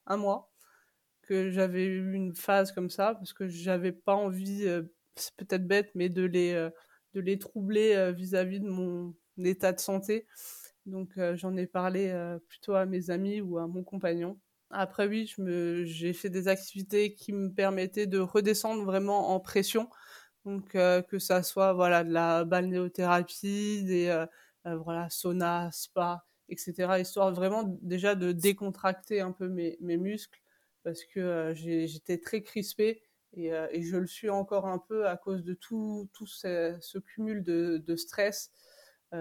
un 0.07 0.17
mois 0.17 0.51
que 1.23 1.51
j'avais 1.51 1.85
eu 1.85 2.13
une 2.13 2.35
phase 2.35 2.71
comme 2.71 2.89
ça 2.89 3.15
parce 3.15 3.33
que 3.33 3.47
j'avais 3.47 3.91
pas 3.91 4.15
envie, 4.15 4.67
euh, 4.67 4.83
c'est 5.15 5.35
peut-être 5.35 5.67
bête, 5.67 5.91
mais 5.95 6.09
de 6.09 6.23
les, 6.23 6.53
de 7.13 7.21
les 7.21 7.39
troubler 7.39 8.13
vis-à-vis 8.15 8.59
de 8.59 8.69
mon 8.69 9.15
état 9.43 9.73
de 9.73 9.79
santé. 9.79 10.27
Donc 10.85 11.13
j'en 11.35 11.55
ai 11.57 11.67
parlé 11.67 12.13
plutôt 12.47 12.75
à 12.75 12.85
mes 12.85 13.09
amis 13.09 13.41
ou 13.41 13.57
à 13.57 13.67
mon 13.67 13.83
compagnon. 13.83 14.39
Après 14.69 15.07
oui, 15.07 15.33
j'ai 15.85 16.13
fait 16.13 16.29
des 16.29 16.47
activités 16.47 17.15
qui 17.15 17.33
me 17.33 17.49
permettaient 17.53 18.07
de 18.07 18.19
redescendre 18.19 18.83
vraiment 18.83 19.29
en 19.29 19.39
pression 19.39 19.89
donc 20.45 20.75
euh, 20.75 21.01
que 21.01 21.19
ça 21.19 21.43
soit 21.43 21.73
voilà 21.73 22.03
de 22.03 22.11
la 22.11 22.45
balnéothérapie, 22.45 23.83
des 23.83 24.07
euh, 24.07 24.25
euh, 24.67 24.77
voilà 24.77 25.09
sauna, 25.09 25.69
spa, 25.71 26.25
etc. 26.49 26.99
Histoire 26.99 27.33
vraiment 27.33 27.63
déjà 27.81 28.15
de 28.15 28.31
décontracter 28.31 29.21
un 29.21 29.31
peu 29.31 29.47
mes, 29.49 29.77
mes 29.81 29.97
muscles 29.97 30.39
parce 30.83 31.03
que 31.03 31.53
j'étais 31.55 32.19
très 32.19 32.43
crispée 32.43 33.01
et, 33.33 33.47
et, 33.47 33.81
je 33.81 33.97
le 33.97 34.05
suis 34.05 34.29
encore 34.29 34.67
un 34.67 34.77
peu 34.77 35.07
à 35.07 35.17
cause 35.17 35.43
de 35.43 35.55
tout, 35.55 36.07
tout 36.13 36.27
ce, 36.27 36.77
ce 36.79 36.99
cumul 36.99 37.43
de, 37.43 37.83
de 37.85 37.95
stress. 37.95 38.51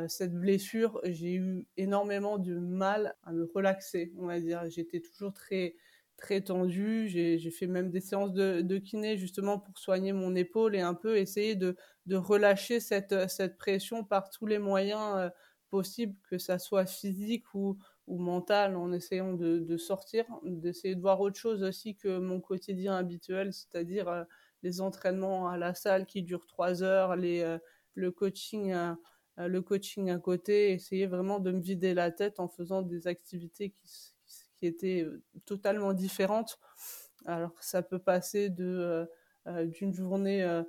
Cette 0.09 0.35
blessure, 0.35 1.01
j'ai 1.05 1.35
eu 1.35 1.67
énormément 1.77 2.39
de 2.39 2.59
mal 2.59 3.17
à 3.23 3.33
me 3.33 3.51
relaxer, 3.55 4.13
on 4.19 4.27
va 4.27 4.41
dire. 4.41 4.63
J'étais 4.69 5.01
toujours 5.01 5.33
très 5.33 5.77
très 6.17 6.41
tendu. 6.41 7.09
J'ai 7.09 7.51
fait 7.51 7.67
même 7.67 7.91
des 7.91 8.01
séances 8.01 8.33
de, 8.33 8.79
kiné 8.79 9.17
justement 9.17 9.59
pour 9.59 9.79
soigner 9.79 10.13
mon 10.13 10.35
épaule 10.35 10.77
et 10.77 10.81
un 10.81 10.95
peu 10.95 11.17
essayer 11.17 11.57
de, 11.57 11.77
relâcher 12.11 12.81
cette, 12.81 13.57
pression 13.59 14.05
par 14.05 14.31
tous 14.31 14.47
les 14.47 14.59
moyens 14.59 15.31
possibles, 15.71 16.17
que 16.29 16.39
ça 16.39 16.59
soit 16.59 16.87
physique 16.87 17.45
ou, 17.55 17.79
mental, 18.07 18.77
en 18.77 18.93
essayant 18.93 19.33
de, 19.35 19.77
sortir, 19.77 20.25
d'essayer 20.45 20.95
de 20.95 21.01
voir 21.01 21.21
autre 21.21 21.39
chose 21.39 21.63
aussi 21.63 21.97
que 21.97 22.19
mon 22.19 22.41
quotidien 22.41 22.97
habituel, 22.97 23.53
c'est-à-dire 23.53 24.27
les 24.63 24.81
entraînements 24.81 25.49
à 25.49 25.57
la 25.57 25.75
salle 25.75 26.07
qui 26.07 26.23
durent 26.23 26.47
trois 26.47 26.83
heures, 26.83 27.17
les, 27.17 27.59
le 27.95 28.11
coaching 28.11 28.75
le 29.37 29.63
coaching 29.63 30.11
à 30.11 30.19
côté, 30.19 30.73
essayer 30.73 31.07
vraiment 31.07 31.41
de 31.41 31.51
me 31.51 31.61
vider 31.61 31.93
la 31.93 32.11
tête 32.11 32.39
en 32.39 32.49
faisant 32.49 32.83
des 32.83 33.09
activités 33.09 33.71
qui, 33.71 34.14
qui 34.57 34.67
étaient 34.67 35.07
totalement 35.47 35.93
différentes. 35.93 36.59
Alors 37.27 37.53
ça 37.61 37.83
peut 37.83 37.99
passer 37.99 38.51
de 38.51 39.09
d'une 39.47 39.93
journée 39.95 40.63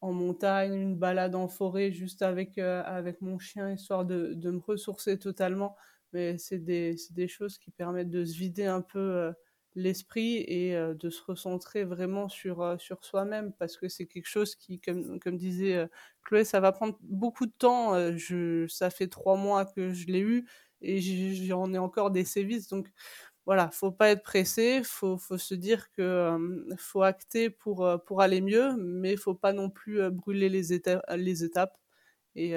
en 0.00 0.12
montagne, 0.12 0.74
une 0.74 0.96
balade 0.96 1.34
en 1.34 1.48
forêt 1.48 1.92
juste 1.92 2.22
avec 2.22 2.58
avec 2.58 3.20
mon 3.20 3.38
chien 3.38 3.70
histoire 3.72 4.04
de, 4.04 4.34
de 4.34 4.50
me 4.50 4.60
ressourcer 4.60 5.18
totalement. 5.18 5.76
Mais 6.12 6.36
c'est 6.38 6.58
des, 6.58 6.96
des 7.10 7.28
choses 7.28 7.58
qui 7.58 7.70
permettent 7.70 8.10
de 8.10 8.24
se 8.24 8.36
vider 8.36 8.66
un 8.66 8.82
peu 8.82 9.32
l'esprit 9.74 10.36
et 10.46 10.74
de 10.74 11.10
se 11.10 11.22
recentrer 11.22 11.84
vraiment 11.84 12.28
sur, 12.28 12.76
sur 12.78 13.04
soi-même 13.04 13.52
parce 13.58 13.76
que 13.78 13.88
c'est 13.88 14.06
quelque 14.06 14.28
chose 14.28 14.54
qui, 14.54 14.80
comme, 14.80 15.18
comme 15.20 15.38
disait 15.38 15.88
Chloé, 16.24 16.44
ça 16.44 16.60
va 16.60 16.72
prendre 16.72 16.98
beaucoup 17.00 17.46
de 17.46 17.52
temps. 17.52 17.94
je, 18.16 18.66
ça 18.68 18.90
fait 18.90 19.08
trois 19.08 19.36
mois 19.36 19.64
que 19.64 19.92
je 19.92 20.06
l'ai 20.08 20.20
eu 20.20 20.46
et 20.82 21.00
j'en 21.00 21.72
ai 21.72 21.78
encore 21.78 22.10
des 22.10 22.24
sévices. 22.24 22.68
Donc 22.68 22.90
voilà, 23.46 23.70
faut 23.70 23.90
pas 23.90 24.10
être 24.10 24.22
pressé, 24.22 24.82
faut, 24.84 25.18
faut 25.18 25.38
se 25.38 25.54
dire 25.54 25.90
que 25.92 26.36
faut 26.78 27.02
acter 27.02 27.50
pour, 27.50 27.84
aller 28.20 28.40
mieux, 28.40 28.76
mais 28.76 29.16
faut 29.16 29.34
pas 29.34 29.52
non 29.52 29.70
plus 29.70 30.10
brûler 30.10 30.48
les, 30.48 30.72
étapes, 30.72 31.76
et, 32.36 32.52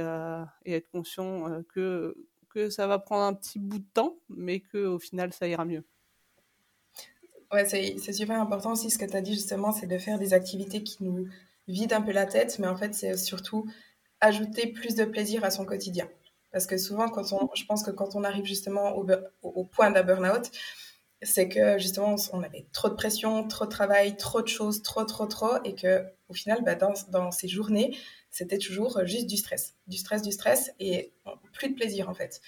être 0.65 0.89
conscient 0.89 1.63
que, 1.73 2.15
que 2.49 2.69
ça 2.69 2.87
va 2.87 2.99
prendre 2.99 3.23
un 3.23 3.33
petit 3.33 3.59
bout 3.59 3.79
de 3.79 3.87
temps, 3.93 4.17
mais 4.29 4.61
qu'au 4.61 4.99
final, 4.99 5.33
ça 5.33 5.47
ira 5.47 5.65
mieux. 5.65 5.83
Ouais, 7.51 7.65
c'est 7.65 8.13
super 8.13 8.39
important 8.41 8.71
aussi 8.73 8.89
ce 8.89 8.97
que 8.97 9.05
tu 9.05 9.15
as 9.15 9.21
dit 9.21 9.33
justement, 9.33 9.71
c'est 9.71 9.87
de 9.87 9.97
faire 9.97 10.19
des 10.19 10.33
activités 10.33 10.83
qui 10.83 11.03
nous 11.03 11.27
vident 11.67 11.97
un 11.97 12.01
peu 12.01 12.11
la 12.11 12.25
tête, 12.25 12.59
mais 12.59 12.67
en 12.67 12.75
fait, 12.75 12.93
c'est 12.93 13.17
surtout 13.17 13.65
ajouter 14.19 14.67
plus 14.67 14.95
de 14.95 15.05
plaisir 15.05 15.43
à 15.43 15.51
son 15.51 15.65
quotidien. 15.65 16.07
Parce 16.55 16.67
que 16.67 16.77
souvent, 16.77 17.09
quand 17.09 17.33
on, 17.33 17.49
je 17.53 17.65
pense 17.65 17.83
que 17.83 17.91
quand 17.91 18.15
on 18.15 18.23
arrive 18.23 18.45
justement 18.45 18.95
au, 18.95 19.05
au 19.41 19.65
point 19.65 19.91
d'un 19.91 20.03
burn-out, 20.03 20.49
c'est 21.21 21.49
que 21.49 21.77
justement, 21.77 22.15
on 22.31 22.43
avait 22.43 22.65
trop 22.71 22.87
de 22.87 22.93
pression, 22.93 23.45
trop 23.45 23.65
de 23.65 23.69
travail, 23.69 24.15
trop 24.15 24.41
de 24.41 24.47
choses, 24.47 24.81
trop, 24.81 25.03
trop, 25.03 25.25
trop, 25.25 25.61
et 25.65 25.75
que 25.75 26.05
au 26.29 26.33
final, 26.33 26.63
bah, 26.63 26.75
dans, 26.75 26.93
dans, 27.09 27.29
ces 27.31 27.49
journées, 27.49 27.97
c'était 28.31 28.57
toujours 28.57 29.05
juste 29.05 29.27
du 29.27 29.35
stress, 29.35 29.75
du 29.87 29.97
stress, 29.97 30.21
du 30.21 30.31
stress, 30.31 30.71
et 30.79 31.11
plus 31.51 31.67
de 31.71 31.75
plaisir 31.75 32.07
en 32.07 32.13
fait. 32.13 32.39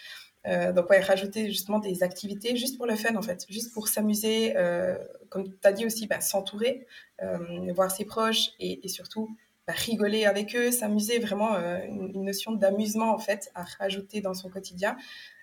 Euh, 0.45 0.71
donc, 0.71 0.89
ouais, 0.89 1.01
rajouter 1.01 1.47
justement 1.47 1.79
des 1.79 2.01
activités 2.01 2.55
juste 2.55 2.77
pour 2.77 2.85
le 2.85 2.95
fun, 2.95 3.13
en 3.17 3.21
fait, 3.21 3.45
juste 3.49 3.73
pour 3.73 3.89
s'amuser, 3.89 4.55
euh, 4.55 4.95
comme 5.27 5.49
tu 5.49 5.67
as 5.67 5.73
dit 5.73 5.85
aussi, 5.85 6.07
bah, 6.07 6.21
s'entourer, 6.21 6.87
euh, 7.23 7.73
voir 7.73 7.91
ses 7.91 8.05
proches 8.05 8.51
et, 8.57 8.85
et 8.85 8.87
surtout 8.87 9.35
bah, 9.67 9.73
rigoler 9.75 10.25
avec 10.25 10.55
eux, 10.55 10.71
s'amuser, 10.71 11.19
vraiment 11.19 11.55
une, 11.57 12.23
notion 12.23 12.53
d'amusement, 12.53 13.13
en 13.13 13.19
fait, 13.19 13.51
à 13.53 13.63
rajouter 13.63 14.21
dans 14.21 14.33
son 14.33 14.49
quotidien. 14.49 14.95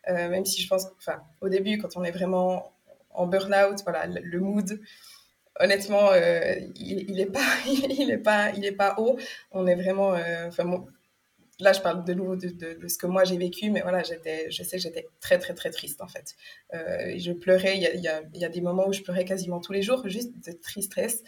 même 0.08 0.44
si 0.44 0.62
je 0.62 0.68
pense, 0.68 0.86
enfin, 0.98 1.22
au 1.40 1.48
début, 1.48 1.78
quand 1.78 1.96
on 1.96 2.04
est 2.04 2.10
vraiment 2.10 2.72
en 3.10 3.26
burn-out, 3.26 3.80
voilà, 3.84 4.06
le, 4.06 4.40
mood, 4.40 4.80
honnêtement, 5.60 6.14
il, 6.76 7.14
n'est 7.14 7.26
pas, 7.26 7.40
il 7.66 8.10
est 8.10 8.18
pas, 8.18 8.50
il 8.52 8.64
est 8.64 8.72
pas 8.72 8.94
haut. 8.98 9.18
On 9.52 9.66
est 9.66 9.76
vraiment, 9.76 10.16
enfin, 10.46 10.64
là, 11.60 11.72
je 11.72 11.80
parle 11.80 12.04
de 12.04 12.14
nouveau 12.14 12.36
de, 12.36 12.88
ce 12.88 12.98
que 12.98 13.06
moi 13.06 13.24
j'ai 13.24 13.36
vécu, 13.36 13.70
mais 13.70 13.80
voilà, 13.82 14.02
j'étais, 14.02 14.50
je 14.50 14.62
sais 14.62 14.76
que 14.76 14.82
j'étais 14.82 15.08
très, 15.20 15.38
très, 15.38 15.54
très 15.54 15.70
triste 15.70 16.00
en 16.02 16.08
fait. 16.08 16.34
Euh, 16.74 17.14
je 17.16 17.32
pleurais, 17.32 17.76
il 17.76 17.82
y 17.82 17.86
a, 17.86 18.22
y, 18.22 18.38
y 18.38 18.44
a, 18.44 18.48
des 18.48 18.60
moments 18.60 18.88
où 18.88 18.92
je 18.92 19.02
pleurais 19.02 19.24
quasiment 19.24 19.60
tous 19.60 19.72
les 19.72 19.82
jours, 19.82 20.08
juste 20.08 20.32
de 20.46 20.52
tristesse. 20.52 21.22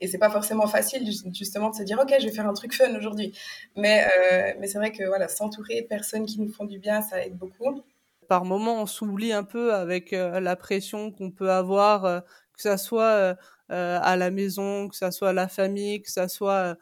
Et 0.00 0.08
c'est 0.08 0.18
pas 0.18 0.30
forcément 0.30 0.66
facile 0.66 1.06
justement 1.32 1.70
de 1.70 1.74
se 1.74 1.82
dire 1.82 1.98
ok 2.00 2.14
je 2.18 2.26
vais 2.26 2.32
faire 2.32 2.48
un 2.48 2.54
truc 2.54 2.74
fun 2.74 2.94
aujourd'hui, 2.96 3.36
mais 3.76 4.04
euh, 4.04 4.54
mais 4.58 4.66
c'est 4.66 4.78
vrai 4.78 4.92
que 4.92 5.06
voilà 5.06 5.28
s'entourer 5.28 5.82
de 5.82 5.86
personnes 5.86 6.24
qui 6.24 6.40
nous 6.40 6.50
font 6.50 6.64
du 6.64 6.78
bien 6.78 7.02
ça 7.02 7.22
aide 7.24 7.36
beaucoup. 7.36 7.82
Par 8.26 8.44
moments 8.44 8.80
on 8.80 8.86
s'oublie 8.86 9.32
un 9.32 9.44
peu 9.44 9.74
avec 9.74 10.12
euh, 10.12 10.40
la 10.40 10.56
pression 10.56 11.12
qu'on 11.12 11.30
peut 11.30 11.50
avoir, 11.50 12.06
euh, 12.06 12.20
que 12.54 12.62
ça 12.62 12.78
soit 12.78 13.36
à 13.68 14.16
la 14.16 14.30
maison, 14.32 14.88
que 14.88 14.96
ça 14.96 15.12
soit 15.12 15.32
la 15.32 15.46
famille, 15.46 16.02
que 16.02 16.10
ça 16.10 16.26
soit 16.28 16.76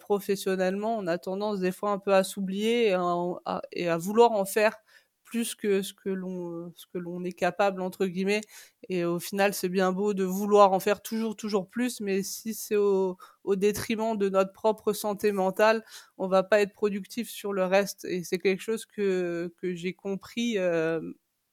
professionnellement, 0.00 0.96
on 0.98 1.06
a 1.06 1.16
tendance 1.16 1.60
des 1.60 1.70
fois 1.70 1.92
un 1.92 1.98
peu 1.98 2.12
à 2.12 2.24
s'oublier 2.24 2.96
et, 3.72 3.88
à 3.88 3.96
vouloir 3.96 4.32
en 4.32 4.44
faire 4.44 4.74
plus 5.32 5.54
que 5.54 5.80
ce 5.80 5.94
que 5.94 6.10
l'on 6.10 6.70
ce 6.76 6.84
que 6.92 6.98
l'on 6.98 7.24
est 7.24 7.32
capable 7.32 7.80
entre 7.80 8.04
guillemets. 8.04 8.42
Et 8.90 9.04
au 9.06 9.18
final 9.18 9.54
c'est 9.54 9.70
bien 9.70 9.90
beau 9.90 10.12
de 10.12 10.24
vouloir 10.24 10.72
en 10.74 10.80
faire 10.80 11.00
toujours 11.00 11.36
toujours 11.36 11.70
plus 11.70 12.00
mais 12.02 12.22
si 12.22 12.52
c'est 12.52 12.76
au, 12.76 13.16
au, 13.44 13.56
détriment 13.56 14.18
de 14.18 14.28
notre 14.28 14.52
propre 14.52 14.92
santé 14.92 15.32
mentale 15.32 15.82
on 16.18 16.28
va 16.28 16.42
pas 16.42 16.60
être 16.60 16.74
productif 16.74 17.30
sur 17.30 17.54
le 17.54 17.64
reste. 17.64 18.04
Et 18.04 18.24
c'est 18.24 18.38
quelque 18.38 18.60
chose 18.60 18.84
que 18.84 19.54
que 19.56 19.74
j'ai 19.74 19.94
compris 19.94 20.58
euh, 20.58 21.00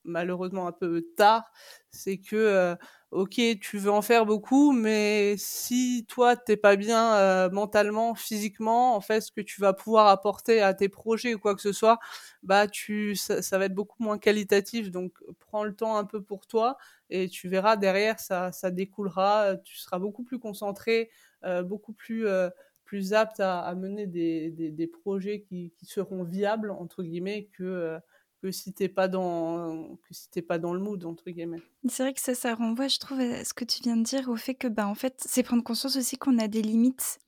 malheureusement 0.10 0.68
un 0.68 0.72
peu 0.72 1.06
tard 1.16 1.44
c'est 1.92 2.18
que 2.18 2.76
ok, 3.12 3.42
tu 3.60 3.78
veux 3.80 3.92
en 3.92 4.02
faire 4.04 4.26
beaucoup, 4.26 4.72
mais 4.72 5.36
si 5.38 6.06
toi 6.08 6.36
t'es 6.36 6.58
pas 6.58 6.76
bien 6.76 7.16
euh, 7.16 7.50
mentalement, 7.50 8.14
physiquement, 8.14 8.96
en 8.96 9.02
fait, 9.02 9.22
ce 9.22 9.32
que 9.32 9.42
tu 9.42 9.62
vas 9.62 9.74
pouvoir 9.74 10.08
apporter 10.08 10.62
à 10.62 10.74
tes 10.76 10.90
projets 10.90 11.34
ou 11.34 11.40
quoi 11.40 11.56
que 11.56 11.62
ce 11.62 11.74
soit, 11.74 12.00
bah 12.44 12.68
tu, 12.68 13.16
ça, 13.16 13.58
va 13.58 13.66
être 13.66 13.74
beaucoup 13.74 14.04
moins 14.04 14.20
qualitatif. 14.20 14.92
Donc, 14.92 15.14
prends 15.40 15.64
le 15.64 15.76
temps 15.76 15.98
un 15.98 16.06
peu 16.06 16.22
pour 16.22 16.46
toi 16.46 16.78
et 17.10 17.30
tu 17.30 17.50
verras 17.50 17.78
derrière, 17.78 18.20
ça, 18.20 18.52
ça 18.52 18.70
découlera. 18.72 19.56
Tu 19.64 19.78
seras 19.78 19.98
beaucoup 20.00 20.24
plus 20.24 20.40
concentré, 20.40 21.10
euh, 21.46 21.64
beaucoup 21.64 21.94
plus 21.94 22.28
euh, 22.28 22.50
plus 22.86 23.14
apte 23.14 23.40
à, 23.40 23.60
à 23.62 23.76
mener 23.76 24.08
des, 24.08 24.52
des, 24.52 24.72
des 24.72 24.88
projets 24.88 25.42
qui, 25.42 25.72
qui, 25.78 25.86
seront 25.86 26.24
viables 26.24 26.72
entre 26.72 27.04
guillemets 27.04 27.50
que 27.54 28.00
que 28.42 28.52
si 28.52 28.74
t'es 28.74 28.90
pas 28.90 29.08
dans 29.08 29.98
que 30.08 30.14
si 30.14 30.30
t'es 30.30 30.42
pas 30.42 30.60
dans 30.60 30.74
le 30.74 30.80
mood 30.80 31.04
entre 31.06 31.30
guillemets. 31.30 31.62
C'est 31.88 32.04
vrai 32.04 32.14
que 32.14 32.22
ça, 32.22 32.36
ça 32.36 32.56
renvoie, 32.56 32.88
je 32.88 33.00
trouve, 33.00 33.20
à 33.20 33.44
ce 33.44 33.54
que 33.54 33.66
tu 33.66 33.82
viens 33.84 33.98
de 33.98 34.04
dire, 34.04 34.30
au 34.30 34.36
fait 34.36 34.56
que 34.56 34.68
bah 34.68 34.88
en 34.88 34.96
fait, 34.96 35.16
c'est 35.26 35.44
prendre 35.44 35.64
conscience 35.64 35.96
aussi 35.96 36.18
qu'on 36.18 36.38
a 36.38 36.48
des 36.48 36.62
limites. 36.62 37.20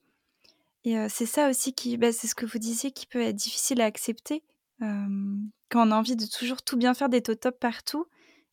Et 0.83 0.97
euh, 0.97 1.07
c'est 1.09 1.25
ça 1.25 1.49
aussi 1.49 1.73
qui, 1.73 1.97
bah, 1.97 2.11
c'est 2.11 2.27
ce 2.27 2.35
que 2.35 2.45
vous 2.45 2.57
disiez, 2.57 2.91
qui 2.91 3.05
peut 3.05 3.21
être 3.21 3.35
difficile 3.35 3.81
à 3.81 3.85
accepter 3.85 4.43
euh, 4.81 5.35
quand 5.69 5.87
on 5.87 5.91
a 5.91 5.95
envie 5.95 6.15
de 6.15 6.25
toujours 6.25 6.63
tout 6.63 6.77
bien 6.77 6.93
faire, 6.93 7.07
au 7.11 7.35
top 7.35 7.59
partout, 7.59 8.05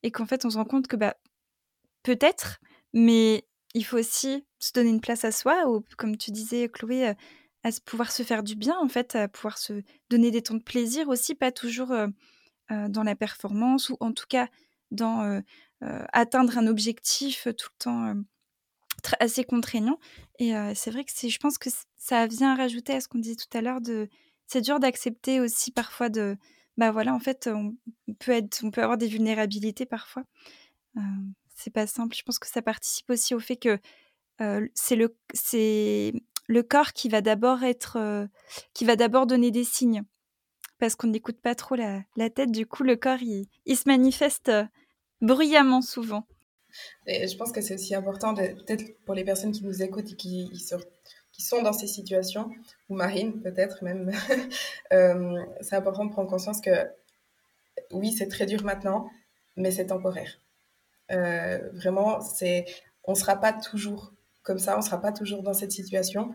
et 0.02 0.10
qu'en 0.10 0.26
fait 0.26 0.44
on 0.44 0.50
se 0.50 0.58
rend 0.58 0.64
compte 0.64 0.86
que 0.86 0.96
bah 0.96 1.16
peut-être, 2.02 2.58
mais 2.92 3.46
il 3.74 3.84
faut 3.84 3.98
aussi 3.98 4.44
se 4.58 4.72
donner 4.72 4.90
une 4.90 5.00
place 5.00 5.24
à 5.24 5.32
soi, 5.32 5.68
ou 5.68 5.82
comme 5.96 6.16
tu 6.16 6.30
disais, 6.30 6.68
Chloé, 6.68 7.14
à 7.64 7.70
pouvoir 7.84 8.12
se 8.12 8.22
faire 8.22 8.42
du 8.42 8.56
bien 8.56 8.76
en 8.78 8.88
fait, 8.88 9.14
à 9.14 9.28
pouvoir 9.28 9.58
se 9.58 9.82
donner 10.10 10.30
des 10.30 10.42
temps 10.42 10.54
de 10.54 10.62
plaisir 10.62 11.08
aussi, 11.08 11.34
pas 11.34 11.52
toujours 11.52 11.92
euh, 11.92 12.08
dans 12.70 13.02
la 13.02 13.16
performance 13.16 13.88
ou 13.90 13.96
en 14.00 14.12
tout 14.12 14.26
cas 14.28 14.48
dans 14.90 15.22
euh, 15.22 15.40
euh, 15.82 16.04
atteindre 16.12 16.58
un 16.58 16.66
objectif 16.66 17.48
tout 17.56 17.68
le 17.72 17.84
temps 17.84 18.14
assez 19.20 19.44
contraignant. 19.44 19.98
Et 20.38 20.52
c'est 20.74 20.90
vrai 20.90 21.04
que 21.04 21.12
je 21.12 21.38
pense 21.38 21.56
que 21.56 21.70
ça 21.96 22.26
vient 22.26 22.56
rajouter 22.56 22.94
à 22.94 23.00
ce 23.00 23.08
qu'on 23.08 23.18
disait 23.18 23.36
tout 23.36 23.56
à 23.56 23.60
l'heure 23.60 23.80
c'est 24.46 24.60
dur 24.60 24.80
d'accepter 24.80 25.40
aussi 25.40 25.70
parfois 25.70 26.08
de, 26.08 26.36
bah 26.78 26.90
voilà, 26.90 27.14
en 27.14 27.20
fait, 27.20 27.48
on 27.52 27.76
peut 28.18 28.32
être, 28.32 28.60
on 28.64 28.70
peut 28.70 28.82
avoir 28.82 28.98
des 28.98 29.06
vulnérabilités 29.06 29.86
parfois. 29.86 30.24
c'est 31.54 31.72
pas 31.72 31.86
simple. 31.86 32.16
Je 32.16 32.22
pense 32.22 32.38
que 32.40 32.48
ça 32.48 32.62
participe 32.62 33.10
aussi 33.10 33.34
au 33.34 33.40
fait 33.40 33.56
que 33.56 33.78
c'est 34.74 34.96
le, 34.96 35.14
le 36.48 36.62
corps 36.62 36.92
qui 36.92 37.08
va 37.08 37.20
d'abord 37.20 37.60
qui 38.74 38.84
va 38.84 38.96
d'abord 38.96 39.26
donner 39.26 39.52
des 39.52 39.64
signes 39.64 40.02
parce 40.78 40.94
qu'on 40.94 41.08
n'écoute 41.08 41.40
pas 41.40 41.54
trop 41.54 41.74
la, 41.74 42.02
tête. 42.30 42.50
Du 42.50 42.66
coup, 42.66 42.82
le 42.82 42.96
corps, 42.96 43.22
il, 43.22 43.76
se 43.76 43.82
manifeste 43.86 44.48
euh, 44.48 44.64
bruyamment 45.20 45.82
souvent. 45.82 46.24
Et 47.06 47.26
je 47.26 47.36
pense 47.36 47.52
que 47.52 47.60
c'est 47.60 47.74
aussi 47.74 47.94
important, 47.94 48.34
peut-être 48.34 48.84
pour 49.04 49.14
les 49.14 49.24
personnes 49.24 49.52
qui 49.52 49.64
nous 49.64 49.82
écoutent 49.82 50.12
et 50.12 50.16
qui, 50.16 50.50
sont 51.38 51.62
dans 51.62 51.72
ces 51.72 51.86
situations, 51.86 52.50
ou 52.88 52.94
Marine 52.96 53.40
peut-être 53.40 53.82
même, 53.82 54.10
euh, 54.92 55.42
c'est 55.60 55.76
important 55.76 56.04
de 56.04 56.10
prendre 56.10 56.28
conscience 56.28 56.60
que 56.60 56.70
oui, 57.92 58.12
c'est 58.12 58.28
très 58.28 58.44
dur 58.44 58.64
maintenant, 58.64 59.08
mais 59.56 59.70
c'est 59.70 59.86
temporaire. 59.86 60.38
Euh, 61.10 61.58
vraiment, 61.72 62.18
on 63.04 63.12
ne 63.12 63.16
sera 63.16 63.36
pas 63.36 63.52
toujours 63.52 64.12
comme 64.42 64.58
ça, 64.58 64.74
on 64.74 64.78
ne 64.78 64.84
sera 64.84 65.00
pas 65.00 65.12
toujours 65.12 65.42
dans 65.42 65.54
cette 65.54 65.72
situation. 65.72 66.32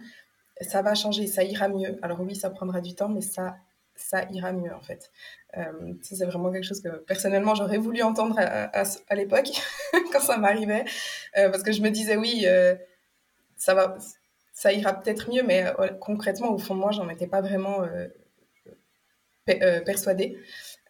Ça 0.62 0.82
va 0.82 0.96
changer, 0.96 1.28
ça 1.28 1.44
ira 1.44 1.68
mieux. 1.68 1.98
Alors 2.02 2.22
oui, 2.22 2.36
ça 2.36 2.50
prendra 2.50 2.80
du 2.80 2.96
temps, 2.96 3.10
mais 3.10 3.22
ça 3.22 3.58
ça 3.96 4.26
ira 4.32 4.52
mieux 4.52 4.74
en 4.74 4.82
fait. 4.82 5.12
Euh, 5.58 5.94
c'est 6.02 6.26
vraiment 6.26 6.52
quelque 6.52 6.66
chose 6.66 6.82
que 6.82 6.89
personnellement 6.89 7.56
j'aurais 7.56 7.78
voulu 7.78 8.02
entendre 8.02 8.38
à, 8.39 9.16
l'époque 9.16 9.50
quand 10.12 10.20
ça 10.20 10.38
m'arrivait, 10.38 10.86
euh, 11.38 11.50
parce 11.50 11.64
que 11.64 11.72
je 11.72 11.82
me 11.82 11.89
disais 11.89 12.16
oui, 12.16 12.44
euh, 12.46 12.76
ça 13.56 13.74
va, 13.74 13.98
ça 14.54 14.74
ira 14.74 14.94
peut-être 14.94 15.30
mieux, 15.32 15.44
mais 15.44 15.66
concrètement 16.00 16.52
au 16.52 16.58
fond 16.58 16.76
de 16.76 16.80
moi 16.80 16.91
j'en 16.91 17.10
étais 17.10 17.28
pas 17.28 17.41
vraiment 17.41 17.82
persuadée. 19.46 20.38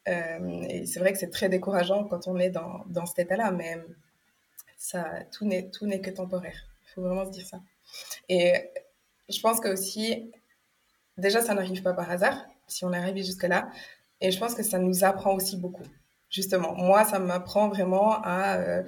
et 0.07 0.85
c'est 0.85 0.99
vrai 0.99 1.13
que 1.13 1.19
c'est 1.19 1.29
très 1.29 1.49
décourageant 1.49 2.05
quand 2.05 2.27
on 2.27 2.37
est 2.37 2.49
dans, 2.49 2.83
dans 2.87 3.05
cet 3.05 3.19
état-là, 3.19 3.51
mais 3.51 3.77
ça, 4.77 5.05
tout 5.31 5.45
n'est 5.45 6.01
que 6.01 6.09
temporaire. 6.09 6.67
Il 6.85 6.91
faut 6.93 7.01
vraiment 7.01 7.25
se 7.25 7.31
dire 7.31 7.45
ça. 7.45 7.61
Et 8.29 8.53
je 9.29 9.39
pense 9.39 9.59
que 9.59 9.69
aussi, 9.69 10.31
déjà 11.17 11.41
ça 11.41 11.53
n'arrive 11.53 11.81
pas 11.83 11.93
par 11.93 12.09
hasard 12.09 12.45
si 12.73 12.85
on 12.85 12.93
est 12.93 12.97
arrivé 12.97 13.23
jusque-là. 13.23 13.69
Et 14.23 14.31
je 14.31 14.39
pense 14.39 14.55
que 14.55 14.63
ça 14.63 14.79
nous 14.79 15.03
apprend 15.03 15.33
aussi 15.35 15.57
beaucoup. 15.57 15.83
Justement, 16.29 16.73
moi, 16.73 17.05
ça 17.05 17.19
m'apprend 17.19 17.67
vraiment 17.67 18.21
à... 18.23 18.57
Euh, 18.57 18.83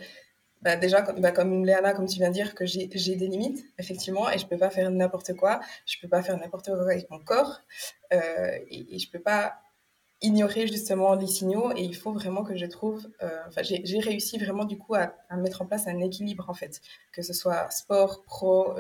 bah, 0.62 0.78
déjà, 0.78 1.02
bah, 1.02 1.32
comme 1.32 1.64
Léana, 1.64 1.94
comme 1.94 2.08
tu 2.08 2.18
viens 2.18 2.30
de 2.30 2.34
dire, 2.34 2.56
que 2.56 2.66
j'ai 2.66 2.88
des 2.88 3.28
limites, 3.28 3.64
effectivement, 3.78 4.32
et 4.32 4.40
je 4.40 4.48
peux 4.48 4.58
pas 4.58 4.72
faire 4.72 4.90
n'importe 4.90 5.36
quoi. 5.36 5.60
Je 5.86 5.98
peux 6.02 6.08
pas 6.08 6.24
faire 6.24 6.38
n'importe 6.38 6.66
quoi 6.66 6.82
avec 6.82 7.10
mon 7.12 7.20
corps. 7.20 7.62
Euh, 8.14 8.58
et, 8.72 8.98
je 8.98 9.12
peux 9.12 9.20
pas 9.20 9.58
ignorer 10.22 10.66
justement 10.66 11.14
les 11.14 11.28
signaux 11.28 11.72
et 11.76 11.84
il 11.84 11.96
faut 11.96 12.14
vraiment 12.14 12.44
que 12.44 12.56
je 12.56 12.66
trouve 12.66 13.06
euh, 13.22 13.42
enfin 13.50 13.62
j'ai 13.64 14.00
réussi 14.00 14.40
vraiment 14.40 14.64
du 14.64 14.78
coup 14.78 14.96
à, 14.96 15.14
mettre 15.36 15.62
en 15.62 15.66
place 15.66 15.88
un 15.88 16.00
équilibre 16.00 16.50
en 16.50 16.54
fait 16.54 16.80
que 17.12 17.22
ce 17.22 17.34
soit 17.34 17.70
sport 17.70 18.24
pro 18.24 18.74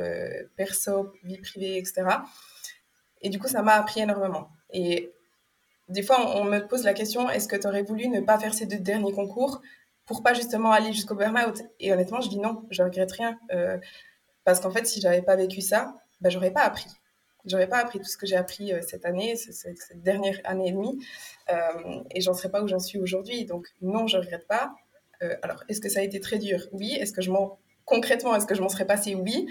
perso 0.55 1.11
vie 1.23 1.37
privée 1.39 1.77
etc 1.77 2.05
et 3.21 3.27
du 3.29 3.37
coup 3.37 3.49
ça 3.49 3.61
m'a 3.63 3.73
appris 3.73 3.99
énormément 3.99 4.49
et 4.75 5.13
des 5.87 6.03
fois, 6.03 6.37
on, 6.37 6.43
me 6.43 6.59
pose 6.59 6.83
la 6.83 6.93
question 6.93 7.29
est-ce 7.29 7.47
que 7.47 7.55
tu 7.55 7.65
aurais 7.65 7.83
voulu 7.83 8.09
ne 8.09 8.19
pas 8.19 8.37
faire 8.37 8.53
ces 8.53 8.65
deux 8.65 8.79
derniers 8.79 9.13
concours 9.13 9.61
pour 10.05 10.21
pas 10.21 10.33
justement 10.33 10.71
aller 10.71 10.91
jusqu'au 10.91 11.15
burn-out? 11.15 11.61
Et 11.79 11.93
honnêtement, 11.93 12.19
je 12.19 12.29
dis 12.29 12.39
non, 12.39 12.65
je 12.71 12.83
regrette 12.83 13.11
rien. 13.13 13.39
Euh, 13.53 13.77
parce 14.43 14.59
qu'en 14.59 14.71
fait, 14.71 14.85
si 14.85 14.99
j'avais 14.99 15.21
pas 15.21 15.37
vécu 15.37 15.61
ça, 15.61 15.95
bah, 16.19 16.29
j'aurais 16.29 16.51
pas 16.51 16.63
appris. 16.63 16.89
J'aurais 17.45 17.67
pas 17.67 17.77
appris 17.77 17.99
tout 17.99 18.05
ce 18.05 18.17
que 18.17 18.25
j'ai 18.25 18.35
appris 18.35 18.73
euh, 18.73 18.81
cette 18.81 19.05
année, 19.05 19.35
cette, 19.37 20.01
dernière 20.01 20.39
année 20.43 20.69
et 20.69 20.71
demie, 20.71 20.99
euh, 21.49 22.03
et 22.11 22.19
j'en 22.19 22.33
serais 22.33 22.49
pas 22.49 22.61
où 22.61 22.67
j'en 22.67 22.79
suis 22.79 22.99
aujourd'hui. 22.99 23.45
Donc 23.45 23.67
non, 23.81 24.07
je 24.07 24.17
regrette 24.17 24.47
pas. 24.47 24.75
alors, 25.41 25.63
est-ce 25.69 25.79
que 25.79 25.89
ça 25.89 26.01
a 26.01 26.03
été 26.03 26.19
très 26.19 26.37
dur? 26.37 26.67
Oui. 26.73 26.93
Est-ce 26.99 27.13
que 27.13 27.21
je 27.21 27.31
m'en 27.31 27.59
concrètement, 27.85 28.35
est-ce 28.35 28.45
que 28.45 28.55
je 28.55 28.61
m'en 28.61 28.69
serais 28.69 28.85
passé 28.85 29.15
Oui. 29.15 29.47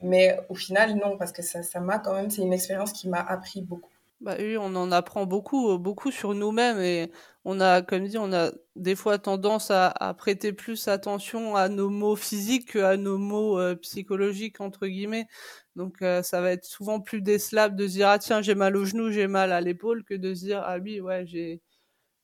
Mais 0.00 0.38
au 0.48 0.54
final, 0.54 0.94
non, 0.94 1.16
parce 1.18 1.32
que 1.32 1.42
ça 1.42 1.80
m'a 1.80 1.98
quand 1.98 2.14
même, 2.14 2.30
c'est 2.30 2.42
une 2.42 2.52
expérience 2.52 2.92
qui 2.92 3.08
m'a 3.08 3.20
appris 3.20 3.62
beaucoup. 3.62 3.91
Bah 4.22 4.36
oui, 4.38 4.56
on 4.56 4.76
en 4.76 4.92
apprend 4.92 5.26
beaucoup, 5.26 5.76
beaucoup 5.78 6.12
sur 6.12 6.32
nous-mêmes 6.34 6.78
et 6.78 7.10
on 7.44 7.58
a, 7.60 7.82
comme 7.82 8.06
dit, 8.06 8.18
on 8.18 8.32
a 8.32 8.52
des 8.76 8.94
fois 8.94 9.18
tendance 9.18 9.72
à, 9.72 10.14
prêter 10.16 10.52
plus 10.52 10.86
attention 10.86 11.56
à 11.56 11.68
nos 11.68 11.90
mots 11.90 12.14
physiques 12.14 12.72
qu'à 12.74 12.96
nos 12.96 13.18
mots 13.18 13.58
euh, 13.58 13.74
psychologiques 13.74 14.60
entre 14.60 14.86
guillemets. 14.86 15.26
Donc 15.74 16.02
euh, 16.02 16.22
ça 16.22 16.40
va 16.40 16.52
être 16.52 16.64
souvent 16.64 17.00
plus 17.00 17.20
décelable 17.20 17.74
de 17.74 17.84
dire 17.88 18.08
ah 18.10 18.18
tiens 18.20 18.42
j'ai 18.42 18.54
mal 18.54 18.76
au 18.76 18.84
genou, 18.84 19.10
j'ai 19.10 19.26
mal 19.26 19.50
à 19.50 19.60
l'épaule 19.60 20.04
que 20.04 20.14
de 20.14 20.32
dire 20.32 20.62
ah 20.64 20.78
oui 20.78 21.00
ouais 21.00 21.26
j'ai 21.26 21.60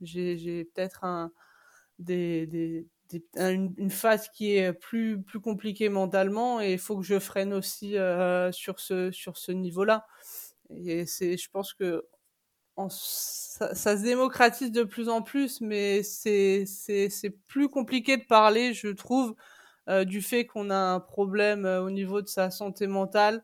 j'ai 0.01 0.39
j'ai 0.39 0.65
peut-être 0.67 1.05
un 1.05 1.33
des, 1.99 2.47
des, 2.47 2.87
une, 3.37 3.75
une, 3.79 3.91
phase 3.91 4.29
qui 4.31 4.57
est 4.57 4.73
plus 4.73 5.23
plus 5.23 5.41
compliquée 5.41 5.89
mentalement 5.89 6.61
et 6.61 6.75
il 6.75 6.79
faut 6.79 6.97
que 6.99 7.05
je 7.05 7.19
freine 7.19 7.53
aussi 7.55 7.97
euh, 7.99 8.53
sur 8.53 8.81
ce 8.81 9.11
sur 9.11 9.37
ce 9.39 9.53
niveau-là. 9.53 10.07
C'est, 10.71 11.37
je 11.37 11.51
pense 11.51 11.73
que 11.75 12.05
ça, 12.89 13.75
se 13.75 14.03
démocratise 14.03 14.71
de 14.71 14.85
plus 14.85 15.09
en 15.09 15.23
plus, 15.23 15.61
mais 15.61 16.03
c'est 16.03 16.67
plus 17.47 17.69
compliqué 17.69 18.17
de 18.17 18.25
parler, 18.25 18.73
je 18.73 18.89
trouve, 18.89 19.35
euh, 19.89 20.05
du 20.05 20.23
fait 20.23 20.47
qu'on 20.47 20.71
a 20.71 20.77
un 20.77 21.01
problème 21.01 21.65
euh, 21.65 21.83
au 21.83 21.91
niveau 21.91 22.21
de 22.21 22.29
sa 22.29 22.51
santé 22.51 22.87
mentale 22.87 23.43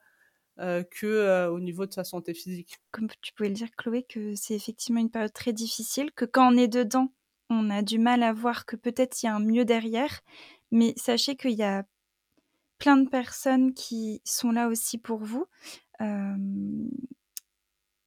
euh, 0.60 0.84
que 0.84 1.06
euh, 1.06 1.50
au 1.50 1.58
niveau 1.58 1.86
de 1.86 1.92
sa 1.92 2.04
santé 2.04 2.34
physique. 2.34 2.78
Comme 2.92 3.08
tu 3.22 3.32
pouvais 3.32 3.48
le 3.48 3.54
dire, 3.56 3.70
Chloé, 3.76 4.04
que 4.04 4.34
c'est 4.36 4.54
effectivement 4.54 5.00
une 5.00 5.10
période 5.10 5.32
très 5.32 5.52
difficile, 5.52 6.12
que 6.12 6.24
quand 6.24 6.52
on 6.52 6.56
est 6.56 6.68
dedans, 6.68 7.08
on 7.50 7.70
a 7.70 7.82
du 7.82 7.98
mal 7.98 8.22
à 8.22 8.32
voir 8.32 8.66
que 8.66 8.76
peut-être 8.76 9.20
il 9.22 9.26
y 9.26 9.28
a 9.28 9.34
un 9.34 9.40
mieux 9.40 9.64
derrière, 9.64 10.20
mais 10.70 10.94
sachez 10.96 11.34
qu'il 11.34 11.52
y 11.52 11.64
a 11.64 11.84
plein 12.78 12.98
de 12.98 13.08
personnes 13.08 13.74
qui 13.74 14.20
sont 14.24 14.52
là 14.52 14.68
aussi 14.68 14.98
pour 14.98 15.18
vous 15.18 15.46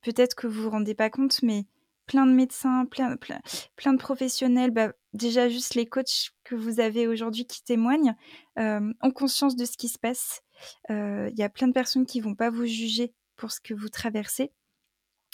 peut-être 0.01 0.35
que 0.35 0.47
vous 0.47 0.63
vous 0.63 0.69
rendez 0.69 0.95
pas 0.95 1.09
compte, 1.09 1.41
mais 1.43 1.65
plein 2.05 2.25
de 2.25 2.31
médecins, 2.31 2.85
plein, 2.85 3.11
de 3.11 3.97
professionnels, 3.97 4.71
bah, 4.71 4.93
déjà 5.13 5.49
juste 5.49 5.75
les 5.75 5.85
coachs 5.85 6.31
que 6.43 6.55
vous 6.55 6.79
avez 6.79 7.07
aujourd'hui 7.07 7.45
qui 7.45 7.63
témoignent, 7.63 8.15
ont 8.57 9.11
conscience 9.13 9.55
de 9.55 9.65
ce 9.65 9.77
qui 9.77 9.89
se 9.89 9.99
passe. 9.99 10.41
Il 10.89 11.33
y 11.35 11.43
a 11.43 11.49
plein 11.49 11.67
de 11.67 11.73
personnes 11.73 12.05
qui 12.05 12.21
vont 12.21 12.35
pas 12.35 12.49
vous 12.49 12.65
juger 12.65 13.13
pour 13.35 13.51
ce 13.51 13.59
que 13.59 13.73
vous 13.73 13.89
traversez. 13.89 14.51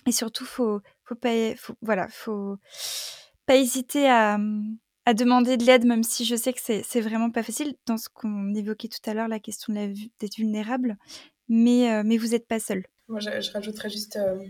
Et 0.05 0.11
surtout, 0.11 0.45
faut, 0.45 0.81
faut 1.03 1.15
pas, 1.15 1.55
faut, 1.55 1.75
voilà, 1.81 2.07
faut 2.09 2.57
pas 3.45 3.55
hésiter 3.55 4.09
à, 4.09 4.37
à 5.05 5.13
demander 5.13 5.57
de 5.57 5.65
l'aide, 5.65 5.85
même 5.85 6.03
si 6.03 6.25
je 6.25 6.35
sais 6.35 6.53
que 6.53 6.59
c'est 6.61 7.01
vraiment 7.01 7.29
pas 7.29 7.43
facile. 7.43 7.75
Dans 7.85 7.97
ce 7.97 8.09
qu'on 8.09 8.53
évoquait 8.53 8.87
tout 8.87 9.09
à 9.09 9.13
l'heure, 9.13 9.27
la 9.27 9.39
question 9.39 9.73
d'être 9.73 10.35
vulnérable, 10.35 10.97
mais, 11.49 12.03
mais 12.03 12.17
vous 12.17 12.29
n'êtes 12.29 12.47
pas 12.47 12.59
seul. 12.59 12.83
Moi, 13.07 13.19
je, 13.19 13.51
rajouterais 13.51 13.89
juste 13.89 14.15
euh, 14.15 14.43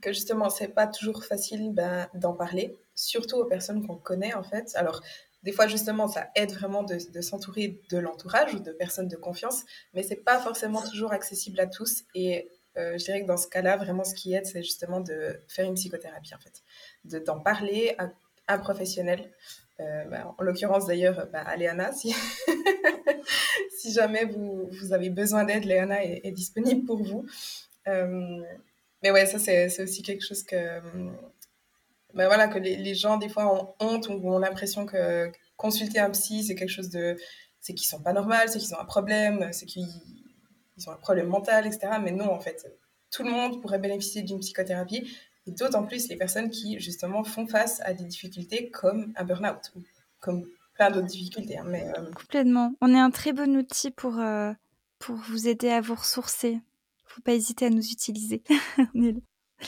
que 0.00 0.12
justement, 0.12 0.48
c'est 0.48 0.68
pas 0.68 0.86
toujours 0.86 1.24
facile 1.24 1.72
ben, 1.72 2.08
d'en 2.14 2.32
parler, 2.32 2.76
surtout 2.94 3.36
aux 3.36 3.44
personnes 3.44 3.86
qu'on 3.86 3.96
connaît 3.96 4.34
en 4.34 4.42
fait. 4.42 4.72
Alors, 4.74 5.02
des 5.42 5.52
fois, 5.52 5.66
justement, 5.66 6.08
ça 6.08 6.30
aide 6.34 6.52
vraiment 6.52 6.82
de, 6.82 7.20
s'entourer 7.20 7.80
de 7.90 7.98
l'entourage 7.98 8.54
ou 8.54 8.60
de 8.60 8.72
personnes 8.72 9.08
de 9.08 9.16
confiance, 9.16 9.62
mais 9.94 10.02
c'est 10.02 10.24
pas 10.24 10.38
forcément 10.38 10.82
toujours 10.82 11.12
accessible 11.12 11.60
à 11.60 11.66
tous. 11.66 12.04
Et 12.14 12.50
euh, 12.76 12.98
je 12.98 13.04
dirais 13.04 13.22
que 13.22 13.26
dans 13.26 13.38
ce 13.38 13.48
cas-là, 13.48 13.76
vraiment, 13.76 14.04
ce 14.04 14.14
qui 14.14 14.34
aide, 14.34 14.46
c'est 14.46 14.62
justement 14.62 15.00
de 15.00 15.40
faire 15.48 15.66
une 15.66 15.74
psychothérapie 15.74 16.34
en 16.34 16.38
fait, 16.38 16.62
de 17.04 17.18
d'en 17.18 17.40
parler 17.40 17.94
à 17.98 18.10
un 18.48 18.58
professionnel. 18.58 19.30
Euh, 19.80 20.04
ben, 20.04 20.34
en 20.36 20.42
l'occurrence 20.42 20.86
d'ailleurs 20.86 21.26
ben, 21.32 21.42
à 21.46 21.56
Léana, 21.56 21.92
si, 21.92 22.14
jamais 23.92 24.24
vous, 24.24 24.92
avez 24.92 25.08
besoin 25.08 25.44
d'aide, 25.44 25.64
Léana 25.64 26.04
est, 26.04 26.30
disponible 26.32 26.84
pour 26.84 27.02
vous. 27.02 27.24
Euh, 27.88 28.42
mais 29.02 29.10
ouais, 29.10 29.24
ça 29.24 29.38
c'est 29.38 29.82
aussi 29.82 30.02
quelque 30.02 30.24
chose 30.24 30.42
que, 30.42 30.80
ben 32.12 32.26
voilà, 32.26 32.48
que 32.48 32.58
les, 32.58 32.94
gens 32.94 33.16
des 33.16 33.30
fois 33.30 33.54
ont 33.54 33.74
honte 33.80 34.08
ou 34.08 34.30
ont 34.30 34.38
l'impression 34.38 34.84
que 34.84 35.32
consulter 35.56 35.98
un 35.98 36.10
psy 36.10 36.44
c'est 36.44 36.54
quelque 36.54 36.70
chose 36.70 36.90
de, 36.90 37.16
c'est 37.60 37.72
qu'ils 37.72 37.88
sont 37.88 38.02
pas 38.02 38.12
normaux, 38.12 38.34
c'est 38.46 38.58
qu'ils 38.58 38.74
ont 38.74 38.80
un 38.80 38.84
problème, 38.84 39.48
c'est 39.52 39.66
qu'ils 39.66 39.86
ont 40.86 40.92
un 40.92 40.96
problème 40.96 41.28
mental, 41.28 41.66
etc. 41.66 41.92
Mais 42.02 42.12
non, 42.12 42.30
en 42.30 42.40
fait, 42.40 42.70
tout 43.10 43.22
le 43.22 43.30
monde 43.30 43.62
pourrait 43.62 43.78
bénéficier 43.78 44.22
d'une 44.22 44.40
psychothérapie, 44.40 45.10
d'autant 45.46 45.84
plus 45.84 46.08
les 46.08 46.16
personnes 46.16 46.50
qui 46.50 46.78
justement 46.78 47.24
font 47.24 47.46
face 47.46 47.80
à 47.82 47.94
des 47.94 48.04
difficultés 48.04 48.70
comme 48.70 49.12
un 49.16 49.24
burn-out 49.24 49.72
ou 49.74 49.82
comme 50.20 50.46
d'autres 50.88 51.06
difficultés. 51.06 51.58
Hein, 51.58 51.64
mais, 51.66 51.86
euh, 51.98 52.10
Complètement. 52.12 52.72
On 52.80 52.94
est 52.94 52.98
un 52.98 53.10
très 53.10 53.34
bon 53.34 53.54
outil 53.56 53.90
pour, 53.90 54.18
euh, 54.18 54.52
pour 54.98 55.16
vous 55.16 55.48
aider 55.48 55.68
à 55.68 55.82
vous 55.82 55.94
ressourcer. 55.94 56.58
faut 57.04 57.20
pas 57.20 57.34
hésiter 57.34 57.66
à 57.66 57.70
nous 57.70 57.84
utiliser. 57.84 58.42
et, 58.94 59.12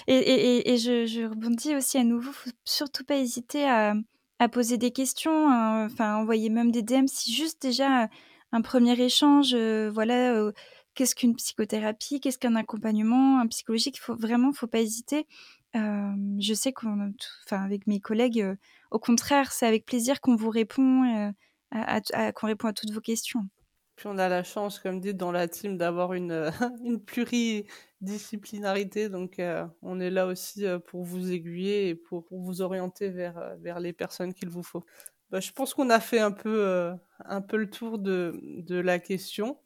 et, 0.06 0.72
et 0.72 0.78
je, 0.78 1.04
je, 1.04 1.28
rebondis 1.28 1.76
aussi 1.76 1.98
à 1.98 2.04
nouveau, 2.04 2.32
faut 2.32 2.50
surtout 2.64 3.04
pas 3.04 3.16
hésiter 3.16 3.68
à, 3.68 3.94
à 4.38 4.48
poser 4.48 4.78
des 4.78 4.92
questions, 4.92 5.48
enfin 5.84 6.16
envoyer 6.16 6.48
même 6.48 6.70
des 6.70 6.82
DM 6.82 7.06
si 7.06 7.32
juste 7.34 7.60
déjà 7.60 8.08
un 8.52 8.62
premier 8.62 8.98
échange, 9.00 9.54
euh, 9.54 9.90
voilà, 9.92 10.50
qu'est-ce 10.94 11.14
qu'une 11.14 11.34
psychothérapie, 11.34 12.20
qu'est-ce 12.20 12.38
qu'un 12.38 12.54
accompagnement, 12.54 13.40
un 13.40 13.46
psychologique, 13.48 14.00
faut 14.00 14.14
vraiment, 14.14 14.52
faut 14.52 14.66
pas 14.66 14.80
hésiter. 14.80 15.26
Je 15.74 16.54
sais 16.54 16.72
qu'on, 16.72 17.12
enfin 17.46 17.62
avec 17.62 17.86
mes 17.86 18.00
collègues, 18.00 18.44
au 18.90 18.98
contraire, 18.98 19.52
c'est 19.52 19.66
avec 19.66 19.86
plaisir 19.86 20.20
qu'on 20.20 20.36
vous 20.36 20.50
répond, 20.50 21.32
euh, 21.74 22.32
qu'on 22.32 22.46
répond 22.46 22.68
à 22.68 22.72
toutes 22.72 22.92
vos 22.92 23.00
questions. 23.00 23.48
Puis 23.96 24.06
on 24.06 24.16
a 24.18 24.28
la 24.28 24.42
chance, 24.42 24.78
comme 24.78 25.00
dit 25.00 25.14
dans 25.14 25.32
la 25.32 25.48
team, 25.48 25.78
d'avoir 25.78 26.12
une, 26.12 26.50
une 26.84 27.02
pluridisciplinarité. 27.02 29.08
Donc 29.08 29.38
euh, 29.38 29.66
on 29.80 29.98
est 30.00 30.10
là 30.10 30.26
aussi 30.26 30.66
euh, 30.66 30.78
pour 30.78 31.04
vous 31.04 31.32
aiguiller 31.32 31.88
et 31.88 31.94
pour, 31.94 32.26
vous 32.30 32.60
orienter 32.60 33.08
vers, 33.08 33.80
les 33.80 33.94
personnes 33.94 34.34
qu'il 34.34 34.50
vous 34.50 34.62
faut. 34.62 34.84
Bah, 35.30 35.40
je 35.40 35.50
pense 35.52 35.72
qu'on 35.72 35.88
a 35.88 36.00
fait 36.00 36.20
un 36.20 36.32
peu, 36.32 36.92
un 37.24 37.40
peu 37.40 37.56
le 37.56 37.70
tour 37.70 37.98
de 37.98 38.34
la 38.68 38.98
question. 38.98 39.58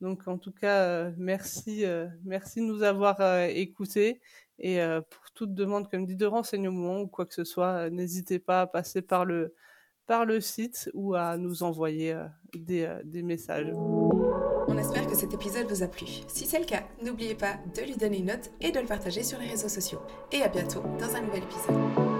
Donc 0.00 0.28
en 0.28 0.38
tout 0.38 0.52
cas, 0.52 1.10
merci, 1.16 1.84
merci 2.24 2.60
de 2.60 2.66
nous 2.66 2.82
avoir 2.82 3.20
écoutés. 3.48 4.20
Et 4.58 4.78
pour 5.10 5.30
toute 5.34 5.54
demande, 5.54 5.90
comme 5.90 6.06
dit, 6.06 6.16
de 6.16 6.26
renseignements 6.26 7.00
ou 7.00 7.06
quoi 7.06 7.26
que 7.26 7.34
ce 7.34 7.44
soit, 7.44 7.90
n'hésitez 7.90 8.38
pas 8.38 8.62
à 8.62 8.66
passer 8.66 9.02
par 9.02 9.24
le, 9.24 9.54
par 10.06 10.24
le 10.24 10.40
site 10.40 10.90
ou 10.94 11.14
à 11.14 11.36
nous 11.36 11.62
envoyer 11.62 12.16
des, 12.54 12.88
des 13.04 13.22
messages. 13.22 13.72
On 13.74 14.76
espère 14.76 15.06
que 15.06 15.16
cet 15.16 15.32
épisode 15.32 15.66
vous 15.66 15.82
a 15.82 15.88
plu. 15.88 16.06
Si 16.28 16.46
c'est 16.46 16.58
le 16.58 16.66
cas, 16.66 16.84
n'oubliez 17.02 17.34
pas 17.34 17.58
de 17.74 17.82
lui 17.82 17.96
donner 17.96 18.18
une 18.18 18.26
note 18.26 18.50
et 18.60 18.70
de 18.70 18.78
le 18.78 18.86
partager 18.86 19.22
sur 19.22 19.38
les 19.38 19.48
réseaux 19.48 19.68
sociaux. 19.68 20.00
Et 20.30 20.42
à 20.42 20.48
bientôt 20.48 20.82
dans 20.98 21.16
un 21.16 21.22
nouvel 21.22 21.42
épisode. 21.42 22.17